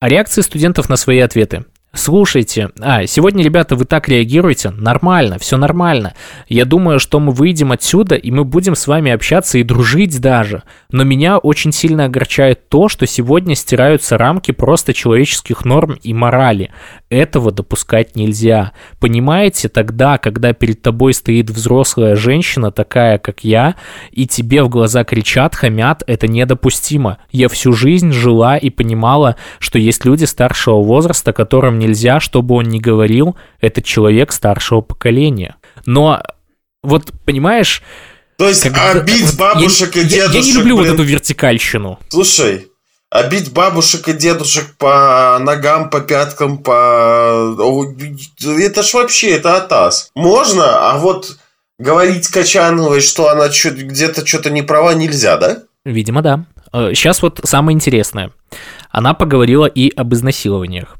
А 0.00 0.08
реакции 0.08 0.40
студентов 0.40 0.88
на 0.88 0.96
свои 0.96 1.18
ответы. 1.18 1.64
Слушайте, 1.96 2.70
а, 2.80 3.06
сегодня, 3.06 3.44
ребята, 3.44 3.76
вы 3.76 3.84
так 3.84 4.08
реагируете? 4.08 4.70
Нормально, 4.70 5.38
все 5.38 5.56
нормально. 5.56 6.14
Я 6.48 6.64
думаю, 6.64 6.98
что 6.98 7.20
мы 7.20 7.32
выйдем 7.32 7.70
отсюда, 7.70 8.16
и 8.16 8.32
мы 8.32 8.44
будем 8.44 8.74
с 8.74 8.88
вами 8.88 9.12
общаться 9.12 9.58
и 9.58 9.62
дружить 9.62 10.20
даже. 10.20 10.64
Но 10.90 11.04
меня 11.04 11.38
очень 11.38 11.70
сильно 11.70 12.06
огорчает 12.06 12.68
то, 12.68 12.88
что 12.88 13.06
сегодня 13.06 13.54
стираются 13.54 14.18
рамки 14.18 14.50
просто 14.50 14.92
человеческих 14.92 15.64
норм 15.64 15.96
и 16.02 16.12
морали. 16.12 16.72
Этого 17.10 17.52
допускать 17.52 18.16
нельзя. 18.16 18.72
Понимаете, 18.98 19.68
тогда, 19.68 20.18
когда 20.18 20.52
перед 20.52 20.82
тобой 20.82 21.14
стоит 21.14 21.48
взрослая 21.48 22.16
женщина, 22.16 22.72
такая, 22.72 23.18
как 23.18 23.44
я, 23.44 23.76
и 24.10 24.26
тебе 24.26 24.64
в 24.64 24.68
глаза 24.68 25.04
кричат, 25.04 25.54
хамят, 25.54 26.02
это 26.08 26.26
недопустимо. 26.26 27.18
Я 27.30 27.48
всю 27.48 27.72
жизнь 27.72 28.10
жила 28.10 28.56
и 28.56 28.68
понимала, 28.70 29.36
что 29.60 29.78
есть 29.78 30.04
люди 30.04 30.24
старшего 30.24 30.82
возраста, 30.82 31.32
которым 31.32 31.83
нельзя, 31.84 32.20
чтобы 32.20 32.54
он 32.56 32.64
не 32.64 32.80
говорил, 32.80 33.36
это 33.60 33.82
человек 33.82 34.32
старшего 34.32 34.80
поколения. 34.80 35.56
Но 35.86 36.22
вот, 36.82 37.12
понимаешь... 37.24 37.82
То 38.36 38.48
есть 38.48 38.62
когда... 38.62 38.92
обить 38.92 39.36
бабушек 39.36 39.96
я, 39.96 40.02
и 40.02 40.04
дедушек... 40.04 40.34
Я, 40.34 40.40
я 40.40 40.44
не 40.44 40.52
люблю 40.52 40.76
блин. 40.76 40.88
вот 40.88 40.94
эту 40.94 41.02
вертикальщину. 41.04 41.98
Слушай, 42.08 42.68
обить 43.10 43.52
бабушек 43.52 44.08
и 44.08 44.12
дедушек 44.12 44.76
по 44.76 45.38
ногам, 45.40 45.88
по 45.88 46.00
пяткам, 46.00 46.58
по... 46.58 47.54
Это 48.40 48.82
ж 48.82 48.94
вообще, 48.94 49.30
это 49.30 49.56
атас. 49.56 50.10
Можно, 50.14 50.90
а 50.90 50.98
вот 50.98 51.36
говорить 51.78 52.28
Качановой, 52.28 53.00
что 53.00 53.28
она 53.28 53.48
где-то 53.48 54.26
что-то 54.26 54.50
не 54.50 54.62
права, 54.62 54.94
нельзя, 54.94 55.36
да? 55.36 55.58
Видимо, 55.84 56.22
да. 56.22 56.44
Сейчас 56.72 57.18
э, 57.18 57.20
вот 57.22 57.40
самое 57.44 57.74
интересное. 57.74 58.32
Она 58.90 59.14
поговорила 59.14 59.66
и 59.66 59.90
об 59.90 60.12
изнасилованиях. 60.12 60.96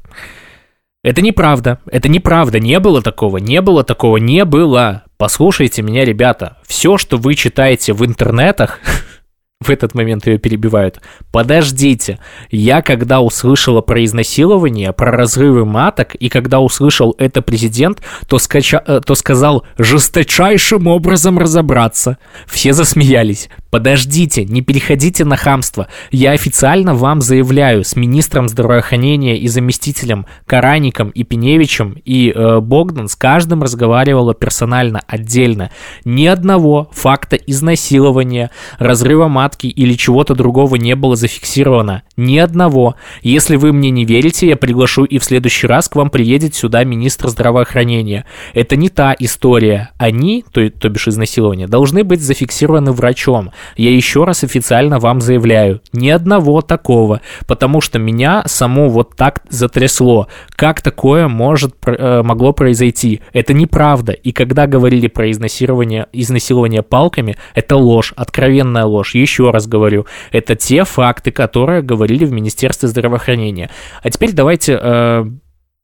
Это 1.05 1.21
неправда. 1.21 1.77
Это 1.91 2.09
неправда. 2.09 2.59
Не 2.59 2.79
было 2.79 2.99
такого. 2.99 3.37
Не 3.37 3.61
было 3.61 3.83
такого. 3.83 4.17
Не 4.17 4.43
было. 4.43 5.03
Послушайте 5.17 5.83
меня, 5.83 6.03
ребята. 6.03 6.57
Все, 6.65 6.97
что 6.97 7.17
вы 7.17 7.35
читаете 7.35 7.93
в 7.93 8.03
интернетах, 8.03 8.79
в 9.61 9.69
этот 9.69 9.93
момент 9.93 10.25
ее 10.25 10.39
перебивают. 10.39 11.01
Подождите, 11.31 12.17
я 12.49 12.81
когда 12.81 13.21
услышала 13.21 13.81
про 13.81 14.03
изнасилование, 14.03 14.93
про 14.93 15.11
разрывы 15.11 15.63
маток, 15.63 16.15
и 16.15 16.27
когда 16.27 16.59
услышал 16.59 17.13
это 17.19 17.43
президент, 17.43 18.01
то, 18.27 18.39
скача... 18.39 18.81
Э, 18.87 18.99
то 19.05 19.13
сказал 19.13 19.63
жесточайшим 19.77 20.87
образом 20.87 21.37
разобраться. 21.37 22.17
Все 22.47 22.73
засмеялись. 22.73 23.49
Подождите, 23.75 24.45
не 24.45 24.61
переходите 24.61 25.25
на 25.25 25.35
хамство. 25.35 25.89
Я 26.09 26.31
официально 26.31 26.95
вам 26.95 27.19
заявляю 27.19 27.83
с 27.83 27.97
министром 27.97 28.47
здравоохранения 28.47 29.37
и 29.37 29.49
заместителем 29.49 30.27
Караником 30.45 31.09
и 31.09 31.25
Пеневичем 31.25 31.97
и 32.05 32.31
э, 32.33 32.61
Богдан 32.61 33.09
с 33.09 33.17
каждым 33.17 33.61
разговаривала 33.61 34.33
персонально, 34.33 35.01
отдельно. 35.07 35.71
Ни 36.05 36.25
одного 36.25 36.87
факта 36.93 37.35
изнасилования, 37.35 38.49
разрыва 38.79 39.27
матки 39.27 39.67
или 39.67 39.95
чего-то 39.95 40.35
другого 40.35 40.77
не 40.77 40.95
было 40.95 41.17
зафиксировано. 41.17 42.03
Ни 42.15 42.37
одного. 42.37 42.95
Если 43.23 43.57
вы 43.57 43.73
мне 43.73 43.89
не 43.89 44.05
верите, 44.05 44.47
я 44.47 44.55
приглашу 44.55 45.03
и 45.03 45.19
в 45.19 45.25
следующий 45.25 45.67
раз 45.67 45.89
к 45.89 45.97
вам 45.97 46.09
приедет 46.09 46.55
сюда 46.55 46.85
министр 46.85 47.27
здравоохранения. 47.27 48.23
Это 48.53 48.77
не 48.77 48.87
та 48.87 49.13
история. 49.19 49.91
Они, 49.97 50.45
то, 50.53 50.69
то 50.69 50.87
бишь 50.87 51.09
изнасилование, 51.09 51.67
должны 51.67 52.05
быть 52.05 52.21
зафиксированы 52.21 52.93
врачом. 52.93 53.51
Я 53.75 53.93
еще 53.93 54.23
раз 54.23 54.43
официально 54.43 54.99
вам 54.99 55.21
заявляю, 55.21 55.81
ни 55.93 56.09
одного 56.09 56.61
такого, 56.61 57.21
потому 57.47 57.81
что 57.81 57.99
меня 57.99 58.43
само 58.45 58.89
вот 58.89 59.15
так 59.15 59.41
затрясло. 59.49 60.27
Как 60.55 60.81
такое 60.81 61.27
может, 61.27 61.75
э, 61.85 62.21
могло 62.23 62.53
произойти? 62.53 63.21
Это 63.33 63.53
неправда. 63.53 64.11
И 64.11 64.31
когда 64.31 64.67
говорили 64.67 65.07
про 65.07 65.29
изнасилование, 65.31 66.07
изнасилование 66.13 66.83
палками, 66.83 67.37
это 67.53 67.75
ложь, 67.77 68.13
откровенная 68.15 68.85
ложь. 68.85 69.15
Еще 69.15 69.51
раз 69.51 69.67
говорю, 69.67 70.05
это 70.31 70.55
те 70.55 70.83
факты, 70.83 71.31
которые 71.31 71.81
говорили 71.81 72.25
в 72.25 72.31
Министерстве 72.31 72.87
здравоохранения. 72.87 73.69
А 74.01 74.09
теперь 74.09 74.33
давайте 74.33 74.79
э, 74.81 75.25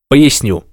поясню. 0.10 0.64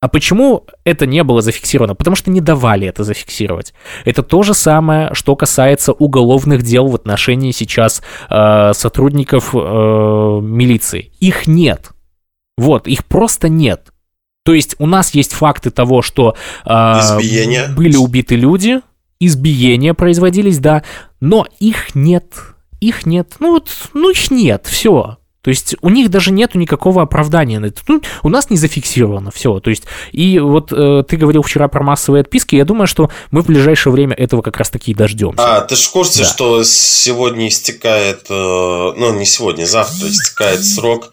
А 0.00 0.08
почему 0.08 0.66
это 0.84 1.04
не 1.04 1.22
было 1.22 1.42
зафиксировано? 1.42 1.94
Потому 1.94 2.16
что 2.16 2.30
не 2.30 2.40
давали 2.40 2.88
это 2.88 3.04
зафиксировать. 3.04 3.74
Это 4.06 4.22
то 4.22 4.42
же 4.42 4.54
самое, 4.54 5.10
что 5.12 5.36
касается 5.36 5.92
уголовных 5.92 6.62
дел 6.62 6.86
в 6.86 6.94
отношении 6.94 7.50
сейчас 7.50 8.02
э, 8.30 8.72
сотрудников 8.72 9.54
э, 9.54 9.58
милиции. 9.58 11.12
Их 11.20 11.46
нет. 11.46 11.90
Вот, 12.56 12.86
их 12.86 13.04
просто 13.04 13.50
нет. 13.50 13.92
То 14.42 14.54
есть 14.54 14.74
у 14.78 14.86
нас 14.86 15.14
есть 15.14 15.34
факты 15.34 15.70
того, 15.70 16.00
что 16.00 16.34
э, 16.64 17.00
были 17.76 17.96
убиты 17.96 18.36
люди, 18.36 18.80
избиения 19.20 19.92
производились, 19.92 20.58
да, 20.60 20.82
но 21.20 21.46
их 21.58 21.94
нет. 21.94 22.36
Их 22.80 23.04
нет. 23.04 23.34
Ну 23.38 23.52
вот, 23.52 23.68
ну 23.92 24.10
их 24.10 24.30
нет, 24.30 24.66
все. 24.66 25.18
То 25.42 25.50
есть 25.50 25.74
у 25.80 25.88
них 25.88 26.10
даже 26.10 26.32
нету 26.32 26.58
никакого 26.58 27.02
оправдания 27.02 27.58
на 27.60 27.66
это. 27.66 27.80
Ну, 27.88 28.02
у 28.22 28.28
нас 28.28 28.50
не 28.50 28.56
зафиксировано 28.56 29.30
все. 29.30 29.58
То 29.60 29.70
есть, 29.70 29.84
и 30.12 30.38
вот 30.38 30.72
э, 30.72 31.02
ты 31.08 31.16
говорил 31.16 31.42
вчера 31.42 31.68
про 31.68 31.82
массовые 31.82 32.20
отписки, 32.22 32.56
я 32.56 32.64
думаю, 32.64 32.86
что 32.86 33.10
мы 33.30 33.42
в 33.42 33.46
ближайшее 33.46 33.92
время 33.92 34.14
этого 34.14 34.42
как 34.42 34.58
раз 34.58 34.70
таки 34.70 34.90
и 34.90 34.94
дождемся. 34.94 35.56
А, 35.56 35.60
ты 35.62 35.76
же 35.76 35.82
в 35.82 35.90
курсе, 35.90 36.24
да. 36.24 36.28
что 36.28 36.62
сегодня 36.64 37.48
истекает, 37.48 38.26
э, 38.28 38.34
ну, 38.34 39.14
не 39.14 39.24
сегодня, 39.24 39.64
завтра 39.64 40.08
истекает 40.08 40.64
срок 40.64 41.12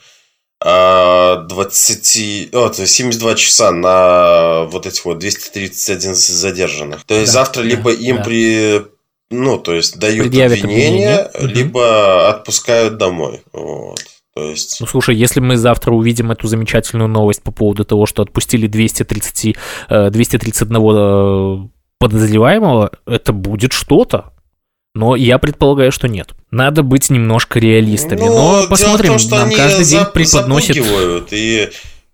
20, 0.59 2.49
о, 2.53 2.73
72 2.73 3.35
часа 3.35 3.71
на 3.71 4.63
вот 4.63 4.87
этих 4.87 5.05
вот 5.05 5.19
231 5.19 6.15
задержанных. 6.15 7.03
То 7.05 7.13
есть 7.13 7.31
да, 7.31 7.41
завтра 7.41 7.61
да, 7.61 7.67
либо 7.69 7.91
им 7.91 8.17
да. 8.17 8.23
при 8.23 8.81
ну, 9.29 9.57
то 9.57 9.73
есть 9.73 9.99
дают 9.99 10.27
обвинение, 10.27 11.17
обвинение, 11.17 11.31
либо 11.41 12.29
отпускают 12.29 12.97
домой. 12.97 13.41
Вот. 13.51 13.99
То 14.37 14.51
есть... 14.51 14.77
Ну, 14.79 14.85
слушай, 14.85 15.15
если 15.15 15.39
мы 15.39 15.57
завтра 15.57 15.91
увидим 15.91 16.29
эту 16.29 16.47
замечательную 16.47 17.09
новость 17.09 17.41
по 17.41 17.51
поводу 17.51 17.85
того, 17.85 18.05
что 18.05 18.21
отпустили 18.21 18.67
230, 18.67 19.55
231 19.89 20.75
э, 20.75 20.79
э, 20.79 21.67
подозреваемого, 21.97 22.91
это 23.07 23.33
будет 23.33 23.73
что-то. 23.73 24.33
Но 24.93 25.15
я 25.15 25.39
предполагаю, 25.39 25.91
что 25.91 26.07
нет. 26.07 26.35
Надо 26.51 26.83
быть 26.83 27.09
немножко 27.09 27.57
реалистами. 27.57 28.19
Ну, 28.19 28.27
Но 28.61 28.67
посмотрим, 28.67 29.13
том, 29.13 29.19
что 29.19 29.37
нам 29.37 29.51
каждый 29.51 29.85
день 29.85 30.05
преподносит... 30.13 30.77
И 31.31 31.69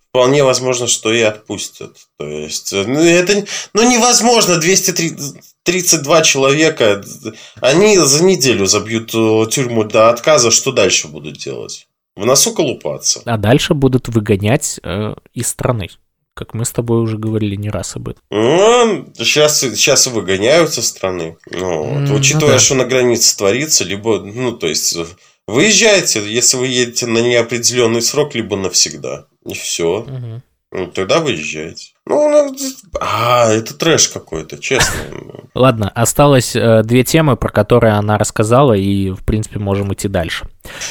вполне 0.10 0.46
возможно, 0.46 0.88
что 0.88 1.12
и 1.12 1.20
отпустят. 1.20 1.98
То 2.18 2.26
есть, 2.26 2.72
ну, 2.72 3.02
это 3.02 3.46
ну, 3.74 3.84
невозможно 3.84 4.60
232 4.60 6.22
человека. 6.22 7.04
Они 7.60 7.98
за 7.98 8.24
неделю 8.24 8.66
забьют 8.66 9.14
э, 9.14 9.46
тюрьму 9.52 9.84
до 9.84 10.10
отказа. 10.10 10.52
Что 10.52 10.72
дальше 10.72 11.10
будут 11.10 11.38
делать? 11.38 11.86
В 12.16 12.26
носу 12.26 12.54
колупаться. 12.54 13.22
А 13.26 13.38
дальше 13.38 13.74
будут 13.74 14.08
выгонять 14.08 14.80
э, 14.84 15.16
из 15.34 15.48
страны. 15.48 15.90
Как 16.36 16.54
мы 16.54 16.66
с 16.66 16.72
тобой 16.72 17.02
уже 17.02 17.18
говорили 17.18 17.56
не 17.56 17.70
раз 17.70 17.96
об 17.96 18.10
этом. 18.10 18.24
Ну, 18.32 19.08
сейчас, 19.16 19.60
сейчас 19.60 20.08
и 20.08 20.10
выгоняют 20.10 20.74
со 20.74 20.82
страны. 20.82 21.38
Ну, 21.52 21.84
вот, 21.84 22.10
mm, 22.10 22.16
учитывая, 22.16 22.54
ну, 22.54 22.58
да. 22.58 22.60
что 22.60 22.76
на 22.76 22.86
границе 22.86 23.38
творится, 23.38 23.84
либо, 23.84 24.20
ну, 24.20 24.52
то 24.52 24.68
есть, 24.68 24.98
выезжайте, 25.48 26.24
если 26.28 26.58
вы 26.58 26.68
едете 26.68 27.06
на 27.06 27.20
неопределенный 27.20 28.02
срок, 28.02 28.34
либо 28.34 28.58
навсегда. 28.58 29.28
И 29.46 29.54
все. 29.54 30.00
Угу. 30.00 30.42
Ну, 30.72 30.88
тогда 30.88 31.20
выезжайте. 31.20 31.93
Ну, 32.06 32.54
а, 33.00 33.50
это 33.52 33.74
трэш 33.74 34.10
какой-то, 34.10 34.58
честно. 34.58 34.94
Ладно, 35.56 35.90
осталось 35.90 36.54
э, 36.54 36.82
две 36.84 37.06
темы, 37.06 37.38
про 37.38 37.50
которые 37.50 37.94
она 37.94 38.18
рассказала, 38.18 38.74
и, 38.74 39.12
в 39.12 39.24
принципе, 39.24 39.60
можем 39.60 39.94
идти 39.94 40.10
дальше. 40.10 40.46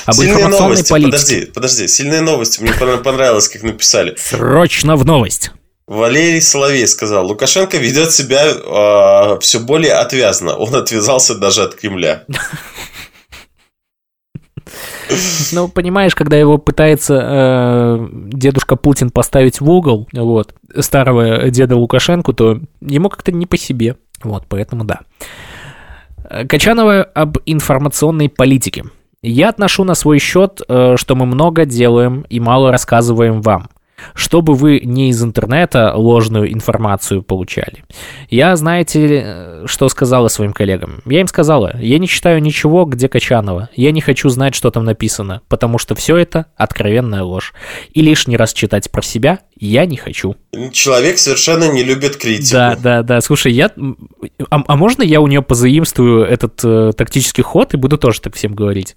Об 0.06 0.14
сильные 0.14 0.48
новости, 0.48 0.88
политике. 0.88 1.12
подожди, 1.12 1.46
подожди, 1.46 1.88
сильные 1.88 2.22
новости, 2.22 2.62
мне 2.62 2.72
понравилось, 2.72 3.48
как 3.48 3.62
написали. 3.62 4.16
Срочно 4.18 4.96
в 4.96 5.04
новость. 5.04 5.52
Валерий 5.86 6.40
Соловей 6.40 6.86
сказал, 6.86 7.26
Лукашенко 7.26 7.76
ведет 7.76 8.12
себя 8.12 8.46
э, 8.46 9.38
все 9.40 9.60
более 9.60 9.94
отвязно. 9.94 10.56
Он 10.56 10.74
отвязался 10.74 11.34
даже 11.34 11.62
от 11.62 11.74
Кремля. 11.74 12.24
Ну, 15.52 15.68
понимаешь, 15.68 16.14
когда 16.14 16.36
его 16.36 16.58
пытается 16.58 17.20
э, 17.22 18.08
дедушка 18.32 18.76
Путин 18.76 19.10
поставить 19.10 19.60
в 19.60 19.70
угол, 19.70 20.08
вот, 20.12 20.54
старого 20.80 21.50
деда 21.50 21.76
Лукашенко, 21.76 22.32
то 22.32 22.60
ему 22.80 23.08
как-то 23.08 23.32
не 23.32 23.46
по 23.46 23.56
себе. 23.56 23.96
Вот, 24.22 24.44
поэтому 24.48 24.84
да. 24.84 25.00
Качанова 26.48 27.02
об 27.02 27.38
информационной 27.44 28.28
политике. 28.28 28.84
Я 29.22 29.50
отношу 29.50 29.84
на 29.84 29.94
свой 29.94 30.18
счет, 30.18 30.60
э, 30.66 30.96
что 30.96 31.14
мы 31.14 31.26
много 31.26 31.64
делаем 31.64 32.24
и 32.28 32.40
мало 32.40 32.72
рассказываем 32.72 33.40
вам 33.40 33.68
чтобы 34.14 34.54
вы 34.54 34.80
не 34.82 35.10
из 35.10 35.22
интернета 35.22 35.94
ложную 35.94 36.52
информацию 36.52 37.22
получали. 37.22 37.84
Я, 38.28 38.56
знаете, 38.56 39.62
что 39.66 39.88
сказала 39.88 40.28
своим 40.28 40.52
коллегам? 40.52 41.02
Я 41.06 41.20
им 41.20 41.26
сказала, 41.26 41.76
я 41.78 41.98
не 41.98 42.08
читаю 42.08 42.40
ничего, 42.42 42.84
где 42.84 43.08
Качанова. 43.08 43.68
Я 43.74 43.90
не 43.92 44.00
хочу 44.00 44.28
знать, 44.28 44.54
что 44.54 44.70
там 44.70 44.84
написано, 44.84 45.42
потому 45.48 45.78
что 45.78 45.94
все 45.94 46.16
это 46.16 46.46
откровенная 46.56 47.22
ложь. 47.22 47.54
И 47.92 48.02
лишний 48.02 48.36
раз 48.36 48.52
читать 48.52 48.90
про 48.90 49.02
себя 49.02 49.40
я 49.58 49.86
не 49.86 49.96
хочу. 49.96 50.36
Человек 50.72 51.18
совершенно 51.18 51.70
не 51.70 51.84
любит 51.84 52.16
критику. 52.16 52.52
Да, 52.52 52.76
да, 52.76 53.02
да. 53.02 53.20
Слушай, 53.20 53.52
я... 53.52 53.70
А, 54.50 54.62
а 54.66 54.76
можно 54.76 55.02
я 55.02 55.20
у 55.20 55.26
нее 55.26 55.42
позаимствую 55.42 56.24
этот 56.24 56.60
э, 56.64 56.92
тактический 56.96 57.42
ход 57.42 57.74
и 57.74 57.76
буду 57.76 57.98
тоже 57.98 58.20
так 58.20 58.34
всем 58.34 58.54
говорить? 58.54 58.96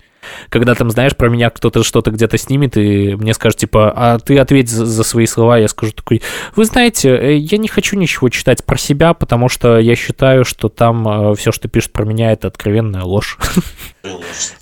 Когда 0.49 0.76
там, 0.76 0.89
знаешь, 0.89 1.15
про 1.15 1.30
меня 1.30 1.49
кто-то 1.49 1.84
что-то 1.84 2.11
где-то 2.11 2.38
снимет, 2.38 2.78
и 2.78 3.15
мне 3.15 3.34
скажут, 3.34 3.59
типа, 3.59 3.93
а 3.95 4.19
ты 4.19 4.38
ответь 4.38 4.69
за, 4.69 4.86
за 4.86 5.03
свои 5.03 5.26
слова, 5.26 5.57
я 5.57 5.67
скажу 5.67 5.91
такой, 5.91 6.21
вы 6.55 6.65
знаете, 6.65 7.09
э, 7.09 7.38
я 7.38 7.57
не 7.57 7.67
хочу 7.67 7.97
ничего 7.97 8.30
читать 8.30 8.65
про 8.65 8.78
себя, 8.78 9.13
потому 9.13 9.49
что 9.49 9.78
я 9.80 9.95
считаю, 9.95 10.45
что 10.45 10.69
там 10.69 11.07
э, 11.07 11.36
все, 11.36 11.51
что 11.51 11.67
пишут 11.67 11.93
про 11.93 12.05
меня, 12.05 12.32
это 12.32 12.47
откровенная 12.47 13.03
ложь. 13.03 13.38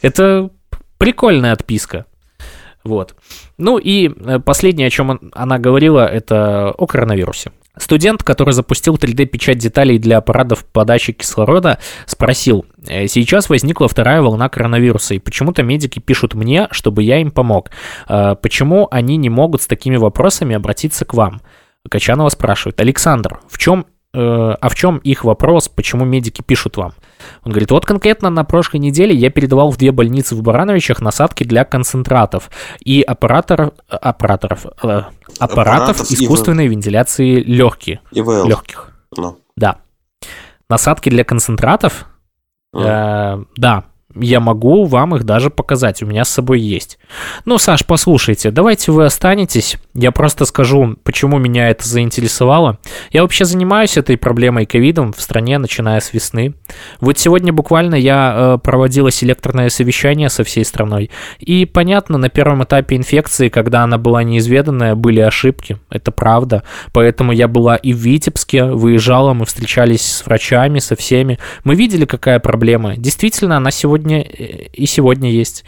Это 0.01 0.49
прикольная 0.97 1.53
отписка. 1.53 2.05
Вот. 2.84 3.15
Ну 3.57 3.77
и 3.77 4.09
э, 4.09 4.39
последнее, 4.39 4.88
о 4.88 4.89
чем 4.89 5.31
она 5.34 5.57
говорила, 5.57 6.05
это 6.05 6.71
о 6.71 6.86
коронавирусе. 6.86 7.51
Студент, 7.77 8.21
который 8.21 8.53
запустил 8.53 8.95
3D-печать 8.95 9.57
деталей 9.57 9.97
для 9.97 10.17
аппаратов 10.17 10.63
подачи 10.65 11.13
кислорода, 11.13 11.79
спросил, 12.05 12.65
«Э, 12.88 13.07
сейчас 13.07 13.49
возникла 13.49 13.88
вторая 13.88 14.21
волна 14.21 14.49
коронавируса, 14.49 15.15
и 15.15 15.19
почему-то 15.19 15.63
медики 15.63 15.99
пишут 15.99 16.34
мне, 16.34 16.67
чтобы 16.71 17.03
я 17.03 17.19
им 17.19 17.31
помог. 17.31 17.71
Э, 18.09 18.36
почему 18.41 18.88
они 18.91 19.15
не 19.17 19.29
могут 19.29 19.61
с 19.61 19.67
такими 19.67 19.95
вопросами 19.95 20.55
обратиться 20.55 21.05
к 21.05 21.13
вам? 21.13 21.41
Качанова 21.89 22.29
спрашивает, 22.29 22.79
Александр, 22.79 23.39
в 23.49 23.57
чем 23.57 23.86
а 24.16 24.70
в 24.70 24.76
чем 24.76 24.97
их 24.97 25.24
вопрос, 25.24 25.70
почему 25.70 26.05
медики 26.05 26.41
пишут 26.41 26.78
вам? 26.78 26.93
Он 27.43 27.51
говорит, 27.51 27.72
вот 27.72 27.86
конкретно 27.86 28.30
на 28.30 28.43
прошлой 28.43 28.80
неделе 28.80 29.16
я 29.16 29.30
передавал 29.30 29.72
в 29.72 29.78
две 29.78 29.91
больницы 29.91 30.36
в 30.36 30.41
Барановичах 30.41 31.01
насадки 31.01 31.43
для 31.43 31.66
концентратов 31.66 32.49
и 32.84 33.01
аппаратор, 33.01 33.74
аппараторов, 33.88 34.66
э, 34.84 35.03
аппаратов 35.39 36.01
искусственной 36.01 36.66
ИВЛ. 36.68 36.74
вентиляции 36.74 37.41
легких. 37.41 37.99
ИВЛ. 38.11 38.45
Легких. 38.45 38.91
No. 39.18 39.22
Ну. 39.22 39.39
Да. 39.55 39.78
Насадки 40.70 41.09
для 41.09 41.24
концентратов, 41.24 42.05
mm. 42.76 42.82
э, 42.82 43.45
да, 43.57 43.86
я 44.16 44.39
могу 44.39 44.86
вам 44.86 45.16
их 45.16 45.24
даже 45.24 45.49
показать, 45.49 46.03
у 46.03 46.05
меня 46.05 46.26
с 46.26 46.30
собой 46.30 46.59
есть. 46.59 46.99
Ну, 47.45 47.57
Саш, 47.57 47.86
послушайте, 47.86 48.51
давайте 48.51 48.91
вы 48.91 49.05
останетесь. 49.05 49.78
Я 49.93 50.11
просто 50.11 50.45
скажу, 50.45 50.95
почему 51.03 51.38
меня 51.38 51.70
это 51.70 51.88
заинтересовало. 51.88 52.80
Я 53.11 53.22
вообще 53.22 53.45
занимаюсь 53.45 53.97
этой 53.97 54.18
проблемой 54.18 54.66
ковидом 54.66 55.14
в 55.14 55.22
стране, 55.22 55.57
начиная 55.57 55.99
с 55.99 56.14
весны. 56.14 56.53
Вот 56.99 57.18
сегодня 57.18 57.53
буквально 57.53 57.95
я 57.95 58.34
э, 58.36 58.57
проводила 58.64 59.11
селекторное 59.11 59.70
совещание 59.70 60.30
со 60.30 60.43
всей 60.43 60.66
страной. 60.66 61.09
И 61.39 61.66
понятно, 61.66 62.18
на 62.18 62.30
первом 62.30 62.64
этапе 62.64 62.95
инфекции, 62.95 63.49
когда 63.49 63.84
она 63.84 63.97
была 63.97 64.24
неизведанная, 64.24 64.95
были 64.95 65.20
ошибки. 65.20 65.78
Это 65.89 66.11
правда. 66.11 66.64
Поэтому 66.91 67.32
я 67.32 67.47
была 67.47 67.76
и 67.76 67.93
в 67.93 67.97
Витебске, 67.97 68.66
выезжала, 68.66 69.34
мы 69.34 69.45
встречались 69.45 70.01
с 70.01 70.26
врачами, 70.26 70.80
со 70.80 70.95
всеми. 70.95 71.39
Мы 71.64 71.76
видели, 71.76 72.05
какая 72.05 72.39
проблема. 72.39 72.95
Действительно, 72.97 73.57
она 73.57 73.72
сегодня 73.72 74.03
сегодня 74.04 74.22
э, 74.22 74.68
и 74.74 74.86
сегодня 74.86 75.32
есть. 75.32 75.64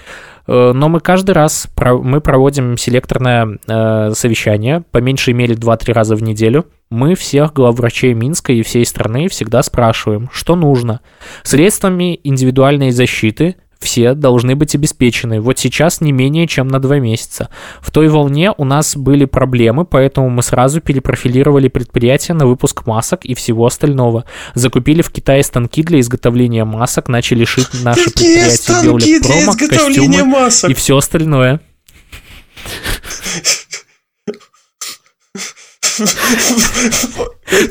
Э, 0.48 0.72
но 0.74 0.90
мы 0.90 1.00
каждый 1.00 1.32
раз 1.32 1.68
мы 1.78 2.22
проводим 2.22 2.78
селекторное 2.78 3.60
э, 3.68 4.12
совещание, 4.14 4.84
по 4.92 5.00
меньшей 5.00 5.34
мере 5.34 5.56
2-3 5.56 5.94
раза 5.94 6.16
в 6.16 6.24
неделю. 6.24 6.66
Мы 6.90 7.16
всех 7.16 7.54
главврачей 7.54 8.14
Минска 8.14 8.54
и 8.54 8.62
всей 8.62 8.86
страны 8.86 9.28
всегда 9.28 9.64
спрашиваем, 9.64 10.30
что 10.32 10.56
нужно. 10.56 11.02
Средствами 11.44 12.20
индивидуальной 12.24 12.92
защиты 12.92 13.56
все 13.86 14.14
должны 14.14 14.56
быть 14.56 14.76
обеспечены. 14.76 15.40
Вот 15.40 15.60
сейчас 15.60 16.02
не 16.02 16.12
менее 16.12 16.48
чем 16.48 16.68
на 16.68 16.80
два 16.80 17.00
месяца. 17.00 17.50
В 17.80 17.92
той 17.92 18.10
волне 18.10 18.52
у 18.58 18.66
нас 18.66 18.98
были 18.98 19.26
проблемы, 19.26 19.86
поэтому 19.86 20.30
мы 20.30 20.42
сразу 20.42 20.82
перепрофилировали 20.82 21.70
предприятие 21.70 22.36
на 22.36 22.46
выпуск 22.46 22.86
масок 22.86 23.24
и 23.24 23.36
всего 23.36 23.66
остального. 23.66 24.26
Закупили 24.56 25.02
в 25.02 25.12
Китае 25.12 25.44
станки 25.44 25.84
для 25.84 26.00
изготовления 26.00 26.66
масок, 26.66 27.08
начали 27.08 27.46
шить 27.46 27.70
наши 27.84 28.06
предприятия 28.06 28.84
Биолитпрома, 28.84 29.56
костюмы 29.56 30.24
масок? 30.26 30.72
и 30.72 30.74
все 30.74 30.98
остальное. 30.98 31.62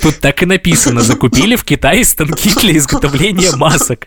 Тут 0.03 0.21
так 0.21 0.43
и 0.43 0.47
написано. 0.47 1.03
Закупили 1.03 1.57
в 1.57 1.65
Китае 1.65 2.05
станки 2.05 2.55
для 2.61 2.77
изготовления 2.79 3.55
масок. 3.57 4.07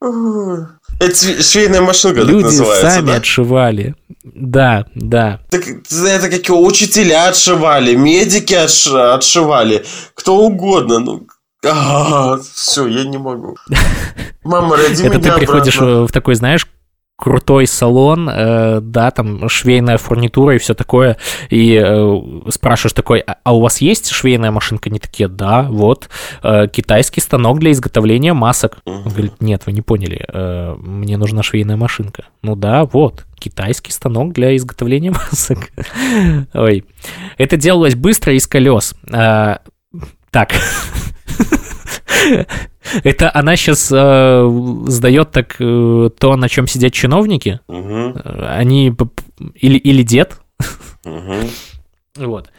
Это 0.00 1.42
швейная 1.42 1.82
машинка 1.82 2.20
Люди 2.20 2.42
так 2.42 2.52
называется, 2.52 2.90
сами 2.90 3.06
да? 3.06 3.14
отшивали. 3.16 3.94
Да, 4.24 4.86
да. 4.94 5.40
Так, 5.50 5.62
это 5.66 6.28
какие 6.30 6.56
учителя 6.56 7.28
отшивали, 7.28 7.94
медики 7.94 8.54
отш... 8.54 8.86
отшивали, 8.88 9.84
кто 10.14 10.36
угодно. 10.36 11.00
Ну, 11.00 11.26
а, 11.66 12.38
все, 12.54 12.86
я 12.86 13.04
не 13.04 13.18
могу. 13.18 13.56
Мама, 14.44 14.76
роди 14.76 15.04
Это 15.04 15.18
меня 15.18 15.32
ты 15.32 15.38
приходишь 15.38 15.76
обратно. 15.76 16.06
в 16.06 16.12
такой, 16.12 16.34
знаешь, 16.34 16.66
крутой 17.20 17.66
салон, 17.66 18.28
э, 18.28 18.80
да, 18.80 19.10
там 19.10 19.48
швейная 19.48 19.98
фурнитура 19.98 20.56
и 20.56 20.58
все 20.58 20.74
такое, 20.74 21.18
и 21.50 21.80
э, 21.80 22.20
спрашиваешь 22.48 22.94
такой, 22.94 23.20
а, 23.20 23.36
а 23.44 23.54
у 23.54 23.60
вас 23.60 23.80
есть 23.80 24.10
швейная 24.10 24.50
машинка? 24.50 24.88
Они 24.88 24.98
такие, 24.98 25.28
да, 25.28 25.62
вот, 25.62 26.08
э, 26.42 26.66
китайский 26.68 27.20
станок 27.20 27.58
для 27.58 27.72
изготовления 27.72 28.32
масок. 28.32 28.78
Он 28.86 29.04
говорит, 29.04 29.34
нет, 29.40 29.62
вы 29.66 29.72
не 29.72 29.82
поняли, 29.82 30.24
э, 30.26 30.74
мне 30.78 31.16
нужна 31.18 31.42
швейная 31.42 31.76
машинка. 31.76 32.24
Ну 32.42 32.56
да, 32.56 32.84
вот, 32.84 33.26
китайский 33.38 33.92
станок 33.92 34.32
для 34.32 34.56
изготовления 34.56 35.10
масок. 35.30 35.70
Ой, 36.54 36.84
это 37.36 37.56
делалось 37.56 37.94
быстро 37.94 38.34
из 38.34 38.46
колес. 38.46 38.94
Э, 39.12 39.58
так. 40.30 40.52
Это 43.04 43.30
она 43.32 43.56
сейчас 43.56 43.90
э, 43.92 44.82
сдает 44.86 45.30
так 45.30 45.56
э, 45.58 46.10
то, 46.18 46.36
на 46.36 46.48
чем 46.48 46.66
сидят 46.66 46.92
чиновники. 46.92 47.60
Угу. 47.68 48.20
Они 48.48 48.94
или, 49.54 49.78
или 49.78 50.02
дед. 50.02 50.40
Угу. 51.04 51.34
Вот. 52.16 52.50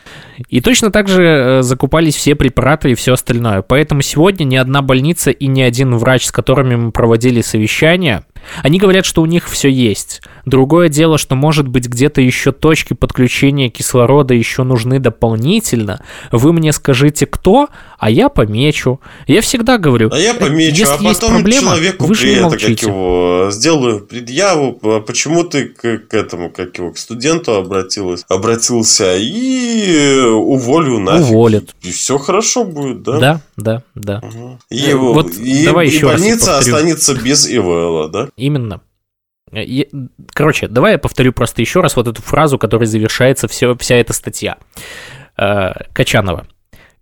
И 0.47 0.61
точно 0.61 0.91
так 0.91 1.07
же 1.07 1.23
э, 1.23 1.61
закупались 1.61 2.15
все 2.15 2.35
препараты 2.35 2.91
и 2.91 2.95
все 2.95 3.13
остальное. 3.13 3.61
Поэтому 3.61 4.01
сегодня 4.01 4.45
ни 4.45 4.55
одна 4.55 4.81
больница 4.81 5.31
и 5.31 5.47
ни 5.47 5.61
один 5.61 5.95
врач, 5.97 6.25
с 6.25 6.31
которыми 6.31 6.75
мы 6.75 6.91
проводили 6.91 7.41
совещание, 7.41 8.23
они 8.63 8.79
говорят, 8.79 9.05
что 9.05 9.21
у 9.21 9.25
них 9.25 9.49
все 9.49 9.69
есть. 9.69 10.21
Другое 10.45 10.89
дело, 10.89 11.17
что 11.17 11.35
может 11.35 11.67
быть 11.67 11.87
где-то 11.87 12.21
еще 12.21 12.51
точки 12.51 12.93
подключения 12.93 13.69
кислорода 13.69 14.33
еще 14.33 14.63
нужны 14.63 14.99
дополнительно. 14.99 16.03
Вы 16.31 16.53
мне 16.53 16.71
скажите, 16.73 17.25
кто, 17.25 17.69
а 17.99 18.09
я 18.09 18.29
помечу. 18.29 18.99
Я 19.27 19.41
всегда 19.41 19.77
говорю, 19.77 20.09
А 20.11 20.17
я 20.17 20.33
помечу, 20.33 20.75
если 20.77 20.83
а 20.83 20.97
потом 20.97 21.07
есть 21.07 21.21
проблема, 21.21 21.61
человеку 21.61 22.05
вы 22.05 22.15
же 22.15 22.27
не 22.27 22.33
это, 22.33 22.49
как 22.49 22.51
молчите. 22.51 22.87
его, 22.87 23.47
сделаю 23.51 23.99
предъяву, 24.01 24.79
а 24.83 24.99
почему 24.99 25.43
ты 25.43 25.65
к, 25.65 25.99
к 25.99 26.13
этому, 26.13 26.49
как 26.49 26.77
его, 26.77 26.91
к 26.91 26.97
студенту 26.97 27.55
обратилась, 27.55 28.25
обратился 28.27 29.15
и 29.17 30.19
уволю 30.19 30.99
нафиг. 30.99 31.29
Уволят. 31.29 31.75
И 31.81 31.91
все 31.91 32.17
хорошо 32.17 32.63
будет, 32.63 33.03
да? 33.03 33.19
Да, 33.19 33.41
да, 33.61 33.83
да. 33.95 34.19
Угу. 34.23 34.59
И, 34.69 34.93
вот 34.93 35.31
и, 35.31 35.65
давай 35.65 35.87
и 35.87 35.89
еще 35.89 36.07
больница 36.07 36.57
останется 36.57 37.15
без 37.15 37.47
ИВЛа, 37.49 38.09
да? 38.09 38.29
Именно. 38.35 38.81
Э, 39.51 39.63
Короче, 40.33 40.67
давай 40.67 40.93
я 40.93 40.97
повторю 40.97 41.33
просто 41.33 41.61
еще 41.61 41.81
раз 41.81 41.95
вот 41.95 42.07
эту 42.07 42.21
фразу, 42.21 42.57
которой 42.57 42.85
завершается 42.85 43.47
все, 43.47 43.75
вся 43.77 43.95
эта 43.95 44.13
статья. 44.13 44.57
Э, 45.37 45.71
Качанова. 45.93 46.47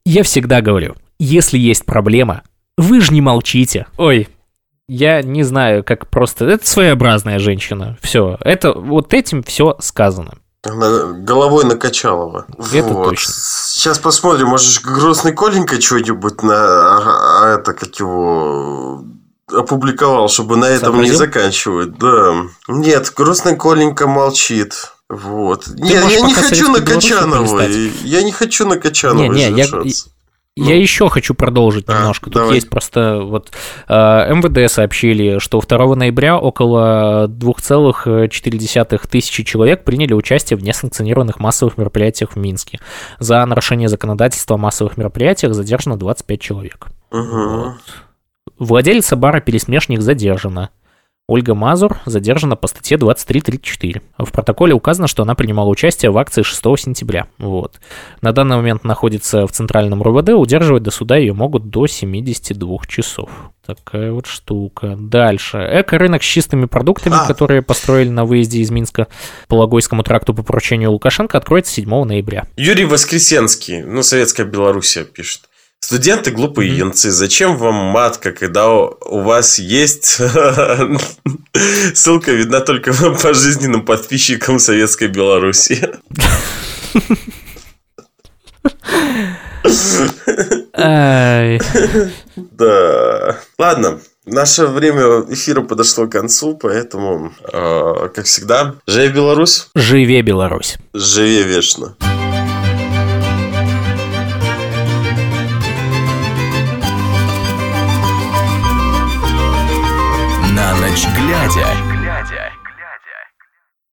Я 0.05 0.23
всегда 0.23 0.61
говорю, 0.61 0.95
если 1.19 1.57
есть 1.57 1.85
проблема, 1.85 2.43
вы 2.77 3.01
же 3.01 3.13
не 3.13 3.21
молчите. 3.21 3.87
Ой, 3.97 4.27
я 4.87 5.21
не 5.21 5.43
знаю, 5.43 5.83
как 5.83 6.09
просто... 6.09 6.45
Это 6.45 6.67
своеобразная 6.67 7.37
женщина. 7.37 7.97
Все. 8.01 8.37
Это 8.41 8.73
вот 8.73 9.13
этим 9.13 9.43
все 9.43 9.75
сказано. 9.79 10.39
Она 10.63 11.13
головой 11.13 11.63
накачалова. 11.63 12.45
Это 12.73 12.89
вот. 12.89 13.05
точно. 13.05 13.33
Сейчас 13.33 13.97
посмотрим, 13.97 14.47
может, 14.47 14.83
грустный 14.83 15.33
Коленька 15.33 15.79
что-нибудь 15.79 16.43
на... 16.43 16.55
А, 16.55 17.43
а 17.43 17.55
это, 17.55 17.73
как 17.73 17.95
его... 17.97 19.05
опубликовал, 19.51 20.27
чтобы 20.27 20.57
на 20.57 20.65
этом 20.65 20.93
Сообразил? 20.93 21.13
не 21.13 21.17
заканчивать. 21.17 21.97
Да. 21.97 22.43
Нет, 22.67 23.13
грустный 23.15 23.55
Коленька 23.55 24.05
молчит. 24.07 24.91
Вот. 25.07 25.67
Не, 25.67 25.93
я 25.93 26.19
не 26.21 26.33
хочу 26.33 26.67
на 26.67 26.75
Советскую 26.75 26.85
Белоруссию 26.85 27.17
Качановой. 27.17 27.49
полистать. 27.49 28.01
Я 28.03 28.23
не 28.23 28.31
хочу 28.31 28.67
на 28.67 28.77
Качановой 28.77 29.29
Не, 29.29 29.49
не, 29.49 29.61
я- 29.61 29.67
решаться. 30.59 30.73
Я 30.73 30.81
еще 30.81 31.09
хочу 31.09 31.33
продолжить 31.33 31.85
А, 31.87 31.97
немножко. 31.97 32.25
Тут 32.25 32.33
давай. 32.33 32.55
есть 32.55 32.69
просто 32.69 33.19
вот 33.21 33.51
э, 33.87 34.33
МВД 34.33 34.71
сообщили, 34.71 35.39
что 35.39 35.61
2 35.61 35.95
ноября 35.95 36.37
около 36.37 37.27
2,4 37.27 39.07
тысячи 39.09 39.43
человек 39.43 39.83
приняли 39.83 40.13
участие 40.13 40.57
в 40.57 40.63
несанкционированных 40.63 41.39
массовых 41.39 41.77
мероприятиях 41.77 42.33
в 42.33 42.35
Минске. 42.37 42.79
За 43.19 43.45
нарушение 43.45 43.87
законодательства 43.87 44.55
о 44.55 44.57
массовых 44.57 44.97
мероприятиях 44.97 45.53
задержано 45.53 45.97
25 45.97 46.41
человек. 46.41 46.87
Мгм. 47.11 47.79
Владелица 48.57 49.15
бара 49.15 49.39
«Пересмешник» 49.39 50.01
задержана. 50.01 50.69
Ольга 51.29 51.53
Мазур 51.53 51.99
задержана 52.07 52.55
по 52.55 52.67
статье 52.67 52.97
2334. 52.97 54.01
В 54.17 54.31
протоколе 54.31 54.73
указано, 54.73 55.07
что 55.07 55.21
она 55.21 55.35
принимала 55.35 55.69
участие 55.69 56.09
в 56.09 56.17
акции 56.17 56.41
6 56.41 56.59
сентября. 56.77 57.27
Вот. 57.37 57.79
На 58.21 58.31
данный 58.31 58.55
момент 58.55 58.83
находится 58.83 59.45
в 59.45 59.51
центральном 59.51 60.01
РУВД, 60.01 60.29
удерживать 60.29 60.81
до 60.81 60.89
суда 60.89 61.17
ее 61.17 61.33
могут 61.33 61.69
до 61.69 61.85
72 61.85 62.77
часов. 62.87 63.29
Такая 63.63 64.11
вот 64.11 64.25
штука. 64.25 64.95
Дальше. 64.99 65.59
Эко-рынок 65.59 66.23
с 66.23 66.25
чистыми 66.25 66.65
продуктами, 66.65 67.13
А. 67.15 67.27
которые 67.27 67.61
построили 67.61 68.09
на 68.09 68.25
выезде 68.25 68.61
из 68.61 68.71
Минска 68.71 69.05
по 69.47 69.53
Логойскому 69.53 70.01
тракту 70.01 70.33
по 70.33 70.41
поручению 70.41 70.91
Лукашенко, 70.91 71.37
откроется 71.37 71.73
7 71.73 72.05
ноября. 72.05 72.47
Юрий 72.57 72.85
Воскресенский, 72.85 73.83
ну, 73.83 74.01
Советская 74.01 74.47
Белоруссия 74.47 75.03
пишет. 75.03 75.48
Студенты 75.81 76.31
глупые 76.31 76.75
янцы. 76.77 77.09
Зачем 77.09 77.57
вам 77.57 77.75
матка, 77.75 78.31
когда 78.31 78.69
у 78.69 79.21
вас 79.21 79.59
есть... 79.59 80.05
Ссылка 81.93 82.31
видна 82.31 82.59
только 82.61 82.93
пожизненным 82.93 83.85
подписчикам 83.85 84.59
Советской 84.59 85.07
Беларуси. 85.07 85.89
Да. 92.35 93.37
Ладно. 93.57 93.99
Наше 94.25 94.67
время 94.67 95.23
эфира 95.29 95.61
подошло 95.61 96.05
к 96.05 96.11
концу, 96.11 96.55
поэтому, 96.55 97.33
э, 97.51 98.09
как 98.13 98.25
всегда, 98.25 98.75
живи 98.85 99.07
Беларусь, 99.07 99.69
Живе 99.73 100.21
Беларусь! 100.21 100.77
живи 100.93 101.41
вечно. 101.41 101.95
На 111.49 111.55
ночь 111.55 111.63
глядя. 111.65 111.88